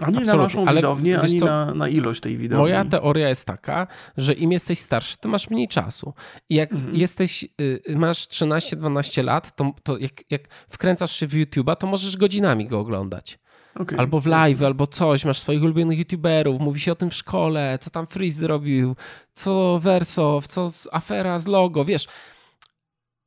Ani 0.00 0.16
Absolutnie. 0.16 0.36
na 0.36 0.42
naszą 0.42 0.74
widownię, 0.74 1.20
ani 1.20 1.38
na, 1.38 1.74
na, 1.74 1.88
ilość 1.88 2.20
tej 2.20 2.36
widowni. 2.36 2.62
Moja 2.62 2.84
teoria 2.84 3.28
jest 3.28 3.44
taka, 3.44 3.86
że 4.16 4.32
im 4.32 4.52
jesteś 4.52 4.78
starszy, 4.78 5.16
to 5.18 5.28
masz 5.28 5.50
mniej 5.50 5.68
czasu. 5.68 6.14
I 6.48 6.54
jak 6.54 6.72
mhm. 6.72 6.96
jesteś, 6.96 7.44
y, 7.60 7.82
masz 7.96 8.18
13-12 8.18 9.24
lat, 9.24 9.56
to, 9.56 9.72
to 9.82 9.98
jak, 9.98 10.12
jak 10.30 10.48
wkręcasz 10.68 11.12
się 11.12 11.26
w 11.26 11.32
YouTube'a, 11.32 11.76
to 11.76 11.86
możesz 11.86 12.16
godzinami 12.16 12.66
go 12.66 12.80
oglądać. 12.80 13.38
Okay, 13.74 13.98
albo 13.98 14.20
w 14.20 14.26
live, 14.26 14.62
albo 14.62 14.86
coś, 14.86 15.24
masz 15.24 15.38
swoich 15.38 15.62
ulubionych 15.62 15.98
youtuberów, 15.98 16.60
mówi 16.60 16.80
się 16.80 16.92
o 16.92 16.94
tym 16.94 17.10
w 17.10 17.14
szkole, 17.14 17.78
co 17.80 17.90
tam 17.90 18.06
Freeze 18.06 18.40
zrobił, 18.40 18.96
co 19.34 19.78
Versow, 19.82 20.46
co 20.46 20.70
z 20.70 20.88
afera 20.92 21.38
z 21.38 21.46
logo, 21.46 21.84
wiesz. 21.84 22.06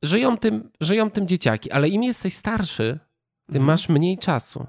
Żyją 0.02 0.38
tym, 0.38 0.70
żyją 0.80 1.10
tym 1.10 1.28
dzieciaki, 1.28 1.70
ale 1.70 1.88
im 1.88 2.02
jesteś 2.02 2.34
starszy, 2.34 2.98
tym 3.46 3.56
mhm. 3.56 3.64
masz 3.64 3.88
mniej 3.88 4.18
czasu. 4.18 4.66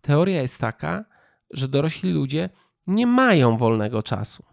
Teoria 0.00 0.42
jest 0.42 0.58
taka, 0.58 1.04
że 1.50 1.68
dorośli 1.68 2.12
ludzie 2.12 2.50
nie 2.86 3.06
mają 3.06 3.56
wolnego 3.56 4.02
czasu. 4.02 4.44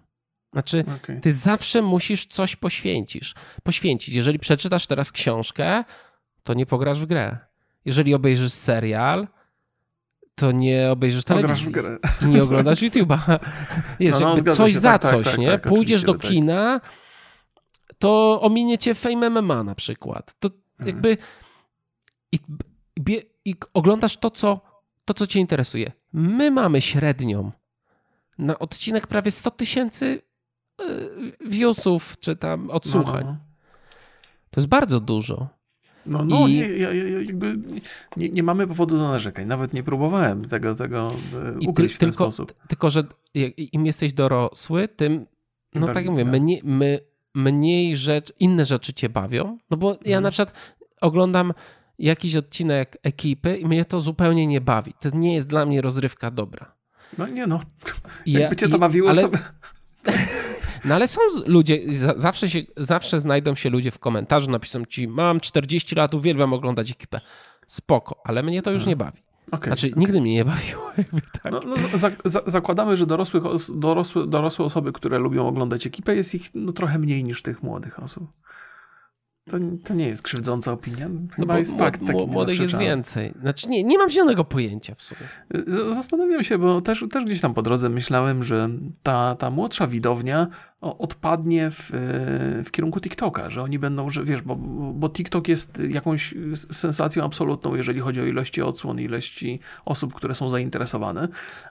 Znaczy, 0.53 0.85
okay. 0.95 1.19
ty 1.19 1.33
zawsze 1.33 1.81
musisz 1.81 2.25
coś 2.25 2.55
poświęcić. 2.55 3.33
poświęcić. 3.63 4.15
Jeżeli 4.15 4.39
przeczytasz 4.39 4.87
teraz 4.87 5.11
książkę, 5.11 5.83
to 6.43 6.53
nie 6.53 6.65
pograsz 6.65 6.99
w 6.99 7.05
grę. 7.05 7.37
Jeżeli 7.85 8.13
obejrzysz 8.13 8.53
serial, 8.53 9.27
to 10.35 10.51
nie 10.51 10.91
obejrzysz 10.91 11.23
telewizji. 11.23 11.73
I 12.21 12.25
nie 12.25 12.43
oglądasz 12.43 12.81
YouTube'a. 12.81 13.39
Jest 13.99 14.21
no, 14.21 14.35
no, 14.45 14.55
coś 14.55 14.73
się. 14.73 14.79
za 14.79 14.99
tak, 14.99 15.01
tak 15.01 15.11
coś, 15.11 15.25
tak, 15.25 15.37
nie? 15.37 15.47
Tak, 15.47 15.61
Pójdziesz 15.61 16.03
do 16.03 16.13
tak. 16.13 16.21
kina, 16.31 16.81
to 17.99 18.41
ominie 18.41 18.77
cię 18.77 18.95
Fame 18.95 19.29
MMA 19.29 19.63
na 19.63 19.75
przykład. 19.75 20.35
To 20.39 20.47
mhm. 20.47 20.87
jakby 20.87 21.17
i, 22.31 22.39
i, 22.97 23.21
i 23.45 23.55
oglądasz 23.73 24.17
to 24.17 24.31
co, 24.31 24.61
to, 25.05 25.13
co 25.13 25.27
cię 25.27 25.39
interesuje. 25.39 25.91
My 26.13 26.51
mamy 26.51 26.81
średnią 26.81 27.51
na 28.37 28.59
odcinek 28.59 29.07
prawie 29.07 29.31
100 29.31 29.51
tysięcy 29.51 30.21
e, 30.81 30.85
viewsów, 31.49 32.19
czy 32.19 32.35
tam 32.35 32.69
odsłuchań. 32.69 33.23
No, 33.25 33.31
no, 33.31 33.37
no. 33.39 33.53
To 34.49 34.59
jest 34.61 34.67
bardzo 34.67 34.99
dużo. 34.99 35.47
No, 36.05 36.25
no 36.25 36.47
I... 36.47 36.53
nie, 36.53 36.69
ja, 36.69 36.93
ja, 36.93 37.19
jakby 37.19 37.57
nie, 38.17 38.29
nie, 38.29 38.43
mamy 38.43 38.67
powodu 38.67 38.97
do 38.97 39.07
narzekań. 39.07 39.45
Nawet 39.45 39.73
nie 39.73 39.83
próbowałem 39.83 40.45
tego, 40.45 40.75
tego 40.75 41.13
e, 41.63 41.69
ukryć 41.69 41.91
ty, 41.91 41.95
w 41.95 41.99
ten 41.99 42.09
tylko, 42.09 42.23
sposób. 42.23 42.53
Tylko, 42.67 42.89
że 42.89 43.03
im 43.57 43.85
jesteś 43.85 44.13
dorosły, 44.13 44.87
tym, 44.87 45.25
no 45.75 45.87
tak 45.87 45.95
jak 45.95 46.11
mówię, 46.11 46.25
mniej, 46.25 46.61
my, 46.63 46.99
mniej 47.35 47.95
rzecz, 47.95 48.33
inne 48.39 48.65
rzeczy 48.65 48.93
cię 48.93 49.09
bawią. 49.09 49.57
No 49.69 49.77
bo 49.77 49.89
ja 49.89 49.95
mhm. 49.95 50.23
na 50.23 50.31
przykład 50.31 50.53
oglądam 51.01 51.53
jakiś 51.99 52.35
odcinek 52.35 52.97
ekipy 53.03 53.57
i 53.57 53.65
mnie 53.65 53.85
to 53.85 54.01
zupełnie 54.01 54.47
nie 54.47 54.61
bawi. 54.61 54.93
To 54.99 55.09
nie 55.13 55.35
jest 55.35 55.47
dla 55.47 55.65
mnie 55.65 55.81
rozrywka 55.81 56.31
dobra. 56.31 56.75
No 57.17 57.27
nie 57.27 57.47
no. 57.47 57.59
Ja, 58.25 58.39
Jakby 58.39 58.55
cię 58.55 58.69
to 58.69 58.79
bawiło, 58.79 59.09
ale... 59.09 59.29
to... 59.29 59.37
No 60.85 60.95
ale 60.95 61.07
są 61.07 61.21
ludzie, 61.45 61.79
zawsze, 62.15 62.49
się, 62.49 62.59
zawsze 62.77 63.21
znajdą 63.21 63.55
się 63.55 63.69
ludzie 63.69 63.91
w 63.91 63.99
komentarzu, 63.99 64.51
napiszą 64.51 64.85
ci, 64.85 65.07
mam 65.07 65.39
40 65.39 65.95
lat, 65.95 66.13
uwielbiam 66.13 66.53
oglądać 66.53 66.91
ekipę. 66.91 67.21
Spoko, 67.67 68.21
ale 68.23 68.43
mnie 68.43 68.61
to 68.61 68.71
już 68.71 68.85
nie 68.85 68.95
bawi. 68.95 69.23
Okay, 69.51 69.67
znaczy, 69.67 69.87
okay. 69.87 69.99
nigdy 69.99 70.21
mnie 70.21 70.33
nie 70.33 70.45
bawiło. 70.45 70.91
Tak. 71.43 71.51
No, 71.51 71.59
no 71.67 71.97
za, 71.97 72.09
za, 72.25 72.41
zakładamy, 72.45 72.97
że 72.97 73.05
dorosłych, 73.05 73.43
dorosłe, 73.75 74.27
dorosłe 74.27 74.65
osoby, 74.65 74.91
które 74.91 75.19
lubią 75.19 75.47
oglądać 75.47 75.87
ekipę, 75.87 76.15
jest 76.15 76.35
ich 76.35 76.43
no, 76.53 76.73
trochę 76.73 76.99
mniej 76.99 77.23
niż 77.23 77.41
tych 77.41 77.63
młodych 77.63 78.03
osób. 78.03 78.27
To, 79.49 79.57
to 79.83 79.93
nie 79.93 80.07
jest 80.07 80.21
krzywdząca 80.21 80.71
opinia. 80.71 81.09
No 81.09 81.19
Chyba 81.35 81.53
no 81.53 81.59
jest 81.59 81.77
fakt 81.77 82.05
taki 82.07 82.27
Młodych 82.27 82.59
jest 82.59 82.77
więcej. 82.77 83.33
Znaczy 83.41 83.69
nie, 83.69 83.83
nie 83.83 83.97
mam 83.97 84.09
zielonego 84.09 84.43
pojęcia 84.45 84.95
w 84.95 85.01
sumie. 85.01 85.21
Zastanawiam 85.93 86.43
się, 86.43 86.57
bo 86.57 86.81
też, 86.81 87.05
też 87.09 87.25
gdzieś 87.25 87.41
tam 87.41 87.53
po 87.53 87.61
drodze 87.61 87.89
myślałem, 87.89 88.43
że 88.43 88.69
ta, 89.03 89.35
ta 89.35 89.51
młodsza 89.51 89.87
widownia 89.87 90.47
odpadnie 90.83 91.71
w, 91.71 91.89
w 92.65 92.71
kierunku 92.71 92.99
TikToka, 92.99 93.49
że 93.49 93.61
oni 93.61 93.79
będą, 93.79 94.09
że 94.09 94.23
wiesz, 94.23 94.41
bo, 94.41 94.55
bo 94.93 95.09
TikTok 95.09 95.47
jest 95.47 95.81
jakąś 95.89 96.33
sensacją 96.55 97.23
absolutną, 97.23 97.75
jeżeli 97.75 97.99
chodzi 97.99 98.21
o 98.21 98.25
ilości 98.25 98.61
odsłon, 98.61 98.99
ilości 98.99 99.59
osób, 99.85 100.13
które 100.13 100.35
są 100.35 100.49
zainteresowane, 100.49 101.27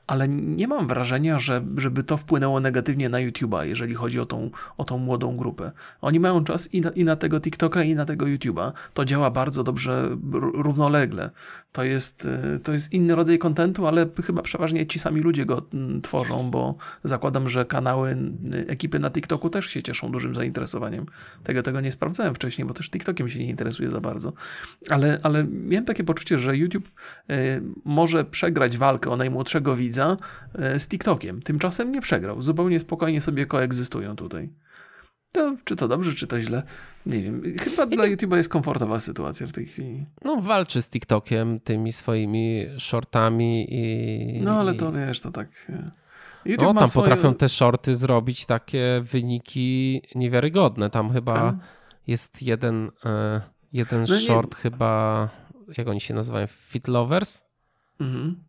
ale 0.06 0.28
nie 0.28 0.68
mam 0.68 0.86
wrażenia, 0.86 1.38
że, 1.38 1.64
żeby 1.76 2.04
to 2.04 2.16
wpłynęło 2.16 2.60
negatywnie 2.60 3.08
na 3.08 3.18
YouTube'a, 3.18 3.62
jeżeli 3.62 3.94
chodzi 3.94 4.20
o 4.20 4.26
tą, 4.26 4.50
o 4.76 4.84
tą 4.84 4.98
młodą 4.98 5.36
grupę. 5.36 5.72
Oni 6.00 6.20
mają 6.20 6.44
czas 6.44 6.74
i 6.74 6.80
na, 6.80 6.90
i 6.90 7.04
na 7.04 7.16
tego 7.16 7.40
TikToka, 7.40 7.82
i 7.82 7.94
na 7.94 8.04
tego 8.04 8.26
YouTube'a. 8.26 8.72
To 8.94 9.04
działa 9.04 9.30
bardzo 9.30 9.62
dobrze, 9.64 10.16
równolegle. 10.54 11.30
To 11.72 11.84
jest, 11.84 12.28
to 12.62 12.72
jest 12.72 12.92
inny 12.92 13.14
rodzaj 13.14 13.38
kontentu, 13.38 13.86
ale 13.86 14.06
chyba 14.24 14.42
przeważnie 14.42 14.86
ci 14.86 14.98
sami 14.98 15.20
ludzie 15.20 15.46
go 15.46 15.62
mm, 15.74 16.02
tworzą, 16.02 16.50
bo 16.50 16.74
zakładam, 17.04 17.48
że 17.48 17.64
kanały 17.64 18.16
ekipy 18.66 18.98
na 19.02 19.10
TikToku 19.10 19.50
też 19.50 19.66
się 19.66 19.82
cieszą 19.82 20.12
dużym 20.12 20.34
zainteresowaniem. 20.34 21.06
Tego, 21.42 21.62
tego 21.62 21.80
nie 21.80 21.92
sprawdzałem 21.92 22.34
wcześniej, 22.34 22.66
bo 22.66 22.74
też 22.74 22.90
TikTokiem 22.90 23.28
się 23.28 23.38
nie 23.38 23.46
interesuje 23.46 23.90
za 23.90 24.00
bardzo. 24.00 24.32
Ale, 24.90 25.20
ale 25.22 25.44
miałem 25.44 25.84
takie 25.84 26.04
poczucie, 26.04 26.38
że 26.38 26.56
YouTube 26.56 26.90
e, 27.30 27.60
może 27.84 28.24
przegrać 28.24 28.78
walkę 28.78 29.10
o 29.10 29.16
najmłodszego 29.16 29.76
widza 29.76 30.16
e, 30.54 30.78
z 30.78 30.88
TikTokiem. 30.88 31.42
Tymczasem 31.42 31.92
nie 31.92 32.00
przegrał. 32.00 32.42
Zupełnie 32.42 32.80
spokojnie 32.80 33.20
sobie 33.20 33.46
koegzystują 33.46 34.16
tutaj. 34.16 34.50
To, 35.32 35.56
czy 35.64 35.76
to 35.76 35.88
dobrze, 35.88 36.14
czy 36.14 36.26
to 36.26 36.40
źle? 36.40 36.62
Nie 37.06 37.22
wiem. 37.22 37.42
Chyba 37.60 37.86
dla 37.86 38.04
YouTube'a 38.04 38.36
jest 38.36 38.48
komfortowa 38.48 39.00
sytuacja 39.00 39.46
w 39.46 39.52
tej 39.52 39.66
chwili. 39.66 40.06
No, 40.24 40.36
walczy 40.36 40.82
z 40.82 40.88
TikTokiem, 40.88 41.60
tymi 41.60 41.92
swoimi 41.92 42.66
shortami 42.78 43.66
i. 43.70 44.40
No, 44.42 44.60
ale 44.60 44.74
to 44.74 44.92
wiesz, 44.92 45.20
to 45.20 45.30
tak. 45.30 45.72
YouTube 46.44 46.74
no, 46.74 46.80
tam 46.80 46.88
swoje... 46.88 47.04
potrafią 47.04 47.34
te 47.34 47.48
shorty 47.48 47.96
zrobić 47.96 48.46
takie 48.46 49.00
wyniki 49.02 50.02
niewiarygodne. 50.14 50.90
Tam 50.90 51.12
chyba 51.12 51.34
tam? 51.34 51.60
jest 52.06 52.42
jeden, 52.42 52.90
e, 53.04 53.40
jeden 53.72 54.04
no 54.08 54.20
short, 54.20 54.50
nie... 54.50 54.56
chyba, 54.56 55.28
jak 55.78 55.88
oni 55.88 56.00
się 56.00 56.14
nazywają, 56.14 56.46
Fit 56.46 56.88
Lovers? 56.88 57.42
Mhm. 58.00 58.44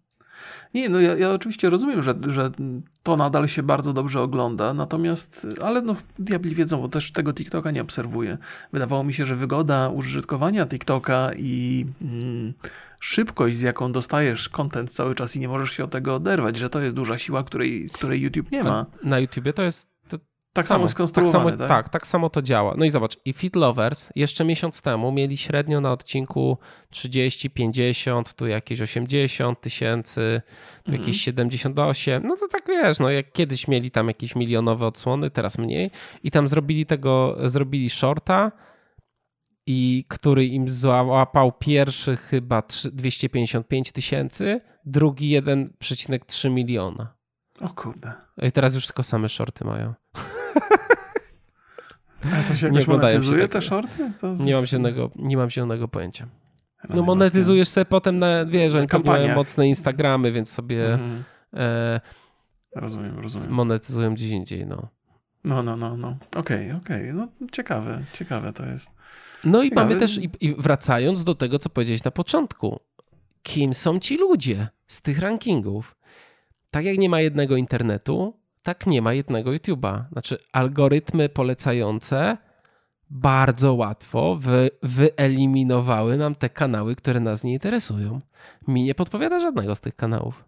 Nie, 0.74 0.90
no 0.90 1.00
ja, 1.00 1.16
ja, 1.18 1.32
oczywiście 1.32 1.70
rozumiem, 1.70 2.02
że, 2.02 2.16
że 2.28 2.52
to 3.04 3.16
nadal 3.16 3.48
się 3.48 3.64
bardzo 3.64 3.94
dobrze 3.94 4.22
ogląda, 4.22 4.74
natomiast, 4.74 5.48
ale 5.62 5.82
no 5.82 5.96
diabli 6.20 6.56
wiedzą, 6.56 6.82
bo 6.82 6.90
też 6.90 7.12
tego 7.12 7.34
TikToka 7.34 7.72
nie 7.72 7.82
obserwuję. 7.82 8.38
Wydawało 8.74 9.04
mi 9.04 9.14
się, 9.14 9.26
że 9.26 9.36
wygoda 9.36 9.90
użytkowania 9.90 10.66
TikToka 10.66 11.32
i 11.38 11.86
mm, 12.02 12.54
szybkość, 13.00 13.58
z 13.58 13.62
jaką 13.62 13.92
dostajesz 13.92 14.50
content 14.50 14.94
cały 14.94 15.16
czas 15.16 15.36
i 15.36 15.40
nie 15.40 15.48
możesz 15.48 15.72
się 15.72 15.84
od 15.84 15.92
tego 15.92 16.16
oderwać, 16.16 16.58
że 16.58 16.70
to 16.70 16.82
jest 16.82 16.96
duża 16.96 17.18
siła, 17.18 17.44
której, 17.44 17.90
której 17.94 18.22
YouTube 18.22 18.52
nie 18.52 18.64
ma. 18.64 18.86
Na 19.04 19.20
YouTubie 19.20 19.54
to 19.54 19.64
jest 19.64 19.93
tak 20.54 20.66
samo, 20.66 20.80
samo 20.80 20.90
skonstruowane, 20.90 21.44
tak, 21.44 21.58
samo, 21.58 21.68
tak? 21.68 21.84
tak? 21.84 21.90
tak, 21.90 22.08
samo 22.08 22.30
to 22.30 22.42
działa. 22.42 22.74
No 22.78 22.86
i 22.86 22.90
zobacz, 22.90 23.18
i 23.26 23.34
Fit 23.34 23.56
Lovers 23.56 24.10
jeszcze 24.16 24.46
miesiąc 24.46 24.82
temu 24.82 25.12
mieli 25.12 25.38
średnio 25.38 25.82
na 25.82 25.92
odcinku 25.92 26.58
30, 26.90 27.50
50, 27.50 28.34
tu 28.34 28.48
jakieś 28.48 28.82
80 28.82 29.62
tysięcy, 29.62 30.42
tu 30.84 30.92
mhm. 30.92 31.02
jakieś 31.02 31.22
78. 31.22 32.28
No 32.28 32.36
to 32.38 32.48
tak 32.48 32.68
wiesz, 32.68 33.00
no 33.00 33.10
jak 33.10 33.32
kiedyś 33.32 33.68
mieli 33.68 33.92
tam 33.92 34.08
jakieś 34.08 34.36
milionowe 34.36 34.88
odsłony, 34.88 35.30
teraz 35.30 35.58
mniej. 35.58 35.92
I 36.24 36.32
tam 36.32 36.48
zrobili 36.48 36.86
tego, 36.86 37.38
zrobili 37.46 37.90
shorta, 37.90 38.52
i 39.68 40.06
który 40.08 40.46
im 40.46 40.70
złapał 40.70 41.52
pierwszy 41.52 42.18
chyba 42.18 42.64
255 42.94 43.92
tysięcy, 43.92 44.62
drugi 44.86 45.42
1,3 45.42 46.52
miliona. 46.52 47.13
O 47.62 47.70
kurde. 47.70 48.14
I 48.42 48.52
teraz 48.52 48.76
już 48.76 48.88
tylko 48.88 49.04
same 49.04 49.30
shorty 49.30 49.66
mają. 49.66 49.94
A 52.24 52.44
to 52.48 52.56
się 52.56 52.68
jakoś 52.68 52.88
nie 52.88 52.94
monetyzuje 52.94 53.48
te 53.48 53.62
shorty? 53.62 54.12
To 54.22 54.36
nie, 54.36 54.54
mam 54.54 54.66
zielonego, 54.66 55.12
nie 55.16 55.38
mam 55.38 55.50
zielonego 55.50 55.88
pojęcia. 55.88 56.28
No 56.90 57.04
monetyzujesz 57.04 57.70
sobie 57.70 57.86
potem 57.86 58.20
na, 58.20 58.46
wiesz, 58.46 58.76
oni 58.76 58.88
mają 59.06 59.36
mocne 59.36 59.68
Instagramy, 59.68 60.32
więc 60.32 60.52
sobie 60.52 60.94
mhm. 60.94 61.24
e, 61.54 62.02
rozumiem, 62.76 63.20
rozumiem. 63.20 63.52
monetyzują 63.52 64.14
gdzieś 64.14 64.32
indziej, 64.32 64.66
no. 64.66 64.88
No, 65.44 65.64
no, 65.64 65.78
no, 65.78 65.98
no. 65.98 66.18
Okej, 66.36 66.72
okay, 66.72 66.78
okej. 66.78 67.12
Okay. 67.12 67.14
No 67.14 67.48
ciekawe, 67.52 68.04
ciekawe 68.14 68.54
to 68.54 68.66
jest. 68.66 68.92
No 69.44 69.62
i 69.62 69.70
Ciekawe. 69.70 69.88
mamy 69.88 70.00
też, 70.00 70.18
i, 70.18 70.30
i 70.42 70.56
wracając 70.56 71.24
do 71.24 71.36
tego, 71.36 71.60
co 71.60 71.70
powiedziałeś 71.70 72.04
na 72.04 72.12
początku, 72.12 72.80
kim 73.44 73.74
są 73.74 74.00
ci 74.00 74.18
ludzie 74.18 74.68
z 74.88 75.02
tych 75.02 75.20
rankingów? 75.20 75.96
Tak 76.74 76.86
jak 76.86 76.98
nie 76.98 77.10
ma 77.10 77.22
jednego 77.22 77.56
internetu, 77.56 78.34
tak 78.64 78.88
nie 78.88 79.02
ma 79.02 79.14
jednego 79.14 79.52
YouTube'a. 79.52 80.04
Znaczy, 80.12 80.38
algorytmy 80.52 81.30
polecające 81.30 82.38
bardzo 83.10 83.74
łatwo 83.74 84.36
wy, 84.36 84.70
wyeliminowały 84.84 86.18
nam 86.18 86.36
te 86.36 86.50
kanały, 86.50 86.96
które 86.96 87.20
nas 87.20 87.44
nie 87.44 87.54
interesują. 87.54 88.20
Mi 88.68 88.84
nie 88.84 88.96
podpowiada 88.96 89.40
żadnego 89.40 89.76
z 89.76 89.82
tych 89.82 89.96
kanałów. 89.96 90.46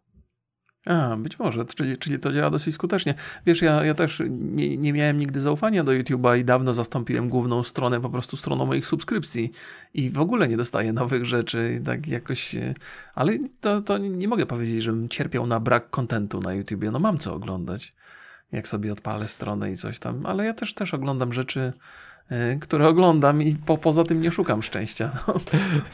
A, 0.86 1.15
być 1.17 1.39
może, 1.39 1.65
czyli, 1.65 1.97
czyli 1.97 2.19
to 2.19 2.31
działa 2.33 2.49
dosyć 2.49 2.75
skutecznie. 2.75 3.13
Wiesz, 3.45 3.61
ja, 3.61 3.86
ja 3.86 3.93
też 3.93 4.21
nie, 4.29 4.77
nie 4.77 4.93
miałem 4.93 5.17
nigdy 5.19 5.39
zaufania 5.39 5.83
do 5.83 5.91
YouTube'a 5.91 6.39
i 6.39 6.45
dawno 6.45 6.73
zastąpiłem 6.73 7.29
główną 7.29 7.63
stronę 7.63 8.01
po 8.01 8.09
prostu 8.09 8.38
stroną 8.38 8.65
moich 8.65 8.88
subskrypcji 8.88 9.51
i 9.93 10.09
w 10.09 10.19
ogóle 10.19 10.47
nie 10.47 10.57
dostaję 10.57 10.93
nowych 10.93 11.25
rzeczy, 11.25 11.81
tak 11.86 12.07
jakoś, 12.07 12.55
e, 12.55 12.73
ale 13.15 13.33
to, 13.61 13.81
to 13.81 13.97
nie 13.97 14.27
mogę 14.27 14.45
powiedzieć, 14.45 14.83
żebym 14.83 15.09
cierpiał 15.09 15.47
na 15.47 15.59
brak 15.59 15.89
kontentu 15.89 16.39
na 16.39 16.53
YouTubie, 16.53 16.91
no 16.91 16.99
mam 16.99 17.17
co 17.17 17.33
oglądać, 17.36 17.93
jak 18.51 18.67
sobie 18.67 18.91
odpalę 18.91 19.27
stronę 19.27 19.71
i 19.71 19.75
coś 19.75 19.99
tam, 19.99 20.25
ale 20.25 20.45
ja 20.45 20.53
też, 20.53 20.73
też 20.73 20.93
oglądam 20.93 21.33
rzeczy, 21.33 21.73
e, 22.29 22.55
które 22.55 22.88
oglądam 22.88 23.41
i 23.41 23.55
po, 23.55 23.77
poza 23.77 24.03
tym 24.03 24.21
nie 24.21 24.31
szukam 24.31 24.63
szczęścia, 24.63 25.11
no, 25.27 25.33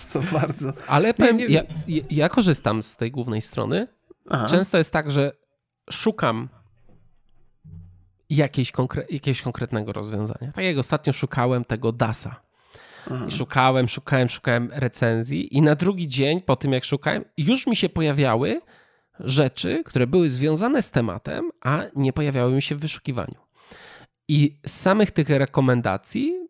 co 0.06 0.20
bardzo. 0.20 0.74
Ale 0.88 1.14
powiem, 1.14 1.38
nie- 1.38 1.46
ja, 1.46 1.64
ja, 1.88 2.04
ja 2.12 2.30
korzystam 2.30 2.84
z 2.84 2.98
tej 2.98 3.12
głównej 3.12 3.42
strony. 3.42 3.88
Aha. 4.32 4.46
Często 4.46 4.78
jest 4.78 4.94
tak, 4.94 5.12
że 5.12 5.32
szukam 5.92 6.50
jakiejś 8.30 8.72
konkre- 8.72 9.06
jakiegoś 9.10 9.42
konkretnego 9.42 9.94
rozwiązania. 9.94 10.52
Tak 10.52 10.66
jak 10.66 10.78
ostatnio 10.78 11.14
szukałem 11.14 11.66
tego 11.66 11.92
DASa. 11.92 12.42
Aha. 13.12 13.26
I 13.28 13.32
szukałem, 13.32 13.88
szukałem, 13.88 14.30
szukałem 14.30 14.70
recenzji 14.74 15.58
i 15.58 15.62
na 15.62 15.76
drugi 15.76 16.08
dzień 16.08 16.42
po 16.42 16.56
tym 16.56 16.74
jak 16.74 16.86
szukałem, 16.86 17.26
już 17.38 17.68
mi 17.68 17.76
się 17.76 17.90
pojawiały 17.90 18.62
rzeczy, 19.20 19.84
które 19.84 20.08
były 20.08 20.30
związane 20.30 20.82
z 20.82 20.92
tematem, 20.92 21.52
a 21.62 21.84
nie 21.96 22.14
pojawiały 22.14 22.52
mi 22.52 22.62
się 22.62 22.76
w 22.76 22.80
wyszukiwaniu. 22.80 23.36
I 24.28 24.60
z 24.66 24.72
samych 24.72 25.12
tych 25.12 25.30
rekomendacji 25.30 26.48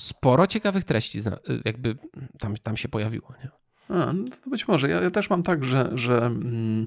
sporo 0.00 0.46
ciekawych 0.46 0.84
treści 0.84 1.18
jakby 1.64 1.98
tam, 2.38 2.56
tam 2.56 2.76
się 2.76 2.88
pojawiło. 2.88 3.34
Nie? 3.44 3.50
A, 3.88 4.12
no 4.12 4.24
to 4.44 4.50
być 4.50 4.68
może. 4.68 4.88
Ja, 4.88 5.02
ja 5.02 5.10
też 5.10 5.30
mam 5.30 5.42
tak, 5.42 5.64
że, 5.64 5.90
że 5.94 6.26
mm, 6.26 6.86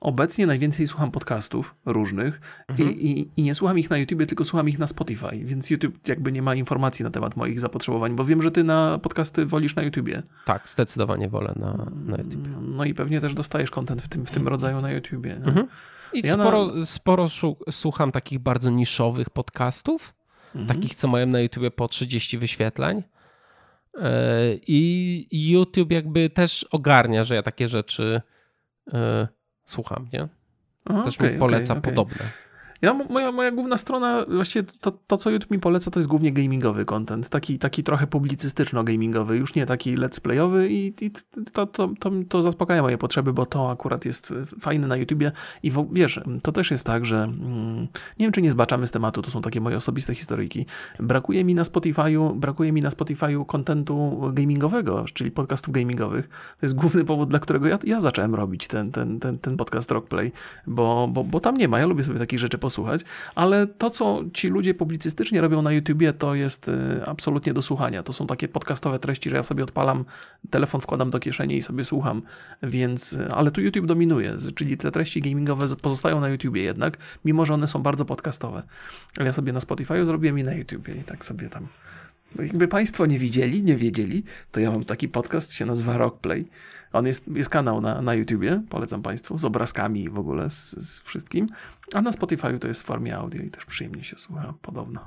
obecnie 0.00 0.46
najwięcej 0.46 0.86
słucham 0.86 1.10
podcastów 1.10 1.74
różnych 1.86 2.40
Mhm. 2.68 2.90
i, 2.90 3.10
i, 3.10 3.28
i 3.36 3.42
nie 3.42 3.54
słucham 3.54 3.78
ich 3.78 3.90
na 3.90 3.98
YouTubie, 3.98 4.26
tylko 4.26 4.44
słucham 4.44 4.68
ich 4.68 4.78
na 4.78 4.86
Spotify, 4.86 5.38
więc 5.44 5.70
YouTube 5.70 6.08
jakby 6.08 6.32
nie 6.32 6.42
ma 6.42 6.54
informacji 6.54 7.04
na 7.04 7.10
temat 7.10 7.36
moich 7.36 7.60
zapotrzebowań, 7.60 8.16
bo 8.16 8.24
wiem, 8.24 8.42
że 8.42 8.50
ty 8.50 8.64
na 8.64 8.98
podcasty 8.98 9.46
wolisz 9.46 9.74
na 9.76 9.82
YouTubie. 9.82 10.22
Tak, 10.44 10.68
zdecydowanie 10.68 11.28
wolę 11.28 11.52
na, 11.56 11.86
na 12.06 12.16
YouTube. 12.16 12.48
No 12.60 12.84
i 12.84 12.94
pewnie 12.94 13.20
też 13.20 13.34
dostajesz 13.34 13.70
content 13.70 14.02
w 14.02 14.08
tym, 14.08 14.26
w 14.26 14.30
tym 14.30 14.48
rodzaju 14.48 14.80
na 14.80 14.90
YouTubie. 14.92 15.36
Mhm. 15.36 15.66
I 16.12 16.26
Ja 16.26 16.36
na- 16.36 16.44
sporo, 16.44 16.86
sporo 16.86 17.28
szu- 17.28 17.56
słucham 17.70 18.12
takich 18.12 18.38
bardzo 18.38 18.70
niszowych 18.70 19.30
podcastów, 19.30 20.14
Mhm. 20.54 20.66
takich, 20.66 20.94
co 20.94 21.08
mają 21.08 21.26
na 21.26 21.40
YouTubie 21.40 21.70
po 21.70 21.88
30 21.88 22.38
wyświetleń. 22.38 23.02
E, 23.98 24.54
I 24.66 25.50
YouTube 25.52 25.92
jakby 25.92 26.30
też 26.30 26.66
ogarnia, 26.70 27.24
że 27.24 27.34
ja 27.34 27.42
takie 27.42 27.68
rzeczy 27.68 28.20
e, 28.92 29.28
słucham, 29.64 30.08
nie? 30.12 30.28
A, 30.84 31.02
Też 31.02 31.16
okej, 31.16 31.32
mi 31.32 31.38
poleca 31.38 31.72
okej, 31.72 31.78
okej. 31.78 31.94
podobne. 31.94 32.30
Ja, 32.82 32.94
moja, 32.94 33.32
moja 33.32 33.50
główna 33.50 33.76
strona, 33.76 34.24
właściwie 34.28 34.68
to, 34.80 34.92
to, 35.06 35.16
co 35.16 35.30
YouTube 35.30 35.50
mi 35.50 35.58
poleca, 35.58 35.90
to 35.90 36.00
jest 36.00 36.08
głównie 36.08 36.32
gamingowy 36.32 36.84
content. 36.84 37.28
Taki, 37.28 37.58
taki 37.58 37.82
trochę 37.82 38.06
publicystyczno-gamingowy, 38.06 39.32
już 39.32 39.54
nie 39.54 39.66
taki 39.66 39.96
let's 39.96 40.20
playowy 40.20 40.68
i, 40.68 40.94
i 41.00 41.10
to, 41.52 41.66
to, 41.66 41.88
to, 41.98 42.10
to 42.28 42.42
zaspokaja 42.42 42.82
moje 42.82 42.98
potrzeby, 42.98 43.32
bo 43.32 43.46
to 43.46 43.70
akurat 43.70 44.04
jest 44.04 44.34
fajne 44.60 44.86
na 44.86 44.96
YouTubie 44.96 45.32
i 45.62 45.70
w, 45.70 45.88
wiesz, 45.92 46.20
to 46.42 46.52
też 46.52 46.70
jest 46.70 46.86
tak, 46.86 47.04
że 47.04 47.16
mm, 47.16 47.80
nie 48.18 48.26
wiem, 48.26 48.32
czy 48.32 48.42
nie 48.42 48.50
zbaczamy 48.50 48.86
z 48.86 48.90
tematu, 48.90 49.22
to 49.22 49.30
są 49.30 49.42
takie 49.42 49.60
moje 49.60 49.76
osobiste 49.76 50.14
historyjki. 50.14 50.66
Brakuje 51.00 51.44
mi 51.44 51.54
na 51.54 51.62
Spotify'u, 51.62 52.34
brakuje 52.34 52.72
mi 52.72 52.82
na 52.82 52.88
Spotify'u 52.88 53.46
kontentu 53.46 54.20
gamingowego, 54.32 55.04
czyli 55.12 55.30
podcastów 55.30 55.74
gamingowych. 55.74 56.28
To 56.28 56.66
jest 56.66 56.74
główny 56.74 57.04
powód, 57.04 57.28
dla 57.28 57.38
którego 57.38 57.66
ja, 57.66 57.78
ja 57.84 58.00
zacząłem 58.00 58.34
robić 58.34 58.68
ten, 58.68 58.92
ten, 58.92 59.20
ten, 59.20 59.38
ten 59.38 59.56
podcast 59.56 59.90
Rockplay, 59.90 60.32
bo, 60.66 61.08
bo, 61.12 61.24
bo 61.24 61.40
tam 61.40 61.56
nie 61.56 61.68
ma, 61.68 61.78
ja 61.78 61.86
lubię 61.86 62.04
sobie 62.04 62.18
takich 62.18 62.38
rzeczy 62.38 62.58
posłuchać, 62.72 63.00
ale 63.34 63.66
to, 63.66 63.90
co 63.90 64.22
ci 64.34 64.48
ludzie 64.48 64.74
publicystycznie 64.74 65.40
robią 65.40 65.62
na 65.62 65.72
YouTubie, 65.72 66.12
to 66.12 66.34
jest 66.34 66.68
y, 66.68 66.72
absolutnie 67.06 67.52
do 67.52 67.62
słuchania. 67.62 68.02
To 68.02 68.12
są 68.12 68.26
takie 68.26 68.48
podcastowe 68.48 68.98
treści, 68.98 69.30
że 69.30 69.36
ja 69.36 69.42
sobie 69.42 69.64
odpalam, 69.64 70.04
telefon 70.50 70.80
wkładam 70.80 71.10
do 71.10 71.18
kieszeni 71.18 71.56
i 71.56 71.62
sobie 71.62 71.84
słucham, 71.84 72.22
więc, 72.62 73.12
y, 73.12 73.28
ale 73.28 73.50
tu 73.50 73.60
YouTube 73.60 73.86
dominuje, 73.86 74.36
czyli 74.54 74.76
te 74.76 74.90
treści 74.90 75.20
gamingowe 75.20 75.76
pozostają 75.76 76.20
na 76.20 76.28
YouTubie 76.28 76.62
jednak, 76.62 76.96
mimo 77.24 77.46
że 77.46 77.54
one 77.54 77.66
są 77.66 77.82
bardzo 77.82 78.04
podcastowe. 78.04 78.62
Ale 79.16 79.26
ja 79.26 79.32
sobie 79.32 79.52
na 79.52 79.60
Spotify 79.60 80.04
zrobiłem 80.04 80.38
i 80.38 80.44
na 80.44 80.54
YouTubie 80.54 80.94
i 80.94 81.04
tak 81.04 81.24
sobie 81.24 81.48
tam 81.48 81.66
jakby 82.38 82.68
Państwo 82.68 83.06
nie 83.06 83.18
widzieli, 83.18 83.62
nie 83.62 83.76
wiedzieli, 83.76 84.24
to 84.52 84.60
ja 84.60 84.70
mam 84.70 84.84
taki 84.84 85.08
podcast, 85.08 85.52
się 85.52 85.66
nazywa 85.66 85.96
Rockplay. 85.96 86.44
On 86.92 87.06
jest, 87.06 87.28
jest 87.28 87.50
kanał 87.50 87.80
na, 87.80 88.02
na 88.02 88.14
YouTubie, 88.14 88.62
polecam 88.68 89.02
Państwu, 89.02 89.38
z 89.38 89.44
obrazkami 89.44 90.08
w 90.08 90.18
ogóle 90.18 90.50
z, 90.50 90.70
z 90.70 91.00
wszystkim. 91.00 91.48
A 91.94 92.02
na 92.02 92.12
Spotify 92.12 92.58
to 92.58 92.68
jest 92.68 92.82
w 92.82 92.86
formie 92.86 93.16
audio 93.16 93.42
i 93.42 93.50
też 93.50 93.64
przyjemnie 93.64 94.04
się 94.04 94.16
słucha, 94.16 94.54
podobno. 94.62 95.00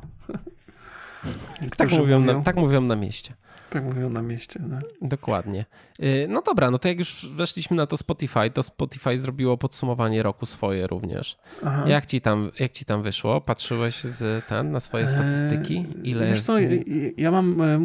Tak 1.77 1.91
mówią, 1.91 2.19
mówią, 2.19 2.21
na, 2.21 2.43
tak 2.43 2.55
mówią 2.55 2.81
na 2.81 2.95
mieście. 2.95 3.33
Tak 3.75 3.83
mówią 3.83 4.09
na 4.09 4.21
mieście. 4.21 4.59
No. 4.69 4.79
Dokładnie. 5.01 5.65
Y, 5.99 6.27
No 6.29 6.41
dobra, 6.41 6.71
no 6.71 6.79
to 6.79 6.87
jak 6.87 6.99
już 6.99 7.29
weszliśmy 7.31 7.77
na 7.77 7.87
to 7.87 7.97
Spotify, 7.97 8.49
to 8.53 8.63
Spotify 8.63 9.17
zrobiło 9.17 9.57
podsumowanie 9.57 10.23
roku 10.23 10.45
swoje 10.45 10.87
również. 10.87 11.37
Aha. 11.65 11.83
Jak 11.87 12.05
ci 12.05 12.21
tam, 12.21 12.51
jak 12.59 12.71
ci 12.71 12.85
tam 12.85 13.03
wyszło? 13.03 13.41
Patrzyłeś 13.41 14.03
z 14.03 14.45
ten, 14.45 14.71
na 14.71 14.79
swoje 14.79 15.07
statystyki? 15.07 15.77
Eee, 15.77 16.09
Ile 16.09 16.27
Wiesz 16.27 16.41
co, 16.41 16.59
ja, 16.59 16.69
ja 17.17 17.31
mam, 17.31 17.61
e, 17.61 17.79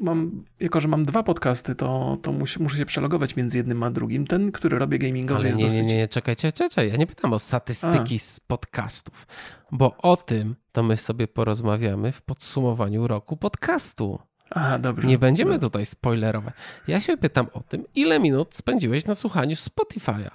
mam, 0.00 0.44
jako 0.60 0.80
że 0.80 0.88
mam 0.88 1.02
dwa 1.02 1.22
podcasty, 1.22 1.74
to, 1.74 2.18
to 2.22 2.32
muszę 2.32 2.76
się 2.76 2.86
przelogować 2.86 3.36
między 3.36 3.58
jednym 3.58 3.82
a 3.82 3.90
drugim. 3.90 4.26
Ten, 4.26 4.52
który 4.52 4.78
robię 4.78 4.98
gamingowy 4.98 5.40
Ale 5.40 5.48
jest 5.48 5.58
nie, 5.58 5.64
nie, 5.64 5.70
dosyć... 5.70 5.86
nie, 5.86 5.96
nie, 5.96 6.08
czekaj, 6.08 6.36
czekaj, 6.36 6.68
czekaj. 6.68 6.90
Ja 6.90 6.96
nie 6.96 7.06
pytam 7.06 7.32
o 7.32 7.38
statystyki 7.38 8.18
z 8.18 8.40
podcastów, 8.40 9.26
bo 9.72 9.96
o 9.96 10.16
tym 10.16 10.56
to 10.72 10.82
my 10.82 10.96
sobie 10.96 11.28
porozmawiamy 11.28 12.12
w 12.12 12.22
podsumowaniu 12.22 13.06
roku 13.06 13.36
podcastu. 13.36 14.18
Aha, 14.54 14.78
dobrze. 14.78 15.08
Nie 15.08 15.18
będziemy 15.18 15.50
Dobrze. 15.50 15.66
tutaj 15.66 15.86
spoilerować. 15.86 16.54
Ja 16.88 17.00
się 17.00 17.16
pytam 17.16 17.46
o 17.52 17.60
tym, 17.60 17.84
ile 17.94 18.20
minut 18.20 18.54
spędziłeś 18.54 19.06
na 19.06 19.14
słuchaniu 19.14 19.56
Spotify'a. 19.56 20.30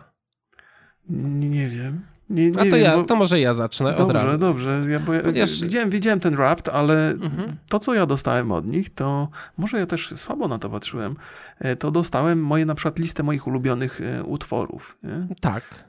Nie, 1.09 1.49
nie 1.49 1.67
wiem. 1.67 2.05
Nie, 2.29 2.49
nie 2.49 2.53
A 2.55 2.57
to 2.57 2.63
wiem, 2.65 2.75
ja, 2.85 2.97
bo... 2.97 3.03
to 3.03 3.15
może 3.15 3.39
ja 3.39 3.53
zacznę 3.53 3.89
od 3.91 3.97
Dobrze, 3.97 4.13
razu. 4.13 4.37
dobrze. 4.37 4.81
Ja, 4.89 4.99
bo 4.99 5.13
ja, 5.13 5.21
Ponieważ- 5.21 5.61
widziałem, 5.61 5.89
widziałem 5.89 6.19
ten 6.19 6.35
rapt, 6.35 6.69
ale 6.69 7.09
Mhm. 7.09 7.47
to, 7.69 7.79
co 7.79 7.93
ja 7.93 8.05
dostałem 8.05 8.51
od 8.51 8.71
nich, 8.71 8.93
to 8.93 9.29
może 9.57 9.79
ja 9.79 9.85
też 9.85 10.13
słabo 10.15 10.47
na 10.47 10.57
to 10.57 10.69
patrzyłem. 10.69 11.15
E, 11.59 11.75
To 11.75 11.91
dostałem 11.91 12.39
moje 12.43 12.65
na 12.65 12.75
przykład 12.75 12.99
listę 12.99 13.23
moich 13.23 13.47
ulubionych 13.47 14.01
e, 14.01 14.23
utworów. 14.23 14.97
Nie? 15.03 15.27
Tak. 15.41 15.83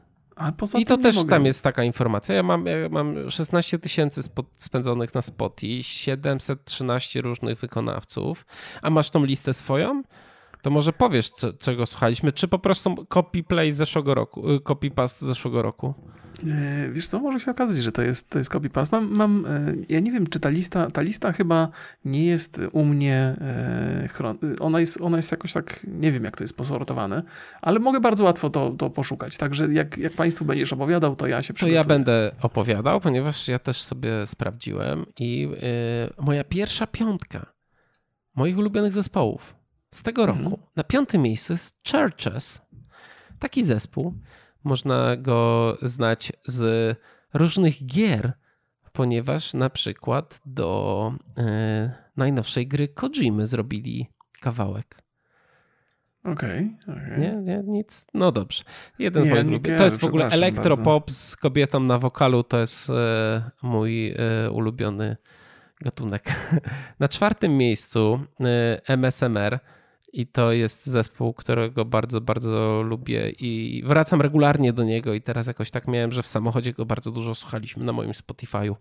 I 0.78 0.84
to 0.84 0.96
też 0.96 1.16
mogę. 1.16 1.30
tam 1.30 1.46
jest 1.46 1.64
taka 1.64 1.84
informacja. 1.84 2.34
Ja 2.34 2.42
mam, 2.42 2.66
ja 2.66 2.88
mam 2.90 3.30
16 3.30 3.78
tysięcy 3.78 4.20
spędzonych 4.56 5.14
na 5.14 5.22
Spotify, 5.22 5.82
713 5.82 7.20
różnych 7.20 7.58
wykonawców. 7.58 8.46
A 8.82 8.90
masz 8.90 9.10
tą 9.10 9.24
listę 9.24 9.52
swoją? 9.54 10.02
To 10.62 10.70
może 10.70 10.92
powiesz, 10.92 11.30
co, 11.30 11.52
czego 11.52 11.86
słuchaliśmy, 11.86 12.32
czy 12.32 12.48
po 12.48 12.58
prostu 12.58 12.94
copy-play 12.94 13.72
z 13.72 13.76
zeszłego 13.76 14.14
roku, 14.14 14.50
y, 14.52 14.60
copy-paste 14.60 15.08
z 15.18 15.24
zeszłego 15.24 15.62
roku? 15.62 15.94
E, 16.46 16.88
Wiesz 16.92 17.06
co, 17.06 17.18
może 17.18 17.40
się 17.40 17.50
okazać, 17.50 17.78
że 17.78 17.92
to 17.92 18.02
jest, 18.02 18.30
to 18.30 18.38
jest 18.38 18.50
copy-paste. 18.50 18.92
Mam, 18.92 19.10
mam, 19.14 19.46
e, 19.46 19.74
ja 19.88 20.00
nie 20.00 20.12
wiem, 20.12 20.26
czy 20.26 20.40
ta 20.40 20.48
lista, 20.48 20.90
ta 20.90 21.00
lista 21.00 21.32
chyba 21.32 21.68
nie 22.04 22.24
jest 22.26 22.60
u 22.72 22.84
mnie, 22.84 23.36
e, 23.40 24.08
ona 24.60 24.80
jest, 24.80 25.00
ona 25.00 25.16
jest 25.16 25.30
jakoś 25.32 25.52
tak, 25.52 25.86
nie 25.88 26.12
wiem 26.12 26.24
jak 26.24 26.36
to 26.36 26.44
jest 26.44 26.56
posortowane, 26.56 27.22
ale 27.62 27.78
mogę 27.80 28.00
bardzo 28.00 28.24
łatwo 28.24 28.50
to, 28.50 28.70
to 28.70 28.90
poszukać. 28.90 29.36
Także 29.36 29.72
jak, 29.72 29.98
jak 29.98 30.12
Państwu 30.12 30.44
będziesz 30.44 30.72
opowiadał, 30.72 31.16
to 31.16 31.26
ja 31.26 31.42
się 31.42 31.48
To 31.48 31.54
przygotuję. 31.54 31.74
ja 31.76 31.84
będę 31.84 32.30
opowiadał, 32.42 33.00
ponieważ 33.00 33.48
ja 33.48 33.58
też 33.58 33.82
sobie 33.82 34.26
sprawdziłem 34.26 35.06
i 35.18 35.48
y, 36.18 36.22
moja 36.22 36.44
pierwsza 36.44 36.86
piątka 36.86 37.52
moich 38.34 38.58
ulubionych 38.58 38.92
zespołów 38.92 39.57
z 39.90 40.02
tego 40.02 40.22
Mhm. 40.22 40.44
roku. 40.44 40.58
Na 40.76 40.84
piątym 40.84 41.22
miejscu 41.22 41.52
jest 41.52 41.76
Churches. 41.90 42.60
Taki 43.38 43.64
zespół. 43.64 44.14
Można 44.64 45.16
go 45.16 45.76
znać 45.82 46.32
z 46.44 46.96
różnych 47.34 47.86
gier, 47.86 48.32
ponieważ 48.92 49.54
na 49.54 49.70
przykład 49.70 50.40
do 50.46 51.12
y, 51.38 51.42
najnowszej 52.16 52.66
gry 52.66 52.88
Kojimy 52.88 53.46
zrobili 53.46 54.06
kawałek. 54.40 55.02
Okej, 56.24 56.76
okej. 56.82 57.18
Nie, 57.20 57.32
nie, 57.36 57.62
nic. 57.66 58.06
No 58.14 58.32
dobrze. 58.32 58.64
Jeden 58.98 59.24
z 59.24 59.26
Nie, 59.26 59.32
moich 59.32 59.44
nie 59.44 59.50
ulubionych. 59.50 59.78
To 59.78 59.84
jest 59.84 60.00
w 60.00 60.04
ogóle 60.04 60.26
elektropop 60.28 61.10
z 61.10 61.36
kobietą 61.36 61.80
na 61.80 61.98
wokalu. 61.98 62.42
To 62.42 62.60
jest 62.60 62.90
e, 62.90 63.50
mój 63.62 64.08
e, 64.08 64.50
ulubiony 64.50 65.16
gatunek. 65.80 66.24
Na 67.00 67.08
czwartym 67.08 67.56
miejscu 67.56 68.20
y, 68.86 68.96
MSMR 68.96 69.58
i 70.12 70.26
to 70.26 70.52
jest 70.52 70.86
zespół, 70.86 71.34
którego 71.34 71.84
bardzo, 71.84 72.20
bardzo 72.20 72.82
lubię 72.82 73.30
i 73.30 73.82
wracam 73.86 74.20
regularnie 74.20 74.72
do 74.72 74.84
niego 74.84 75.14
i 75.14 75.20
teraz 75.20 75.46
jakoś 75.46 75.70
tak 75.70 75.88
miałem, 75.88 76.12
że 76.12 76.22
w 76.22 76.26
samochodzie 76.26 76.72
go 76.72 76.86
bardzo 76.86 77.10
dużo 77.10 77.34
słuchaliśmy 77.34 77.84
na 77.84 77.92
moim 77.92 78.10
Spotify'u, 78.10 78.74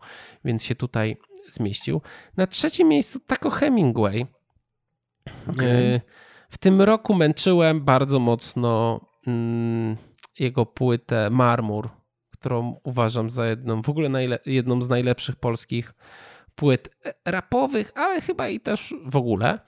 więc 0.45 0.63
się 0.63 0.75
tutaj 0.75 1.17
zmieścił. 1.49 2.01
Na 2.37 2.47
trzecim 2.47 2.87
miejscu 2.87 3.19
Taco 3.19 3.49
Hemingway. 3.49 4.25
Okay. 5.49 6.01
W 6.49 6.57
tym 6.57 6.81
roku 6.81 7.15
męczyłem 7.15 7.81
bardzo 7.81 8.19
mocno 8.19 9.01
mm, 9.27 9.97
jego 10.39 10.65
płytę 10.65 11.29
Marmur, 11.29 11.89
którą 12.31 12.79
uważam 12.83 13.29
za 13.29 13.47
jedną, 13.47 13.81
w 13.81 13.89
ogóle 13.89 14.39
jedną 14.45 14.81
z 14.81 14.89
najlepszych 14.89 15.35
polskich 15.35 15.93
płyt 16.57 16.89
rapowych, 17.25 17.91
ale 17.95 18.21
chyba 18.21 18.47
i 18.49 18.59
też 18.59 18.93
w 19.05 19.15
ogóle. 19.15 19.59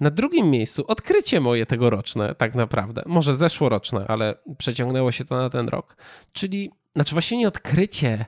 Na 0.00 0.10
drugim 0.10 0.50
miejscu 0.50 0.84
odkrycie 0.88 1.40
moje 1.40 1.66
tegoroczne, 1.66 2.34
tak 2.34 2.54
naprawdę. 2.54 3.02
Może 3.06 3.34
zeszłoroczne, 3.34 4.04
ale 4.08 4.34
przeciągnęło 4.58 5.12
się 5.12 5.24
to 5.24 5.36
na 5.36 5.50
ten 5.50 5.68
rok. 5.68 5.96
Czyli, 6.32 6.70
znaczy 6.94 7.14
właśnie 7.14 7.38
nie 7.38 7.48
odkrycie, 7.48 8.24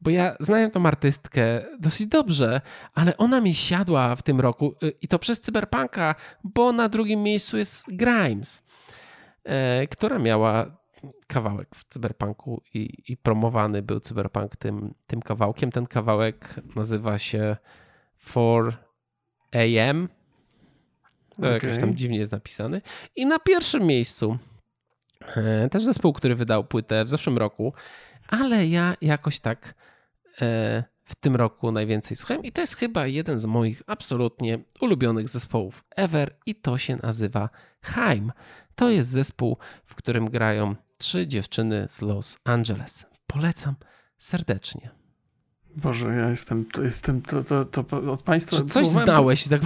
bo 0.00 0.10
ja 0.10 0.36
znałem 0.40 0.70
tą 0.70 0.86
artystkę 0.86 1.42
dosyć 1.78 2.06
dobrze, 2.06 2.60
ale 2.94 3.16
ona 3.16 3.40
mi 3.40 3.54
siadła 3.54 4.16
w 4.16 4.22
tym 4.22 4.40
roku 4.40 4.74
y, 4.82 4.92
i 5.02 5.08
to 5.08 5.18
przez 5.18 5.40
cyberpunka, 5.40 6.14
bo 6.44 6.72
na 6.72 6.88
drugim 6.88 7.22
miejscu 7.22 7.58
jest 7.58 7.84
Grimes, 7.88 8.62
e, 9.44 9.86
która 9.86 10.18
miała 10.18 10.78
kawałek 11.26 11.68
w 11.74 11.84
cyberpunku 11.88 12.62
i, 12.74 13.02
i 13.08 13.16
promowany 13.16 13.82
był 13.82 14.00
cyberpunk 14.00 14.56
tym, 14.56 14.94
tym 15.06 15.22
kawałkiem. 15.22 15.72
Ten 15.72 15.86
kawałek 15.86 16.54
nazywa 16.76 17.18
się 17.18 17.56
4 18.16 18.72
AM 19.52 20.08
to 21.38 21.42
okay. 21.42 21.52
jakoś 21.52 21.78
tam 21.78 21.96
dziwnie 21.96 22.18
jest 22.18 22.32
napisany. 22.32 22.82
I 23.16 23.26
na 23.26 23.38
pierwszym 23.38 23.82
miejscu 23.82 24.38
e, 25.20 25.68
też 25.68 25.84
zespół, 25.84 26.12
który 26.12 26.34
wydał 26.34 26.64
płytę 26.64 27.04
w 27.04 27.08
zeszłym 27.08 27.38
roku, 27.38 27.72
ale 28.28 28.66
ja 28.66 28.94
jakoś 29.00 29.40
tak 29.40 29.74
e, 30.40 30.84
w 31.04 31.14
tym 31.14 31.36
roku 31.36 31.72
najwięcej 31.72 32.16
słuchałem 32.16 32.42
i 32.42 32.52
to 32.52 32.60
jest 32.60 32.76
chyba 32.76 33.06
jeden 33.06 33.38
z 33.38 33.44
moich 33.44 33.82
absolutnie 33.86 34.58
ulubionych 34.80 35.28
zespołów 35.28 35.84
ever 35.96 36.36
i 36.46 36.54
to 36.54 36.78
się 36.78 36.96
nazywa 36.96 37.50
Haim. 37.82 38.32
To 38.74 38.90
jest 38.90 39.10
zespół, 39.10 39.56
w 39.84 39.94
którym 39.94 40.30
grają 40.30 40.74
trzy 40.98 41.26
dziewczyny 41.26 41.86
z 41.90 42.02
Los 42.02 42.38
Angeles. 42.44 43.06
Polecam 43.26 43.74
serdecznie. 44.18 44.90
Boże, 45.76 46.06
ja 46.14 46.30
jestem, 46.30 46.64
to, 46.64 46.82
jestem 46.82 47.22
to, 47.22 47.44
to, 47.44 47.64
to 47.64 48.12
od 48.12 48.22
Państwa... 48.22 48.56
Czy 48.56 48.64
coś 48.64 48.86
znałeś? 48.86 49.48
Tak 49.48 49.60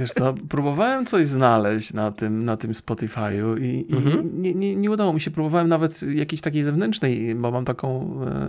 Wiesz 0.00 0.12
co, 0.12 0.34
próbowałem 0.48 1.06
coś 1.06 1.26
znaleźć 1.26 1.92
na 1.92 2.12
tym, 2.12 2.44
na 2.44 2.56
tym 2.56 2.72
Spotify'u 2.72 3.62
i, 3.62 3.86
mhm. 3.94 4.36
i 4.36 4.38
nie, 4.38 4.54
nie, 4.54 4.76
nie, 4.76 4.90
udało 4.90 5.12
mi 5.12 5.20
się. 5.20 5.30
Próbowałem 5.30 5.68
nawet 5.68 6.02
jakiejś 6.02 6.40
takiej 6.40 6.62
zewnętrznej, 6.62 7.34
bo 7.34 7.50
mam 7.50 7.64
taką 7.64 8.18
e, 8.24 8.48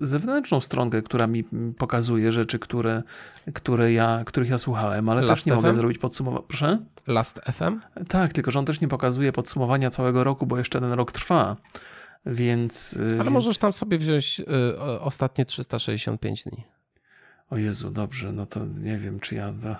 zewnętrzną 0.00 0.60
stronkę, 0.60 1.02
która 1.02 1.26
mi 1.26 1.44
pokazuje 1.78 2.32
rzeczy, 2.32 2.58
które, 2.58 3.02
które 3.54 3.92
ja, 3.92 4.22
których 4.26 4.50
ja 4.50 4.58
słuchałem, 4.58 5.08
ale 5.08 5.22
Last 5.22 5.34
też 5.34 5.46
nie 5.46 5.52
FM? 5.52 5.56
mogę 5.56 5.74
zrobić 5.74 5.98
podsumowania. 5.98 6.44
Proszę? 6.48 6.78
Last 7.06 7.40
FM? 7.52 7.80
Tak, 8.08 8.32
tylko 8.32 8.50
że 8.50 8.58
on 8.58 8.64
też 8.64 8.80
nie 8.80 8.88
pokazuje 8.88 9.32
podsumowania 9.32 9.90
całego 9.90 10.24
roku, 10.24 10.46
bo 10.46 10.58
jeszcze 10.58 10.80
ten 10.80 10.92
rok 10.92 11.12
trwa. 11.12 11.56
Więc. 12.26 12.98
Ale 13.00 13.16
więc... 13.16 13.30
możesz 13.30 13.58
tam 13.58 13.72
sobie 13.72 13.98
wziąć 13.98 14.40
y, 14.40 15.00
ostatnie 15.00 15.44
365 15.44 16.44
dni. 16.44 16.64
O 17.50 17.56
Jezu, 17.56 17.90
dobrze, 17.90 18.32
no 18.32 18.46
to 18.46 18.66
nie 18.66 18.98
wiem, 18.98 19.20
czy 19.20 19.34
ja 19.34 19.52
to, 19.62 19.76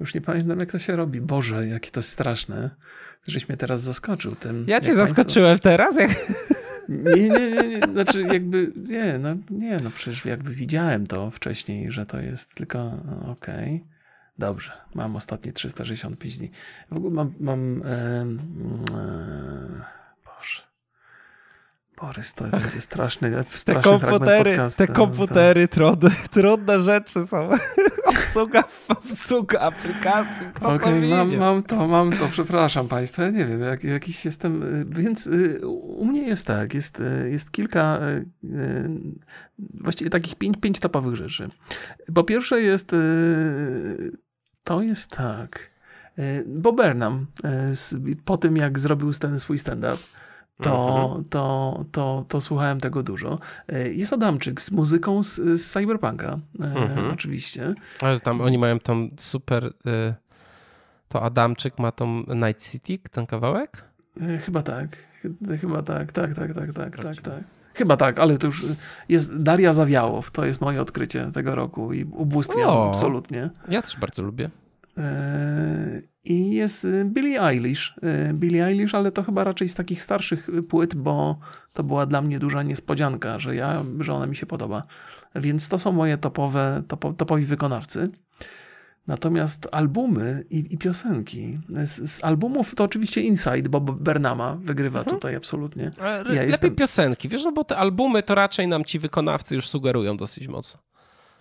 już 0.00 0.14
nie 0.14 0.20
pamiętam, 0.20 0.60
jak 0.60 0.72
to 0.72 0.78
się 0.78 0.96
robi. 0.96 1.20
Boże, 1.20 1.66
jakie 1.66 1.90
to 1.90 2.00
jest 2.00 2.10
straszne, 2.10 2.70
żeś 3.26 3.48
mnie 3.48 3.56
teraz 3.56 3.80
zaskoczył 3.80 4.34
tym. 4.34 4.64
Ja 4.68 4.80
cię 4.80 4.94
zaskoczyłem 4.94 5.58
państwo... 5.58 5.68
teraz? 5.68 5.96
Jak... 5.96 6.10
Nie, 6.88 7.28
nie, 7.28 7.50
nie, 7.50 7.68
nie, 7.68 7.80
znaczy 7.92 8.22
jakby, 8.22 8.72
nie, 8.76 9.18
no 9.18 9.36
nie, 9.50 9.80
no 9.80 9.90
przecież 9.90 10.24
jakby 10.24 10.50
widziałem 10.50 11.06
to 11.06 11.30
wcześniej, 11.30 11.92
że 11.92 12.06
to 12.06 12.20
jest 12.20 12.54
tylko, 12.54 12.78
no, 13.04 13.30
okej. 13.30 13.74
Okay. 13.76 13.96
Dobrze, 14.38 14.72
mam 14.94 15.16
ostatnie 15.16 15.52
365 15.52 16.38
dni. 16.38 16.50
W 16.90 16.96
ogóle 16.96 17.14
mam, 17.14 17.34
mam 17.40 17.82
e, 17.82 18.26
e. 18.96 20.05
Borys, 22.00 22.34
to 22.34 22.44
będzie 22.44 22.80
straszny, 22.80 23.44
straszny 23.50 23.74
te 23.74 23.82
komputery, 23.82 24.56
Te 24.76 24.86
komputery, 24.86 25.68
trudne, 25.68 26.10
trudne 26.30 26.80
rzeczy 26.80 27.26
są. 27.26 27.50
obsługa, 28.06 28.64
obsługa 28.88 29.60
aplikacji. 29.60 30.46
Okej, 30.60 30.76
okay, 30.76 31.08
mam, 31.08 31.36
mam 31.36 31.62
to, 31.62 31.86
mam 31.88 32.12
to, 32.12 32.28
przepraszam 32.28 32.88
Państwa, 32.88 33.22
ja 33.22 33.30
nie 33.30 33.46
wiem, 33.46 33.62
jak, 33.62 33.84
jakiś 33.84 34.24
jestem, 34.24 34.62
y, 34.62 34.84
więc 34.88 35.26
y, 35.26 35.66
u 35.68 36.04
mnie 36.04 36.22
jest 36.22 36.46
tak, 36.46 36.74
jest, 36.74 37.00
y, 37.00 37.30
jest 37.30 37.50
kilka, 37.50 37.98
właściwie 39.74 40.10
takich 40.10 40.34
pięć, 40.34 40.56
pięć 40.60 40.80
topowych 40.80 41.14
rzeczy. 41.14 41.48
Po 42.14 42.24
pierwsze 42.24 42.62
jest, 42.62 42.94
to 44.64 44.82
jest 44.82 45.10
tak, 45.10 45.70
Bob 46.46 46.76
Burnham, 46.76 47.26
po 48.24 48.36
tym 48.36 48.56
jak 48.56 48.78
zrobił 48.78 49.12
ten 49.12 49.40
swój 49.40 49.58
stand-up, 49.58 49.96
to, 50.62 51.04
mhm. 51.06 51.24
to, 51.24 51.84
to, 51.92 52.24
to 52.28 52.40
słuchałem 52.40 52.80
tego 52.80 53.02
dużo. 53.02 53.38
E, 53.68 53.92
jest 53.92 54.12
Adamczyk 54.12 54.62
z 54.62 54.70
muzyką 54.70 55.22
z, 55.22 55.34
z 55.34 55.72
Cyberpunka, 55.72 56.38
e, 56.60 56.64
mhm. 56.64 57.10
oczywiście. 57.10 57.74
Ale 58.00 58.20
tam 58.20 58.40
oni 58.40 58.58
mają 58.58 58.78
tam 58.78 59.10
super. 59.16 59.72
E, 59.86 60.14
to 61.08 61.22
Adamczyk 61.22 61.78
ma 61.78 61.92
tą 61.92 62.06
Night 62.16 62.70
City, 62.70 62.98
ten 63.10 63.26
kawałek? 63.26 63.84
Chyba 64.44 64.62
tak. 64.62 64.96
Chyba 65.60 65.82
tak, 65.82 66.12
tak, 66.12 66.34
tak, 66.34 66.54
tak, 66.54 66.72
tak, 66.72 66.96
tak, 66.96 67.20
tak. 67.20 67.44
Chyba 67.74 67.96
tak, 67.96 68.18
ale 68.18 68.38
to 68.38 68.46
już 68.46 68.64
jest 69.08 69.42
Daria 69.42 69.72
Zawiałow. 69.72 70.30
To 70.30 70.44
jest 70.44 70.60
moje 70.60 70.80
odkrycie 70.80 71.30
tego 71.34 71.54
roku 71.54 71.92
i 71.92 72.04
ubóstwiam 72.04 72.70
absolutnie. 72.70 73.50
Ja 73.68 73.82
też 73.82 73.96
bardzo 73.96 74.22
lubię. 74.22 74.50
I 76.26 76.50
jest 76.50 76.84
y, 76.84 77.04
Billie 77.04 77.42
Eilish. 77.42 77.94
Y, 78.30 78.34
Billie 78.34 78.66
Eilish, 78.66 78.94
ale 78.94 79.12
to 79.12 79.22
chyba 79.22 79.44
raczej 79.44 79.68
z 79.68 79.74
takich 79.74 80.02
starszych 80.02 80.48
płyt, 80.68 80.94
bo 80.94 81.38
to 81.72 81.84
była 81.84 82.06
dla 82.06 82.22
mnie 82.22 82.38
duża 82.38 82.62
niespodzianka, 82.62 83.38
że, 83.38 83.56
ja, 83.56 83.84
że 84.00 84.12
ona 84.12 84.26
mi 84.26 84.36
się 84.36 84.46
podoba. 84.46 84.82
Więc 85.34 85.68
to 85.68 85.78
są 85.78 85.92
moje 85.92 86.18
topowe, 86.18 86.82
topo, 86.88 87.12
topowi 87.12 87.44
wykonawcy. 87.44 88.08
Natomiast 89.06 89.68
albumy 89.72 90.44
i, 90.50 90.74
i 90.74 90.78
piosenki. 90.78 91.58
Z, 91.68 92.10
z, 92.10 92.24
albumów 92.24 92.74
to 92.74 92.84
oczywiście 92.84 93.20
Inside, 93.20 93.68
bo 93.68 93.80
Bernama 93.80 94.56
wygrywa 94.60 94.98
mhm. 94.98 95.16
tutaj 95.16 95.36
absolutnie. 95.36 95.90
Ja 95.98 96.22
lepiej 96.22 96.48
jestem... 96.48 96.74
piosenki, 96.74 97.28
wiesz, 97.28 97.44
no 97.44 97.52
bo 97.52 97.64
te 97.64 97.76
albumy 97.76 98.22
to 98.22 98.34
raczej 98.34 98.68
nam 98.68 98.84
ci 98.84 98.98
wykonawcy 98.98 99.54
już 99.54 99.68
sugerują 99.68 100.16
dosyć 100.16 100.48
mocno. 100.48 100.80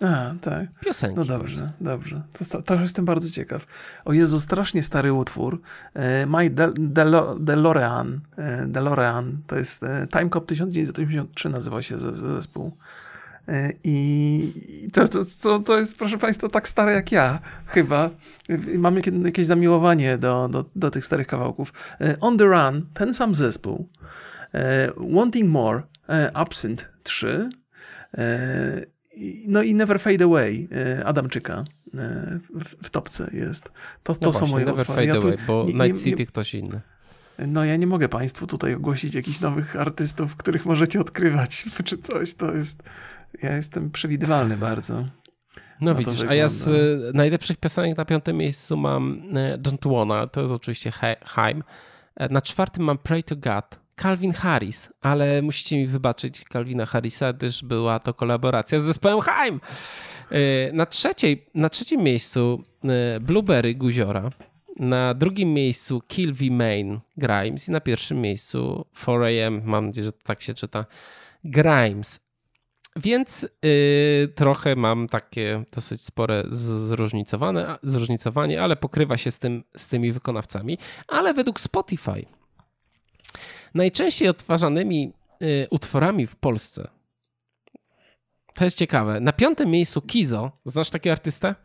A, 0.01 0.33
tak. 0.41 0.79
Piosenki. 0.79 1.15
No 1.17 1.25
dobrze, 1.25 1.61
bardzo. 1.61 1.73
dobrze. 1.81 2.21
To, 2.51 2.61
to 2.61 2.81
jestem 2.81 3.05
bardzo 3.05 3.29
ciekaw. 3.29 3.65
O 4.05 4.13
Jezu, 4.13 4.39
strasznie 4.39 4.83
stary 4.83 5.13
utwór. 5.13 5.61
E, 5.93 6.25
My 6.25 6.49
De, 6.49 6.73
De, 6.77 7.05
DeLorean. 7.39 8.19
E, 8.37 8.65
DeLorean. 8.67 9.37
To 9.47 9.55
jest 9.55 9.83
e, 9.83 10.07
Time 10.07 10.29
Cop 10.29 10.45
1983 10.45 11.49
nazywa 11.49 11.81
się 11.81 11.97
zespół. 11.97 12.71
I 13.83 14.89
to, 14.93 15.07
to, 15.43 15.59
to 15.59 15.79
jest, 15.79 15.97
proszę 15.97 16.17
Państwa, 16.17 16.49
tak 16.49 16.67
stare 16.67 16.93
jak 16.93 17.11
ja, 17.11 17.39
chyba. 17.67 18.09
Mam 18.77 18.95
jakieś 19.25 19.45
zamiłowanie 19.45 20.17
do, 20.17 20.49
do, 20.49 20.65
do 20.75 20.91
tych 20.91 21.05
starych 21.05 21.27
kawałków. 21.27 21.73
On 22.21 22.37
the 22.37 22.43
Run, 22.43 22.85
ten 22.93 23.13
sam 23.13 23.35
zespół. 23.35 23.89
Wanting 24.97 25.49
More, 25.49 25.79
Absent 26.33 26.89
3. 27.03 27.49
No 29.47 29.61
i 29.61 29.75
Never 29.75 29.99
Fade 29.99 30.25
Away 30.25 30.67
e, 30.71 31.05
Adamczyka 31.05 31.63
e, 31.93 32.39
w, 32.55 32.85
w 32.87 32.89
topce 32.89 33.29
jest. 33.33 33.63
To, 34.03 34.15
to 34.15 34.25
no 34.25 34.33
są 34.33 34.39
właśnie, 34.39 34.51
moje 34.51 34.65
Never 34.65 34.85
Fade 34.85 35.05
ja 35.05 35.15
Away, 35.15 35.37
bo 35.47 35.65
nie, 35.67 35.73
Night 35.73 36.03
City 36.03 36.19
nie, 36.19 36.25
ktoś 36.25 36.55
inny. 36.55 36.81
No 37.47 37.65
ja 37.65 37.75
nie 37.75 37.87
mogę 37.87 38.09
Państwu 38.09 38.47
tutaj 38.47 38.73
ogłosić 38.73 39.15
jakichś 39.15 39.39
nowych 39.39 39.75
artystów, 39.75 40.35
których 40.35 40.65
możecie 40.65 40.99
odkrywać, 41.01 41.65
czy 41.85 41.97
coś. 41.97 42.33
To 42.33 42.53
jest... 42.53 42.83
Ja 43.43 43.55
jestem 43.55 43.91
przewidywalny 43.91 44.57
bardzo. 44.57 45.05
No 45.81 45.95
widzisz, 45.95 46.23
a 46.23 46.35
ja 46.35 46.49
z 46.49 46.67
e, 46.67 46.71
najlepszych 47.13 47.57
piosenek 47.57 47.97
na 47.97 48.05
piątym 48.05 48.37
miejscu 48.37 48.77
mam 48.77 49.21
Don't 49.57 49.97
Wanna, 49.97 50.27
to 50.27 50.41
jest 50.41 50.53
oczywiście 50.53 50.91
Haim. 51.25 51.63
Na 52.29 52.41
czwartym 52.41 52.83
mam 52.83 52.97
Pray 52.97 53.23
to 53.23 53.35
God. 53.35 53.84
Calvin 53.95 54.33
Harris, 54.33 54.89
ale 55.01 55.41
musicie 55.41 55.77
mi 55.77 55.87
wybaczyć 55.87 56.43
Calvina 56.53 56.85
Harrisa, 56.85 57.33
gdyż 57.33 57.63
była 57.63 57.99
to 57.99 58.13
kolaboracja 58.13 58.79
z 58.79 58.83
zespołem 58.83 59.19
Haim. 59.19 59.59
E, 60.31 60.73
na, 60.73 60.85
trzeciej, 60.85 61.45
na 61.53 61.69
trzecim 61.69 62.01
miejscu 62.01 62.63
e, 62.83 63.19
Blueberry 63.19 63.75
Guziora, 63.75 64.29
na 64.79 65.13
drugim 65.13 65.53
miejscu 65.53 66.01
Kill 66.07 66.33
V 66.33 66.51
Main 66.51 66.99
Grimes 67.17 67.67
i 67.67 67.71
na 67.71 67.81
pierwszym 67.81 68.21
miejscu 68.21 68.85
4AM, 68.95 69.61
mam 69.63 69.85
nadzieję, 69.85 70.05
że 70.05 70.11
tak 70.11 70.41
się 70.41 70.53
czyta, 70.53 70.85
Grimes. 71.43 72.19
Więc 72.95 73.41
yy, 73.41 74.27
trochę 74.27 74.75
mam 74.75 75.07
takie 75.07 75.63
dosyć 75.73 76.01
spore 76.01 76.43
zróżnicowane, 76.49 77.77
zróżnicowanie, 77.83 78.61
ale 78.61 78.75
pokrywa 78.75 79.17
się 79.17 79.31
z, 79.31 79.39
tym, 79.39 79.63
z 79.77 79.87
tymi 79.87 80.11
wykonawcami. 80.11 80.77
Ale 81.07 81.33
według 81.33 81.59
Spotify 81.59 82.25
najczęściej 83.75 84.27
odtwarzanymi 84.27 85.13
yy, 85.39 85.67
utworami 85.69 86.27
w 86.27 86.35
Polsce 86.35 86.87
to 88.55 88.65
jest 88.65 88.77
ciekawe. 88.77 89.19
Na 89.19 89.33
piątym 89.33 89.69
miejscu 89.69 90.01
Kizo. 90.01 90.51
Znasz 90.65 90.89
takiego 90.89 91.11
artystę? 91.11 91.55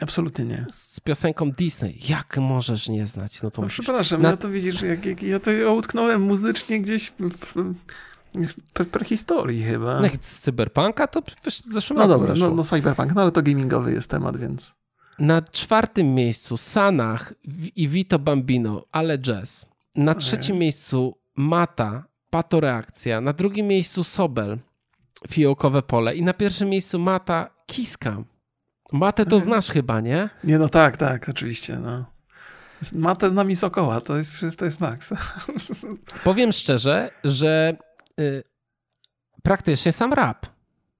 Absolutnie 0.00 0.44
nie. 0.44 0.66
Z 0.70 1.00
piosenką 1.00 1.50
Disney. 1.50 1.98
Jak 2.08 2.36
możesz 2.36 2.88
nie 2.88 3.06
znać? 3.06 3.42
No 3.42 3.50
to 3.50 3.62
no, 3.62 3.68
przepraszam, 3.68 4.22
Na... 4.22 4.30
ja 4.30 4.36
to 4.36 4.48
widzisz, 4.48 4.82
jak, 4.82 5.06
jak, 5.06 5.22
ja 5.22 5.40
to 5.40 5.74
utknąłem 5.74 6.22
muzycznie 6.22 6.80
gdzieś 6.80 7.12
w, 7.20 7.74
w, 8.74 8.86
prehistorii 8.86 9.62
chyba. 9.62 10.00
No 10.00 10.08
z 10.20 10.38
Cyberpunka 10.38 11.06
to 11.06 11.22
w 11.22 11.50
zeszłym 11.50 11.98
No 11.98 12.08
dobra, 12.08 12.34
no, 12.38 12.50
no 12.50 12.64
Cyberpunk, 12.64 13.14
no 13.14 13.22
ale 13.22 13.32
to 13.32 13.42
gamingowy 13.42 13.92
jest 13.92 14.10
temat, 14.10 14.36
więc... 14.36 14.74
Na 15.18 15.42
czwartym 15.42 16.14
miejscu 16.14 16.56
Sanach 16.56 17.34
i 17.76 17.88
Vito 17.88 18.18
Bambino, 18.18 18.84
ale 18.92 19.18
jazz. 19.18 19.66
Na 19.96 20.14
trzecim 20.14 20.58
miejscu 20.58 21.21
Mata, 21.36 22.04
Patoreakcja. 22.30 23.20
Na 23.20 23.32
drugim 23.32 23.66
miejscu 23.66 24.04
Sobel, 24.04 24.58
Fiołkowe 25.28 25.82
Pole. 25.82 26.14
I 26.14 26.22
na 26.22 26.34
pierwszym 26.34 26.68
miejscu 26.68 26.98
Mata, 26.98 27.50
Kiska. 27.66 28.22
Matę 28.92 29.26
to 29.26 29.40
znasz 29.40 29.68
chyba, 29.68 30.00
nie? 30.00 30.28
Nie, 30.44 30.58
no 30.58 30.68
tak, 30.68 30.96
tak, 30.96 31.28
oczywiście. 31.28 31.78
No. 31.78 32.04
Matę 32.92 33.30
z 33.30 33.32
nami 33.32 33.56
Sokoła, 33.56 34.00
to 34.00 34.16
jest, 34.16 34.32
to 34.56 34.64
jest 34.64 34.80
Max. 34.80 35.14
Powiem 36.24 36.52
szczerze, 36.52 37.10
że 37.24 37.76
y, 38.20 38.42
praktycznie 39.42 39.92
sam 39.92 40.12
rap. 40.12 40.46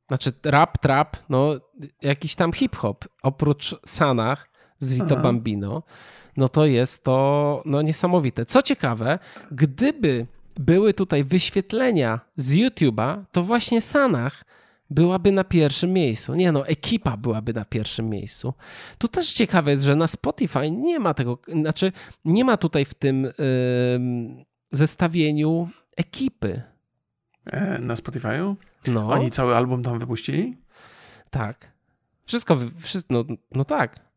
Znaczy 0.09 0.33
rap, 0.45 0.79
trap, 0.79 1.17
no 1.29 1.55
jakiś 2.03 2.35
tam 2.35 2.53
hip-hop. 2.53 3.05
Oprócz 3.23 3.77
Sanach 3.87 4.49
z 4.79 4.93
Vito 4.93 5.07
Aha. 5.15 5.23
Bambino, 5.23 5.83
no 6.37 6.49
to 6.49 6.67
jest 6.67 7.05
to 7.05 7.63
no, 7.65 7.83
niesamowite. 7.83 8.47
Co 8.47 8.63
ciekawe, 8.63 9.19
gdyby 9.51 10.27
były 10.57 10.95
tutaj 10.95 11.25
wyświetlenia 11.25 12.21
z 12.37 12.55
YouTube'a, 12.55 13.25
to 13.33 13.43
właśnie 13.43 13.81
Sanach 13.81 14.45
byłaby 14.91 15.33
na 15.33 15.45
pierwszym 15.45 15.93
miejscu. 15.93 16.35
Nie 16.35 16.53
no, 16.53 16.67
ekipa 16.67 17.17
byłaby 17.17 17.53
na 17.53 17.65
pierwszym 17.65 18.09
miejscu. 18.09 18.55
Tu 18.99 19.09
też 19.09 19.33
ciekawe 19.33 19.71
jest, 19.71 19.85
że 19.85 19.97
na 19.97 20.07
Spotify 20.07 20.71
nie 20.71 20.99
ma 20.99 21.15
tego, 21.15 21.39
znaczy 21.61 21.93
nie 22.25 22.45
ma 22.45 22.57
tutaj 22.57 22.85
w 22.85 22.95
tym 22.95 23.23
yy, 23.23 23.33
zestawieniu 24.73 25.69
ekipy. 25.97 26.63
E, 27.47 27.79
na 27.79 27.95
Spotify'u? 27.95 28.55
No. 28.87 29.09
Oni 29.09 29.31
cały 29.31 29.57
album 29.57 29.83
tam 29.83 29.99
wypuścili? 29.99 30.57
Tak. 31.31 31.73
Wszystko, 32.25 32.57
wszystko 32.79 33.15
no, 33.15 33.25
no 33.55 33.65
tak. 33.65 34.12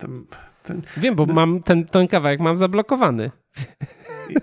Ten, 0.00 0.24
ten, 0.62 0.82
Wiem, 0.96 1.14
bo 1.14 1.26
mam 1.26 1.62
ten, 1.62 1.84
ten 1.84 2.08
kawałek 2.08 2.40
mam 2.40 2.56
zablokowany. 2.56 3.30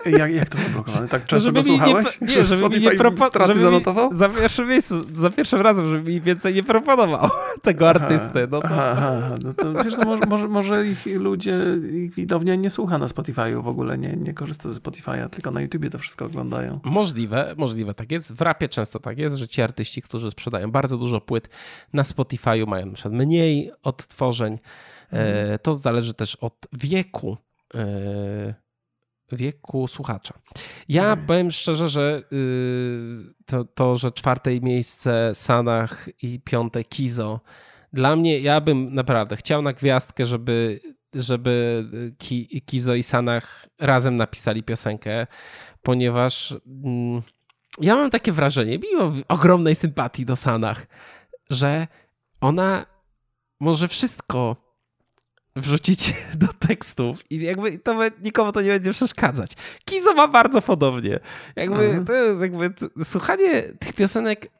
Jak, 0.06 0.32
jak 0.32 0.48
to 0.48 0.58
zablokowane? 0.58 1.08
Tak 1.08 1.26
często 1.26 1.52
go 1.52 1.62
słuchałeś? 1.62 2.20
Nie, 2.20 2.26
nie, 2.26 2.44
żeby 2.44 2.68
mi 2.68 2.80
nie 2.80 2.90
propo- 2.90 3.46
żeby 3.46 3.58
zanotował? 3.58 4.14
Za 4.14 4.28
pierwszym 4.28 4.68
miejscu, 4.68 5.04
za 5.14 5.30
pierwszym 5.30 5.60
razem, 5.60 5.90
żeby 5.90 6.10
mi 6.10 6.20
więcej 6.20 6.54
nie 6.54 6.62
proponował 6.62 7.30
tego 7.62 7.90
aha, 7.90 8.00
artysty. 8.00 8.48
No 8.50 8.60
to... 8.60 8.66
Aha, 8.66 8.94
aha, 8.98 9.34
no 9.42 9.54
to 9.54 9.84
wiesz, 9.84 9.96
no 9.96 10.04
może, 10.04 10.22
może, 10.28 10.48
może, 10.48 10.86
ich 10.86 11.06
ludzie, 11.06 11.56
ich 11.92 12.14
widownia 12.14 12.54
nie 12.54 12.70
słucha 12.70 12.98
na 12.98 13.06
Spotify'u 13.06 13.62
w 13.62 13.68
ogóle, 13.68 13.98
nie, 13.98 14.16
nie 14.16 14.34
korzysta 14.34 14.68
ze 14.68 14.80
Spotify'a, 14.80 15.28
tylko 15.28 15.50
na 15.50 15.60
YouTubie 15.60 15.90
to 15.90 15.98
wszystko 15.98 16.24
oglądają. 16.24 16.80
Możliwe, 16.84 17.54
możliwe 17.56 17.94
tak 17.94 18.12
jest. 18.12 18.32
W 18.32 18.40
rapie 18.40 18.68
często 18.68 19.00
tak 19.00 19.18
jest, 19.18 19.36
że 19.36 19.48
ci 19.48 19.62
artyści, 19.62 20.02
którzy 20.02 20.30
sprzedają 20.30 20.70
bardzo 20.70 20.98
dużo 20.98 21.20
płyt 21.20 21.48
na 21.92 22.02
Spotify'u 22.02 22.66
mają 22.66 22.86
na 22.86 22.92
przykład 22.92 23.14
mniej 23.14 23.70
odtworzeń. 23.82 24.58
Hmm. 25.10 25.58
To 25.62 25.74
zależy 25.74 26.14
też 26.14 26.36
od 26.36 26.66
wieku 26.72 27.36
e, 27.74 28.54
wieku 29.32 29.88
słuchacza. 29.88 30.34
Ja 30.88 31.02
hmm. 31.02 31.26
powiem 31.26 31.50
szczerze, 31.50 31.88
że 31.88 32.22
yy, 32.30 33.34
to, 33.46 33.64
to, 33.64 33.96
że 33.96 34.10
czwarte 34.10 34.60
miejsce 34.60 35.30
Sanach 35.34 36.08
i 36.22 36.40
piąte 36.40 36.84
Kizo, 36.84 37.40
dla 37.92 38.16
mnie, 38.16 38.40
ja 38.40 38.60
bym 38.60 38.94
naprawdę 38.94 39.36
chciał 39.36 39.62
na 39.62 39.72
gwiazdkę, 39.72 40.26
żeby, 40.26 40.80
żeby 41.14 41.84
Ki, 42.18 42.62
Kizo 42.66 42.94
i 42.94 43.02
Sanach 43.02 43.68
razem 43.78 44.16
napisali 44.16 44.62
piosenkę, 44.62 45.26
ponieważ 45.82 46.50
yy, 46.50 47.22
ja 47.80 47.94
mam 47.94 48.10
takie 48.10 48.32
wrażenie, 48.32 48.78
mimo 48.78 49.12
ogromnej 49.28 49.74
sympatii 49.74 50.26
do 50.26 50.36
Sanach, 50.36 50.86
że 51.50 51.86
ona 52.40 52.86
może 53.60 53.88
wszystko 53.88 54.67
wrzucić 55.56 56.14
do 56.34 56.46
tekstów 56.58 57.18
i 57.30 57.40
jakby 57.42 57.78
to 57.78 58.00
nikomu 58.22 58.52
to 58.52 58.60
nie 58.60 58.68
będzie 58.68 58.92
przeszkadzać. 58.92 59.52
Kizo 59.84 60.14
ma 60.14 60.28
bardzo 60.28 60.62
podobnie. 60.62 61.20
Jakby 61.56 61.84
mhm. 61.84 62.04
to 62.04 62.12
jest 62.12 62.40
jakby 62.40 62.72
słuchanie 63.04 63.62
tych 63.62 63.92
piosenek 63.92 64.50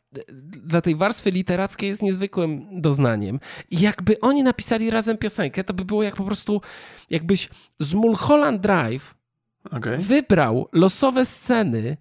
dla 0.64 0.80
tej 0.80 0.96
warstwy 0.96 1.30
literackiej 1.30 1.88
jest 1.88 2.02
niezwykłym 2.02 2.80
doznaniem. 2.80 3.40
I 3.70 3.80
jakby 3.80 4.20
oni 4.20 4.42
napisali 4.42 4.90
razem 4.90 5.18
piosenkę, 5.18 5.64
to 5.64 5.74
by 5.74 5.84
było 5.84 6.02
jak 6.02 6.16
po 6.16 6.24
prostu 6.24 6.60
jakbyś 7.10 7.48
z 7.78 7.94
Mulholland 7.94 8.60
Drive 8.60 9.14
okay. 9.70 9.98
wybrał 9.98 10.68
losowe 10.72 11.26
sceny 11.26 11.96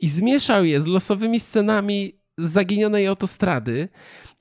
i 0.00 0.08
zmieszał 0.08 0.64
je 0.64 0.80
z 0.80 0.86
losowymi 0.86 1.40
scenami 1.40 2.18
z 2.38 2.50
zaginionej 2.50 3.06
autostrady 3.06 3.88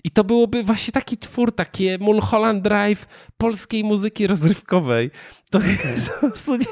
i 0.06 0.12
to 0.12 0.24
byłoby 0.24 0.64
właśnie 0.64 0.91
taki 0.91 1.18
twór, 1.18 1.56
takie 1.56 1.97
Mulholland 1.97 2.64
Drive 2.64 3.06
polskiej 3.38 3.84
muzyki 3.84 4.28
rozrywkowej. 4.28 5.12
To 5.51 5.60
jest 5.95 6.10
po 6.10 6.20
prostu 6.20 6.56
nie, 6.56 6.66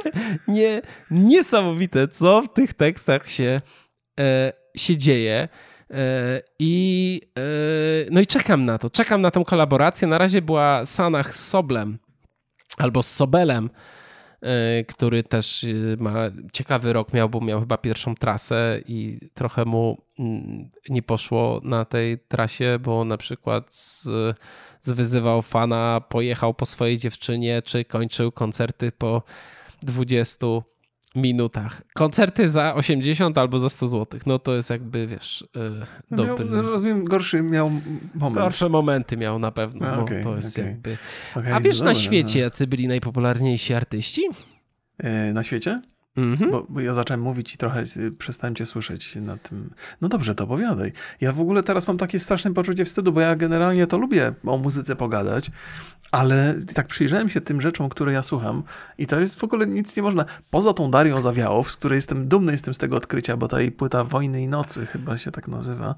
nie, 0.48 0.82
niesamowite, 1.12 2.08
co 2.08 2.42
w 2.42 2.54
tych 2.54 2.74
tekstach 2.74 3.30
się, 3.30 3.62
e, 4.20 4.54
się 4.78 4.98
dzieje. 4.98 5.48
E, 5.92 6.42
I, 6.60 7.22
e, 7.38 7.42
no 8.12 8.22
i 8.22 8.28
czekam 8.28 8.66
na 8.66 8.78
to. 8.78 8.90
Czekam 8.90 9.22
na 9.22 9.32
tę 9.32 9.44
kolaborację. 9.48 10.08
Na 10.08 10.18
razie 10.18 10.42
była 10.42 10.86
Sanach 10.86 11.36
z 11.36 11.48
Soblem 11.48 11.98
albo 12.78 13.04
z 13.04 13.12
Sobelem. 13.12 13.70
E, 14.44 14.84
który 14.84 15.24
też 15.24 15.64
e, 15.64 15.68
ma 15.98 16.14
ciekawy 16.54 16.94
rok 16.94 17.14
miał, 17.14 17.30
bo 17.30 17.42
miał 17.42 17.60
chyba 17.60 17.78
pierwszą 17.78 18.16
trasę 18.16 18.80
i 18.88 19.20
trochę 19.34 19.66
mu 19.66 19.98
mm, 20.20 20.70
nie 20.90 21.02
poszło 21.02 21.62
na 21.64 21.86
tej 21.86 22.20
trasie, 22.20 22.80
bo 22.82 23.06
na 23.06 23.18
przykład 23.18 23.76
zwyzywał 24.82 25.42
fana, 25.42 26.02
pojechał 26.10 26.54
po 26.54 26.66
swojej 26.66 26.98
dziewczynie, 26.98 27.62
czy 27.62 27.86
kończył 27.86 28.32
koncerty 28.32 28.92
po 28.92 29.24
20 29.82 30.48
minutach. 31.16 31.82
Koncerty 31.94 32.50
za 32.50 32.76
80 32.76 33.38
albo 33.38 33.60
za 33.60 33.70
100 33.70 33.88
zł. 33.88 34.20
No 34.26 34.40
to 34.40 34.56
jest 34.56 34.70
jakby, 34.70 35.08
wiesz, 35.08 35.48
yy, 35.56 36.18
dobry. 36.18 36.46
Miał, 36.46 36.62
rozumiem, 36.62 37.06
gorszy 37.06 37.42
miał 37.42 37.72
moment. 38.16 38.36
Gorsze 38.36 38.70
momenty 38.70 39.18
miał 39.18 39.40
na 39.40 39.52
pewno. 39.52 39.88
A, 39.88 40.00
okay, 40.00 40.24
to 40.24 40.36
jest 40.36 40.60
okay. 40.60 40.70
jakby... 40.70 40.98
Okay, 41.36 41.56
A 41.56 41.60
wiesz 41.60 41.82
na 41.82 41.94
świecie, 41.94 42.40
no. 42.40 42.44
jacy 42.44 42.68
byli 42.68 42.88
najpopularniejsi 42.88 43.74
artyści? 43.74 44.22
Yy, 45.04 45.34
na 45.34 45.44
świecie? 45.44 45.82
Mhm. 46.18 46.52
Bo, 46.52 46.66
bo, 46.70 46.80
ja 46.82 46.94
zacząłem 46.94 47.22
mówić 47.22 47.54
i 47.54 47.58
trochę 47.58 47.84
y, 47.98 48.12
przestałem 48.12 48.56
cię 48.56 48.66
słyszeć 48.66 49.16
na 49.16 49.38
tym. 49.38 49.70
No 50.02 50.10
dobrze, 50.10 50.36
to 50.36 50.44
opowiadaj. 50.44 50.92
Ja 51.22 51.32
w 51.32 51.42
ogóle 51.42 51.64
teraz 51.64 51.88
mam 51.88 51.98
takie 51.98 52.20
straszne 52.20 52.54
poczucie 52.54 52.86
wstydu, 52.86 53.12
bo 53.12 53.22
ja 53.22 53.36
generalnie 53.36 53.88
to 53.88 53.98
lubię 53.98 54.34
o 54.46 54.58
muzyce 54.58 54.96
pogadać, 54.96 55.52
ale 56.12 56.56
tak 56.76 56.88
przyjrzałem 56.88 57.30
się 57.30 57.42
tym 57.42 57.62
rzeczom, 57.62 57.90
które 57.90 58.14
ja 58.14 58.24
słucham 58.24 58.64
i 58.98 59.08
to 59.08 59.20
jest 59.20 59.40
w 59.40 59.44
ogóle 59.44 59.68
nic 59.68 59.98
nie 59.98 60.04
można. 60.04 60.26
Poza 60.50 60.74
tą 60.74 60.92
Darią 60.92 61.22
Zawiałow, 61.22 61.72
z 61.72 61.76
której 61.76 61.96
jestem 61.96 62.28
dumny 62.28 62.52
jestem 62.52 62.74
z 62.74 62.78
tego 62.78 62.96
odkrycia, 62.96 63.38
bo 63.38 63.48
ta 63.48 63.62
jej 63.62 63.72
płyta 63.72 64.04
Wojny 64.04 64.42
i 64.42 64.48
Nocy 64.48 64.86
chyba 64.86 65.18
się 65.18 65.32
tak 65.32 65.48
nazywa, 65.48 65.96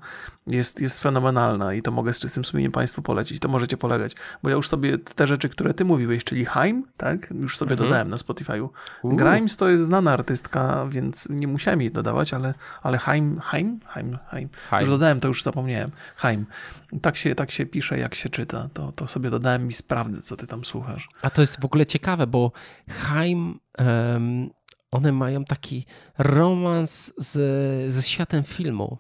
jest, 0.48 0.82
jest 0.82 1.00
fenomenalna 1.00 1.74
i 1.74 1.82
to 1.82 1.92
mogę 1.92 2.14
z 2.14 2.20
czystym 2.20 2.46
sumieniem 2.46 2.72
Państwu 2.72 3.02
polecić. 3.02 3.40
To 3.40 3.48
możecie 3.48 3.78
polegać, 3.78 4.16
bo 4.44 4.50
ja 4.50 4.56
już 4.56 4.68
sobie 4.68 4.98
te 4.98 5.28
rzeczy, 5.28 5.50
które 5.50 5.74
ty 5.74 5.86
mówiłeś, 5.86 6.24
czyli 6.24 6.46
Haim, 6.46 6.84
tak, 6.98 7.32
już 7.32 7.58
sobie 7.58 7.72
mhm. 7.72 7.90
dodałem 7.90 8.10
na 8.10 8.18
Spotify'u. 8.18 8.70
Grimes 9.04 9.58
to 9.58 9.70
jest 9.70 9.84
znana 10.06 10.14
artystka, 10.14 10.86
więc 10.90 11.28
nie 11.30 11.48
musiałem 11.48 11.82
jej 11.82 11.92
dodawać, 11.92 12.34
ale, 12.34 12.54
ale 12.84 12.98
Haim, 12.98 13.40
Haim, 13.40 13.80
Haim, 13.86 14.18
Haim. 14.26 14.50
Już 14.80 14.90
dodałem, 14.90 15.20
to 15.20 15.28
już 15.28 15.44
zapomniałem. 15.44 15.92
Haim. 16.16 16.46
Tak 17.02 17.18
się, 17.18 17.36
tak 17.36 17.52
się 17.52 17.66
pisze, 17.66 17.98
jak 17.98 18.16
się 18.16 18.30
czyta. 18.30 18.70
To, 18.74 18.92
to 18.92 19.08
sobie 19.08 19.30
dodałem 19.30 19.68
i 19.68 19.74
sprawdzę, 19.74 20.22
co 20.22 20.36
ty 20.36 20.48
tam 20.48 20.66
słuchasz. 20.66 21.10
A 21.22 21.30
to 21.30 21.42
jest 21.42 21.62
w 21.62 21.66
ogóle 21.66 21.86
ciekawe, 21.86 22.28
bo 22.28 22.52
Haim, 22.90 23.60
um, 23.80 24.50
one 24.92 25.12
mają 25.12 25.46
taki 25.46 25.86
romans 26.18 27.14
z, 27.18 27.94
ze 27.94 28.02
światem 28.04 28.44
filmu. 28.44 28.98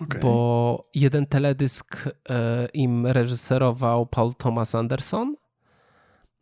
Okay. 0.00 0.20
Bo 0.20 0.88
jeden 0.94 1.26
teledysk 1.26 2.08
e, 2.28 2.68
im 2.72 3.06
reżyserował 3.06 4.06
Paul 4.06 4.34
Thomas 4.34 4.74
Anderson, 4.74 5.36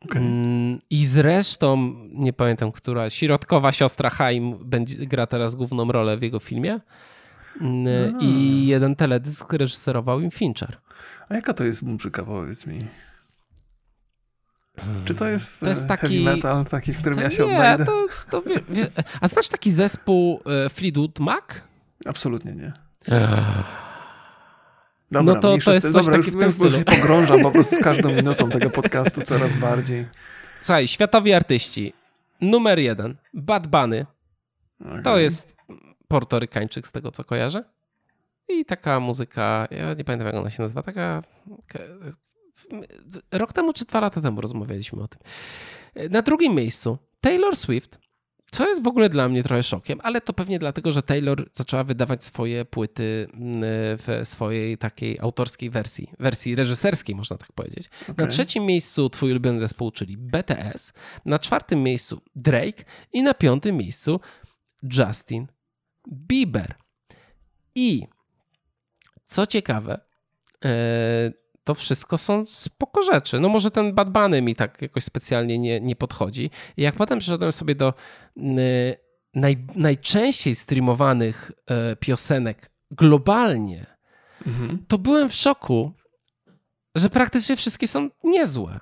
Okay. 0.05 0.23
Mm, 0.23 0.81
I 0.91 1.07
zresztą, 1.07 1.95
nie 2.13 2.33
pamiętam, 2.33 2.73
która, 2.73 3.11
środkowa 3.11 3.73
siostra 3.73 4.11
Haim 4.11 4.59
będzie, 4.65 5.07
gra 5.07 5.27
teraz 5.27 5.55
główną 5.55 5.93
rolę 5.93 6.17
w 6.17 6.23
jego 6.23 6.39
filmie. 6.41 6.81
Mm, 7.61 8.21
I 8.21 8.67
jeden 8.67 8.97
teledysk 8.97 9.53
reżyserował 9.53 10.21
im 10.21 10.31
Fincher. 10.31 10.77
A 11.29 11.35
jaka 11.35 11.55
to 11.55 11.65
jest 11.65 11.83
muzyka, 11.83 12.23
powiedz 12.23 12.67
mi? 12.67 12.87
Czy 15.05 15.15
to 15.15 15.27
jest, 15.29 15.61
To 15.61 15.69
jest 15.69 15.85
e, 15.85 15.89
taki- 15.89 16.25
heavy 16.25 16.37
metal, 16.37 16.65
taki, 16.65 16.93
w 16.93 16.99
którym 16.99 17.19
To 17.19 17.25
ja 17.25 17.31
się 17.31 17.47
nie, 17.47 17.53
odnajdę? 17.53 17.85
to, 17.85 18.07
to 18.31 18.43
wie, 18.43 18.61
wie, 18.69 18.87
A 19.21 19.29
znasz 19.29 19.49
taki 19.49 19.73
zespół 19.73 20.41
e, 20.67 20.69
Fleetwood 20.69 21.19
Mac? 21.19 21.45
Absolutnie 22.07 22.53
nie. 22.53 22.73
Dobra, 25.11 25.35
No 25.35 25.41
to- 25.41 25.59
to 25.65 25.73
jest 25.73 25.93
coś 25.93 26.05
Dobra, 26.05 26.19
taki 26.19 26.27
już, 26.39 26.55
w 26.55 26.59
tym 26.59 26.67
już, 26.67 26.75
się 26.75 26.85
pogrążam 26.85 27.43
po 27.43 27.51
prostu 27.51 27.77
z 27.77 27.79
każdą 27.79 28.13
minutą 28.13 28.51
tego 28.51 28.71
podcastu 28.71 29.23
coraz 29.23 29.57
bardziej. 29.57 30.07
Słuchaj, 30.63 30.89
światowi 30.89 31.33
artyści. 31.33 31.93
Numer 32.41 32.79
jeden. 32.79 33.17
Bad 33.35 33.67
Bunny. 33.67 34.07
To 35.05 35.11
Okej. 35.11 35.23
jest 35.23 35.57
portorykańczyk 36.09 36.87
z 36.87 36.93
tego, 36.93 37.11
co 37.13 37.25
kojarzę. 37.25 37.65
I 38.49 38.65
taka 38.65 39.01
muzyka, 39.01 39.69
ja 39.71 39.95
nie 39.95 40.05
pamiętam 40.05 40.27
jak 40.27 40.37
ona 40.37 40.51
się 40.51 40.63
nazywa, 40.63 40.83
taka... 40.83 41.23
Rok 43.33 43.53
temu 43.53 43.73
czy 43.73 43.85
dwa 43.85 44.01
lata 44.01 44.21
temu 44.21 44.41
rozmawialiśmy 44.41 45.03
o 45.03 45.09
tym. 45.09 45.21
Na 46.11 46.23
drugim 46.23 46.55
miejscu 46.55 46.99
Taylor 47.21 47.57
Swift, 47.57 47.99
co 48.51 48.69
jest 48.69 48.83
w 48.83 48.87
ogóle 48.87 49.09
dla 49.09 49.29
mnie 49.29 49.43
trochę 49.43 49.63
szokiem, 49.63 50.01
ale 50.03 50.21
to 50.21 50.33
pewnie 50.33 50.59
dlatego, 50.59 50.93
że 50.93 51.03
Taylor 51.03 51.51
zaczęła 51.53 51.85
wydawać 51.85 52.25
swoje 52.25 52.65
płyty 52.65 53.29
mm, 53.35 53.61
w 53.99 54.21
swojej 54.25 54.79
takiej 54.79 55.19
autorskiej 55.21 55.71
wersji, 55.71 56.11
wersji 56.19 56.55
reżyserskiej 56.55 57.15
można 57.15 57.37
tak 57.37 57.53
powiedzieć. 57.53 57.91
Na 58.09 58.15
Okej. 58.15 58.29
trzecim 58.29 58.67
miejscu 58.67 59.11
twój 59.11 59.31
ulubiony 59.31 59.61
zespół, 59.61 59.91
czyli 59.91 60.17
BTS, 60.17 60.93
na 61.27 61.39
czwartym 61.39 61.83
miejscu 61.83 62.21
Drake 62.37 62.85
i 63.13 63.23
na 63.23 63.35
piątym 63.35 63.77
miejscu 63.77 64.21
Justin 64.83 65.47
Bieber. 66.09 66.75
I 67.75 68.07
co 69.27 69.47
ciekawe, 69.47 70.01
e, 70.65 71.33
to 71.69 71.75
wszystko 71.75 72.19
są 72.19 72.47
spoko 72.47 73.03
rzeczy. 73.03 73.41
No 73.41 73.49
może 73.49 73.71
ten 73.71 73.95
Bad 73.95 74.11
Bunny 74.11 74.43
mi 74.43 74.55
tak 74.55 74.83
jakoś 74.83 75.05
specjalnie 75.05 75.59
nie, 75.59 75.81
nie 75.81 75.97
podchodzi. 75.97 76.51
I 76.77 76.83
jak 76.83 76.95
potem 76.95 77.19
przeszedłem 77.19 77.53
sobie 77.53 77.75
do 77.75 77.95
naj, 79.35 79.67
najczęściej 79.75 80.55
streamowanych 80.55 81.53
e, 81.71 81.97
piosenek 81.97 82.71
globalnie, 82.91 83.87
Mhm. 84.47 84.79
to 84.89 84.99
byłem 84.99 85.29
w 85.29 85.35
szoku, 85.35 85.93
że 86.95 87.11
praktycznie 87.11 87.57
wszystkie 87.57 87.89
są 87.89 88.11
niezłe. 88.25 88.81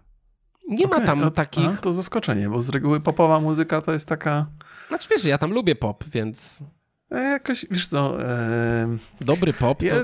Nie 0.69 0.87
ma 0.87 0.97
Okej, 0.97 1.07
tam 1.07 1.25
a- 1.25 1.31
takich... 1.31 1.67
A, 1.67 1.77
to 1.77 1.93
zaskoczenie, 1.93 2.49
bo 2.49 2.63
z 2.63 2.69
reguły 2.71 3.01
popowa 3.01 3.41
muzyka 3.41 3.81
to 3.83 3.93
jest 3.93 4.09
taka... 4.09 4.47
Znaczy 4.89 5.09
wiesz, 5.11 5.25
ja 5.25 5.39
tam 5.39 5.53
lubię 5.53 5.75
pop, 5.75 6.05
więc 6.05 6.63
E, 7.11 7.23
jakoś, 7.23 7.67
wiesz 7.71 7.89
co... 7.89 8.23
E, 8.23 8.97
dobry 9.21 9.53
pop 9.53 9.79
to... 9.81 9.87
ja, 9.87 9.95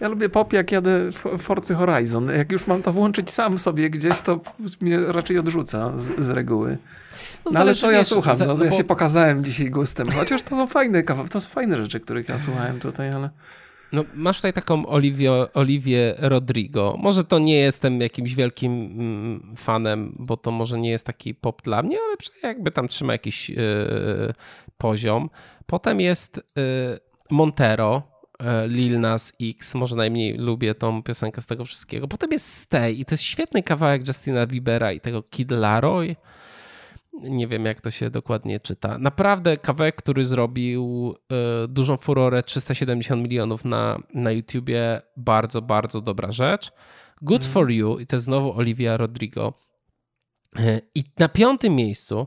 ja 0.00 0.08
lubię 0.08 0.28
pop, 0.28 0.52
jak 0.52 0.72
jadę 0.72 1.12
w 1.12 1.38
Forcy 1.38 1.74
Horizon. 1.74 2.28
Jak 2.28 2.52
już 2.52 2.66
mam 2.66 2.82
to 2.82 2.92
włączyć 2.92 3.30
sam 3.30 3.58
sobie 3.58 3.90
gdzieś, 3.90 4.20
to 4.20 4.40
mnie 4.80 4.98
raczej 5.06 5.38
odrzuca 5.38 5.96
z, 5.96 6.20
z 6.24 6.30
reguły. 6.30 6.78
No, 7.44 7.50
No 7.52 7.60
ale 7.60 7.74
co 7.74 7.90
ja 7.90 8.04
słucham? 8.04 8.36
za- 8.36 8.46
No, 8.46 8.54
no 8.54 8.64
ja 8.64 8.70
bo- 8.70 8.76
się 8.76 8.84
pokazałem 8.84 9.44
dzisiaj 9.44 9.70
gustem. 9.70 10.10
Chociaż 10.10 10.42
to 10.42 10.50
są 10.50 10.66
fajne 10.66 11.02
kawa, 11.02 11.28
to 11.28 11.40
są 11.40 11.50
fajne 11.50 11.76
rzeczy, 11.76 12.00
których 12.00 12.28
ja 12.28 12.38
słuchałem 12.38 12.80
tutaj, 12.80 13.12
ale... 13.12 13.30
No, 13.92 14.04
masz 14.14 14.36
tutaj 14.36 14.52
taką 14.52 14.86
Oliwię, 14.86 15.32
Oliwię 15.54 16.14
Rodrigo. 16.18 16.96
Może 16.98 17.24
to 17.24 17.38
nie 17.38 17.56
jestem 17.56 18.00
jakimś 18.00 18.34
wielkim 18.34 18.72
mm, 18.72 19.56
fanem, 19.56 20.14
bo 20.18 20.36
to 20.36 20.50
może 20.50 20.78
nie 20.78 20.90
jest 20.90 21.06
taki 21.06 21.34
pop 21.34 21.62
dla 21.62 21.82
mnie, 21.82 21.96
ale 22.08 22.16
przynajmniej 22.16 22.48
jakby 22.56 22.70
tam 22.70 22.88
trzyma 22.88 23.12
jakiś 23.12 23.50
yy, 23.50 23.56
poziom. 24.78 25.30
Potem 25.66 26.00
jest 26.00 26.36
yy, 26.56 26.62
Montero, 27.30 28.02
yy, 28.40 28.46
Lil 28.68 29.00
Nas 29.00 29.32
X. 29.42 29.74
Może 29.74 29.96
najmniej 29.96 30.38
lubię 30.38 30.74
tą 30.74 31.02
piosenkę 31.02 31.40
z 31.40 31.46
tego 31.46 31.64
wszystkiego. 31.64 32.08
Potem 32.08 32.32
jest 32.32 32.54
Stay 32.54 32.92
i 32.92 33.04
to 33.04 33.14
jest 33.14 33.24
świetny 33.24 33.62
kawałek 33.62 34.08
Justina 34.08 34.46
Biebera 34.46 34.92
i 34.92 35.00
tego 35.00 35.22
Kid 35.22 35.50
Laroi. 35.50 36.16
Nie 37.12 37.46
wiem, 37.46 37.64
jak 37.64 37.80
to 37.80 37.90
się 37.90 38.10
dokładnie 38.10 38.60
czyta. 38.60 38.98
Naprawdę 38.98 39.56
kawałek, 39.56 39.96
który 39.96 40.24
zrobił 40.24 41.14
e, 41.64 41.68
dużą 41.68 41.96
furorę, 41.96 42.42
370 42.42 43.22
milionów 43.22 43.64
na, 43.64 44.02
na 44.14 44.32
YouTubie, 44.32 45.02
bardzo, 45.16 45.62
bardzo 45.62 46.00
dobra 46.00 46.32
rzecz. 46.32 46.72
Good 47.22 47.46
for 47.46 47.70
You 47.70 47.98
i 47.98 48.06
to 48.06 48.16
jest 48.16 48.24
znowu 48.24 48.58
Olivia 48.58 48.96
Rodrigo. 48.96 49.54
E, 50.58 50.80
I 50.94 51.04
na 51.18 51.28
piątym 51.28 51.74
miejscu, 51.74 52.26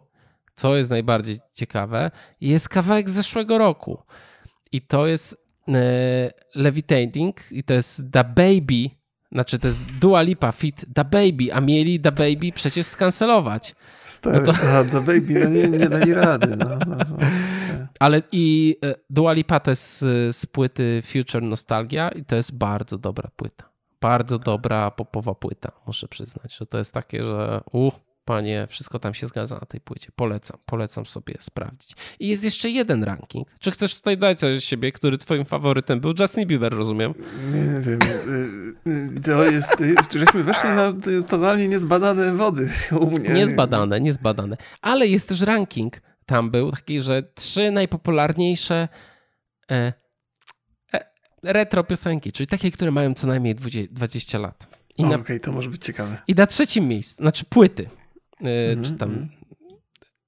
co 0.56 0.76
jest 0.76 0.90
najbardziej 0.90 1.38
ciekawe, 1.54 2.12
jest 2.42 2.70
kawałek 2.70 3.10
z 3.10 3.14
zeszłego 3.14 3.58
roku. 3.58 4.04
I 4.72 4.82
to 4.82 5.08
jest 5.08 5.36
e, 5.68 6.32
Levitating 6.56 7.52
i 7.52 7.64
to 7.64 7.74
jest 7.74 8.10
Da 8.10 8.24
Baby, 8.24 8.90
znaczy 9.32 9.60
to 9.60 9.68
jest 9.68 9.98
Dua 10.00 10.22
Lipa 10.22 10.52
fit 10.52 10.86
Da 10.88 11.04
Baby, 11.04 11.54
a 11.54 11.62
mieli 11.62 12.00
Da 12.00 12.12
Baby 12.12 12.52
przecież 12.56 12.86
skancelować. 12.88 13.76
Stary, 14.06 14.40
No 14.40 14.54
to- 14.54 14.78
a, 14.78 14.84
do 14.84 15.02
baby, 15.02 15.40
no 15.44 15.50
nie, 15.50 15.68
nie 15.70 15.90
dali 15.90 16.14
rady. 16.14 16.58
No, 16.58 16.66
Ale 18.00 18.22
i 18.32 18.78
e, 18.86 18.96
Dua 19.10 19.34
Lipa 19.34 19.60
to 19.60 19.70
jest 19.72 20.00
z, 20.00 20.36
z 20.36 20.46
płyty 20.46 21.02
Future 21.06 21.44
Nostalgia 21.44 22.10
i 22.10 22.26
to 22.26 22.36
jest 22.36 22.56
bardzo 22.58 22.98
dobra 22.98 23.30
płyta. 23.36 23.70
Bardzo 24.02 24.40
dobra 24.40 24.92
popowa 24.92 25.36
płyta, 25.36 25.72
muszę 25.88 26.08
przyznać, 26.08 26.58
że 26.58 26.66
to 26.66 26.78
jest 26.78 26.94
takie, 26.94 27.24
że 27.24 27.62
uh, 27.72 27.94
panie, 28.26 28.68
wszystko 28.70 29.00
tam 29.00 29.14
się 29.14 29.28
zgadza 29.28 29.56
na 29.56 29.66
tej 29.66 29.82
płycie. 29.82 30.10
Polecam, 30.16 30.58
polecam 30.66 31.06
sobie 31.06 31.36
sprawdzić. 31.40 31.92
I 32.20 32.28
jest 32.28 32.44
jeszcze 32.44 32.70
jeden 32.70 33.04
ranking. 33.04 33.48
Czy 33.60 33.72
chcesz 33.72 33.96
tutaj 33.96 34.18
dać 34.18 34.40
coś 34.40 34.64
siebie, 34.66 34.92
który 34.92 35.18
twoim 35.18 35.46
faworytem 35.46 36.00
był? 36.00 36.14
Justin 36.20 36.48
Bieber, 36.48 36.74
rozumiem. 36.74 37.14
Nie 37.54 37.80
wiem. 37.82 38.00
y, 38.88 39.18
y, 39.18 39.22
To 39.22 39.46
jest. 39.46 39.82
y, 39.82 40.20
Żeśmy 40.20 40.44
weszli 40.44 40.70
na 40.70 40.94
totalnie 41.28 41.68
niezbadane 41.68 42.34
wody 42.34 42.70
u 42.92 43.12
mnie. 43.12 43.30
Niezbadane, 43.30 44.02
niezbadane. 44.02 44.58
Ale 44.82 45.08
jest 45.08 45.30
też 45.30 45.42
ranking. 45.42 46.02
Tam 46.26 46.52
był 46.52 46.72
taki, 46.72 47.02
że 47.02 47.24
trzy 47.24 47.72
najpopularniejsze 47.72 48.88
e, 49.72 49.94
e, 50.94 51.00
retro 51.44 51.84
piosenki, 51.84 52.32
czyli 52.32 52.48
takie, 52.48 52.72
które 52.72 52.92
mają 52.92 53.14
co 53.14 53.28
najmniej 53.28 53.56
20, 53.56 53.94
20 53.94 54.40
lat. 54.40 54.68
I 54.98 55.02
I 55.02 55.06
na, 55.06 55.16
Okej, 55.16 55.40
to 55.40 55.52
może 55.52 55.70
być 55.70 55.84
ciekawe. 55.86 56.18
I 56.28 56.36
na 56.36 56.46
trzecim 56.46 56.88
miejscu, 56.88 57.16
znaczy 57.24 57.46
płyty, 57.46 57.90
Mhm, 58.50 58.84
czy 58.84 58.92
tam. 58.94 59.10
mhm. 59.10 59.30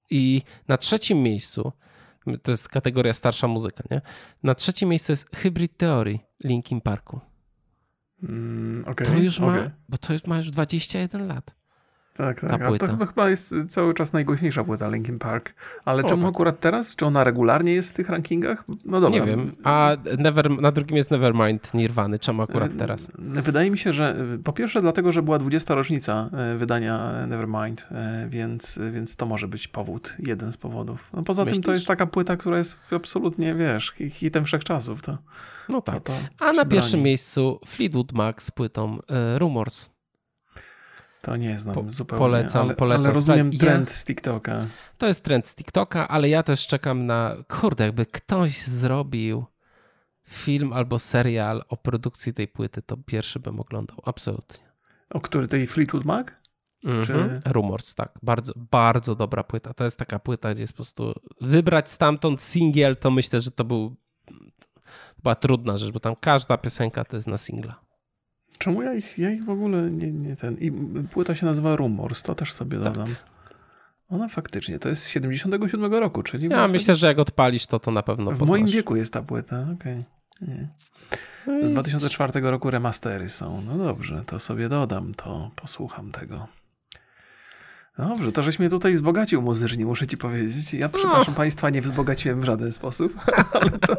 I 0.10 0.42
na 0.68 0.78
trzecim 0.78 1.24
miejscu, 1.24 1.72
to 2.44 2.52
jest 2.52 2.70
kategoria 2.70 3.14
starsza 3.14 3.48
muzyka, 3.48 3.84
nie? 3.92 4.02
Na 4.44 4.56
trzecim 4.56 4.90
miejscu 4.90 5.12
jest 5.12 5.36
Hybrid 5.36 5.78
Theory 5.78 6.20
Linkin 6.44 6.82
Parku. 6.82 7.20
Mm, 8.24 8.84
okej, 8.88 9.08
To 9.08 9.14
już 9.18 9.40
ma, 9.40 9.48
okej. 9.48 9.70
bo 9.90 9.98
to 9.98 10.14
już 10.14 10.24
ma 10.26 10.38
już 10.38 10.50
21 10.50 11.28
lat. 11.28 11.56
Tak, 12.14 12.42
ta 12.42 12.48
tak. 12.50 12.62
A 12.62 12.64
to 12.64 12.70
płyta. 12.70 12.88
chyba, 12.88 13.06
chyba 13.06 13.30
jest 13.30 13.56
cały 13.70 13.94
czas 13.94 14.14
najgłośniejsza 14.14 14.64
płyta 14.64 14.90
Linkin 14.90 15.20
Park. 15.20 15.54
Ale 15.86 16.04
O, 16.04 16.10
czemu 16.10 16.22
tak. 16.22 16.32
akurat 16.36 16.60
teraz? 16.60 16.96
Czy 16.96 17.06
ona 17.06 17.24
regularnie 17.24 17.74
jest 17.74 17.90
w 17.92 17.94
tych 17.94 18.10
rankingach? 18.10 18.64
No 18.86 19.02
dobra. 19.02 19.20
Nie 19.20 19.26
wiem. 19.26 19.56
A 19.64 19.92
Never, 20.18 20.50
na 20.62 20.72
drugim 20.72 20.98
jest 20.98 21.12
Nevermind 21.12 21.74
Nirwany. 21.74 22.20
Czemu 22.20 22.42
akurat 22.42 22.72
teraz? 22.78 23.12
E, 23.38 23.42
Wydaje 23.42 23.72
mi 23.72 23.78
się, 23.78 23.94
że 23.94 24.16
e, 24.36 24.38
po 24.38 24.54
pierwsze 24.54 24.82
dlatego, 24.82 25.12
że 25.12 25.22
była 25.22 25.40
20. 25.40 25.76
rocznica 25.76 26.30
wydania 26.58 27.26
Nevermind, 27.28 27.88
więc, 28.28 28.80
więc 28.92 29.16
to 29.16 29.26
może 29.26 29.48
być 29.48 29.68
powód, 29.68 30.16
jeden 30.20 30.52
z 30.52 30.58
powodów. 30.58 31.10
No 31.14 31.24
poza 31.24 31.46
tym 31.46 31.54
to 31.54 31.58
Myślisz? 31.60 31.76
jest 31.76 31.88
taka 31.88 32.06
płyta, 32.06 32.38
która 32.38 32.58
jest 32.58 32.78
absolutnie, 32.92 33.56
wiesz, 33.56 33.92
hi- 33.92 34.10
hitem 34.10 34.46
wszechczasów. 34.46 35.02
To, 35.02 35.18
No 35.70 35.82
to, 35.82 35.92
tak. 35.92 36.04
to 36.04 36.14
A 36.40 36.48
się 36.50 36.54
na 36.58 36.66
pierwszym 36.66 36.92
broni. 36.92 37.04
miejscu 37.04 37.60
Fleetwood 37.66 38.14
Mac 38.14 38.44
z 38.44 38.52
płytą 38.52 38.98
Rumors. 39.38 39.90
To 41.24 41.36
nie 41.36 41.60
znam 41.60 41.76
Po- 41.76 41.92
zupełnie, 41.92 42.20
polecam, 42.20 42.62
ale, 42.66 42.76
polecam. 42.76 43.06
ale 43.06 43.14
rozumiem 43.14 43.50
ja- 43.54 43.60
trend 43.60 43.92
z 43.92 44.06
TikToka. 44.06 44.68
To 44.98 45.08
jest 45.08 45.24
trend 45.24 45.48
z 45.48 45.56
TikToka, 45.56 46.08
ale 46.08 46.30
ja 46.30 46.44
też 46.44 46.68
czekam 46.68 47.06
na. 47.06 47.36
Kurde, 47.48 47.84
jakby 47.86 48.06
ktoś 48.06 48.62
zrobił 48.62 49.46
film 50.30 50.74
albo 50.74 51.00
serial 51.00 51.64
o 51.70 51.78
produkcji 51.78 52.34
tej 52.34 52.48
płyty, 52.48 52.82
to 52.82 52.98
pierwszy 52.98 53.40
bym 53.40 53.60
oglądał. 53.60 53.98
Absolutnie. 54.06 54.66
O 55.10 55.22
który 55.22 55.48
tej 55.48 55.68
Fleetwood 55.68 56.06
Mac? 56.06 56.28
Mhm. 56.84 57.42
Rumors, 57.46 57.96
tak. 57.96 58.12
Bardzo, 58.24 58.54
bardzo 58.72 59.16
dobra 59.16 59.44
płyta. 59.44 59.74
To 59.74 59.84
jest 59.84 59.98
taka 59.98 60.20
płyta, 60.20 60.52
gdzie 60.54 60.62
jest 60.64 60.74
po 60.74 60.78
prostu 60.78 61.14
wybrać 61.42 61.92
stamtąd 61.92 62.42
singiel, 62.42 62.98
to 62.98 63.12
myślę, 63.12 63.42
że 63.42 63.52
to 63.52 63.64
był. 63.64 63.96
Była 65.24 65.36
trudna 65.36 65.78
rzecz, 65.78 65.92
bo 65.92 66.00
tam 66.00 66.16
każda 66.16 66.58
piosenka 66.58 67.06
to 67.06 67.16
jest 67.16 67.28
na 67.28 67.38
singla. 67.38 67.83
Czemu 68.58 68.82
ja 68.82 68.94
ich, 68.94 69.18
ja 69.18 69.30
ich 69.32 69.46
w 69.46 69.50
ogóle 69.50 69.92
nie, 69.92 70.12
nie 70.12 70.36
ten... 70.36 70.58
I 70.58 70.72
płyta 71.12 71.36
się 71.36 71.46
nazywa 71.46 71.76
Rumors, 71.76 72.24
to 72.24 72.36
też 72.36 72.54
sobie 72.54 72.80
Tak. 72.80 72.94
dodam. 72.94 73.16
Ona 74.10 74.28
faktycznie, 74.28 74.80
to 74.80 74.90
jest 74.90 75.04
z 75.04 75.08
77 75.10 75.94
roku, 75.94 76.24
czyli... 76.24 76.44
Ja 76.50 76.58
właśnie 76.58 76.74
myślę, 76.74 76.96
że 76.96 77.08
jak 77.08 77.20
odpalisz 77.20 77.68
to, 77.68 77.80
to 77.80 77.92
na 77.92 78.04
pewno 78.04 78.32
W 78.32 78.38
poznasz. 78.38 78.50
moim 78.50 78.68
wieku 78.68 78.96
jest 78.96 79.14
ta 79.14 79.22
płyta, 79.22 79.66
okej. 79.74 80.04
Nie. 80.42 80.68
No 81.48 81.66
Z 81.66 81.70
i- 81.70 81.72
2004 81.72 82.42
roku 82.42 82.72
remastery 82.72 83.30
są. 83.30 83.62
No 83.62 83.78
dobrze, 83.78 84.24
to 84.26 84.40
sobie 84.40 84.70
dodam, 84.70 85.14
to 85.14 85.52
posłucham 85.56 86.12
tego. 86.12 86.48
Dobrze, 87.98 88.32
to 88.32 88.44
żeś 88.44 88.60
mnie 88.60 88.70
tutaj 88.70 88.94
wzbogacił 88.94 89.42
muzycznie, 89.42 89.86
muszę 89.86 90.08
ci 90.08 90.18
powiedzieć. 90.18 90.74
Ja, 90.74 90.90
przepraszam 90.90 91.36
państwa, 91.36 91.70
nie 91.70 91.82
wzbogaciłem 91.82 92.42
w 92.42 92.44
żaden 92.44 92.72
sposób, 92.72 93.14
ale 93.62 93.72
to 93.72 93.96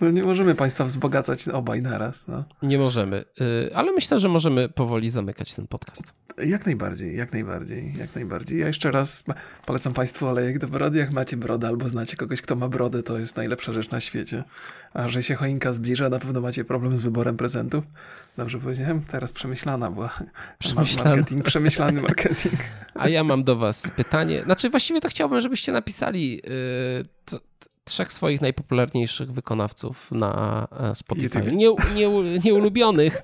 no 0.00 0.10
nie 0.10 0.22
możemy 0.22 0.54
państwa 0.54 0.84
wzbogacać 0.84 1.48
obaj 1.48 1.82
naraz. 1.82 2.28
No. 2.28 2.44
Nie 2.62 2.78
możemy, 2.78 3.24
y, 3.40 3.74
ale 3.74 3.92
myślę, 3.92 4.18
że 4.18 4.28
możemy 4.28 4.68
powoli 4.68 5.10
zamykać 5.10 5.54
ten 5.54 5.66
podcast. 5.66 6.12
Jak 6.38 6.66
najbardziej, 6.66 7.16
jak 7.16 7.32
najbardziej, 7.32 7.94
jak 7.98 8.14
najbardziej. 8.14 8.60
Ja 8.60 8.66
jeszcze 8.66 8.90
raz 8.90 9.24
polecam 9.66 9.92
Państwu 9.92 10.26
olejek 10.26 10.58
do 10.58 10.68
brody. 10.68 10.98
Jak 10.98 11.12
macie 11.12 11.36
brodę 11.36 11.68
albo 11.68 11.88
znacie 11.88 12.16
kogoś, 12.16 12.42
kto 12.42 12.56
ma 12.56 12.68
brodę, 12.68 13.02
to 13.02 13.18
jest 13.18 13.36
najlepsza 13.36 13.72
rzecz 13.72 13.90
na 13.90 14.00
świecie. 14.00 14.44
A 14.94 15.08
że 15.08 15.22
się 15.22 15.34
choinka 15.34 15.72
zbliża, 15.72 16.08
na 16.08 16.18
pewno 16.18 16.40
macie 16.40 16.64
problem 16.64 16.96
z 16.96 17.02
wyborem 17.02 17.36
prezentów. 17.36 17.84
Dobrze 18.36 18.58
powiedziałem? 18.58 19.02
Teraz 19.04 19.32
przemyślana 19.32 19.90
była. 19.90 20.10
Przemyślany. 20.58 21.10
Marketing, 21.10 21.44
przemyślany 21.44 22.02
marketing. 22.02 22.54
A 22.94 23.08
ja 23.08 23.24
mam 23.24 23.44
do 23.44 23.56
Was 23.56 23.90
pytanie. 23.96 24.42
Znaczy, 24.42 24.70
właściwie 24.70 25.00
to 25.00 25.08
chciałbym, 25.08 25.40
żebyście 25.40 25.72
napisali 25.72 26.32
yy, 26.32 26.40
t, 27.24 27.38
trzech 27.84 28.12
swoich 28.12 28.40
najpopularniejszych 28.40 29.32
wykonawców 29.32 30.12
na 30.12 30.66
e, 30.70 30.94
Spotify. 30.94 31.42
Nie, 31.42 31.74
nie, 31.94 32.38
nieulubionych. 32.44 33.22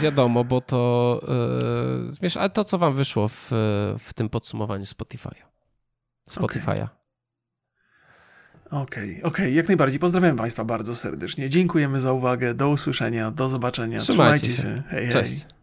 Wiadomo, 0.00 0.44
bo 0.44 0.60
to 0.60 1.20
yy, 2.06 2.12
zmierz... 2.12 2.36
ale 2.36 2.50
to, 2.50 2.64
co 2.64 2.78
wam 2.78 2.94
wyszło 2.94 3.28
w, 3.28 3.48
w 3.98 4.12
tym 4.14 4.28
podsumowaniu 4.28 4.84
Spotify'a. 4.84 5.32
Spotify'a. 6.30 6.88
Okej, 8.72 9.10
okay. 9.10 9.22
okej, 9.22 9.22
okay. 9.22 9.50
jak 9.50 9.68
najbardziej. 9.68 10.00
Pozdrawiam 10.00 10.36
Państwa 10.36 10.64
bardzo 10.64 10.94
serdecznie. 10.94 11.50
Dziękujemy 11.50 12.00
za 12.00 12.12
uwagę. 12.12 12.54
Do 12.54 12.68
usłyszenia, 12.68 13.30
do 13.30 13.48
zobaczenia. 13.48 13.98
Trzymajcie, 13.98 14.48
Trzymajcie 14.48 14.62
się. 14.62 14.76
się. 14.76 14.82
Hej, 14.88 15.12
Cześć. 15.12 15.32
hej. 15.42 15.61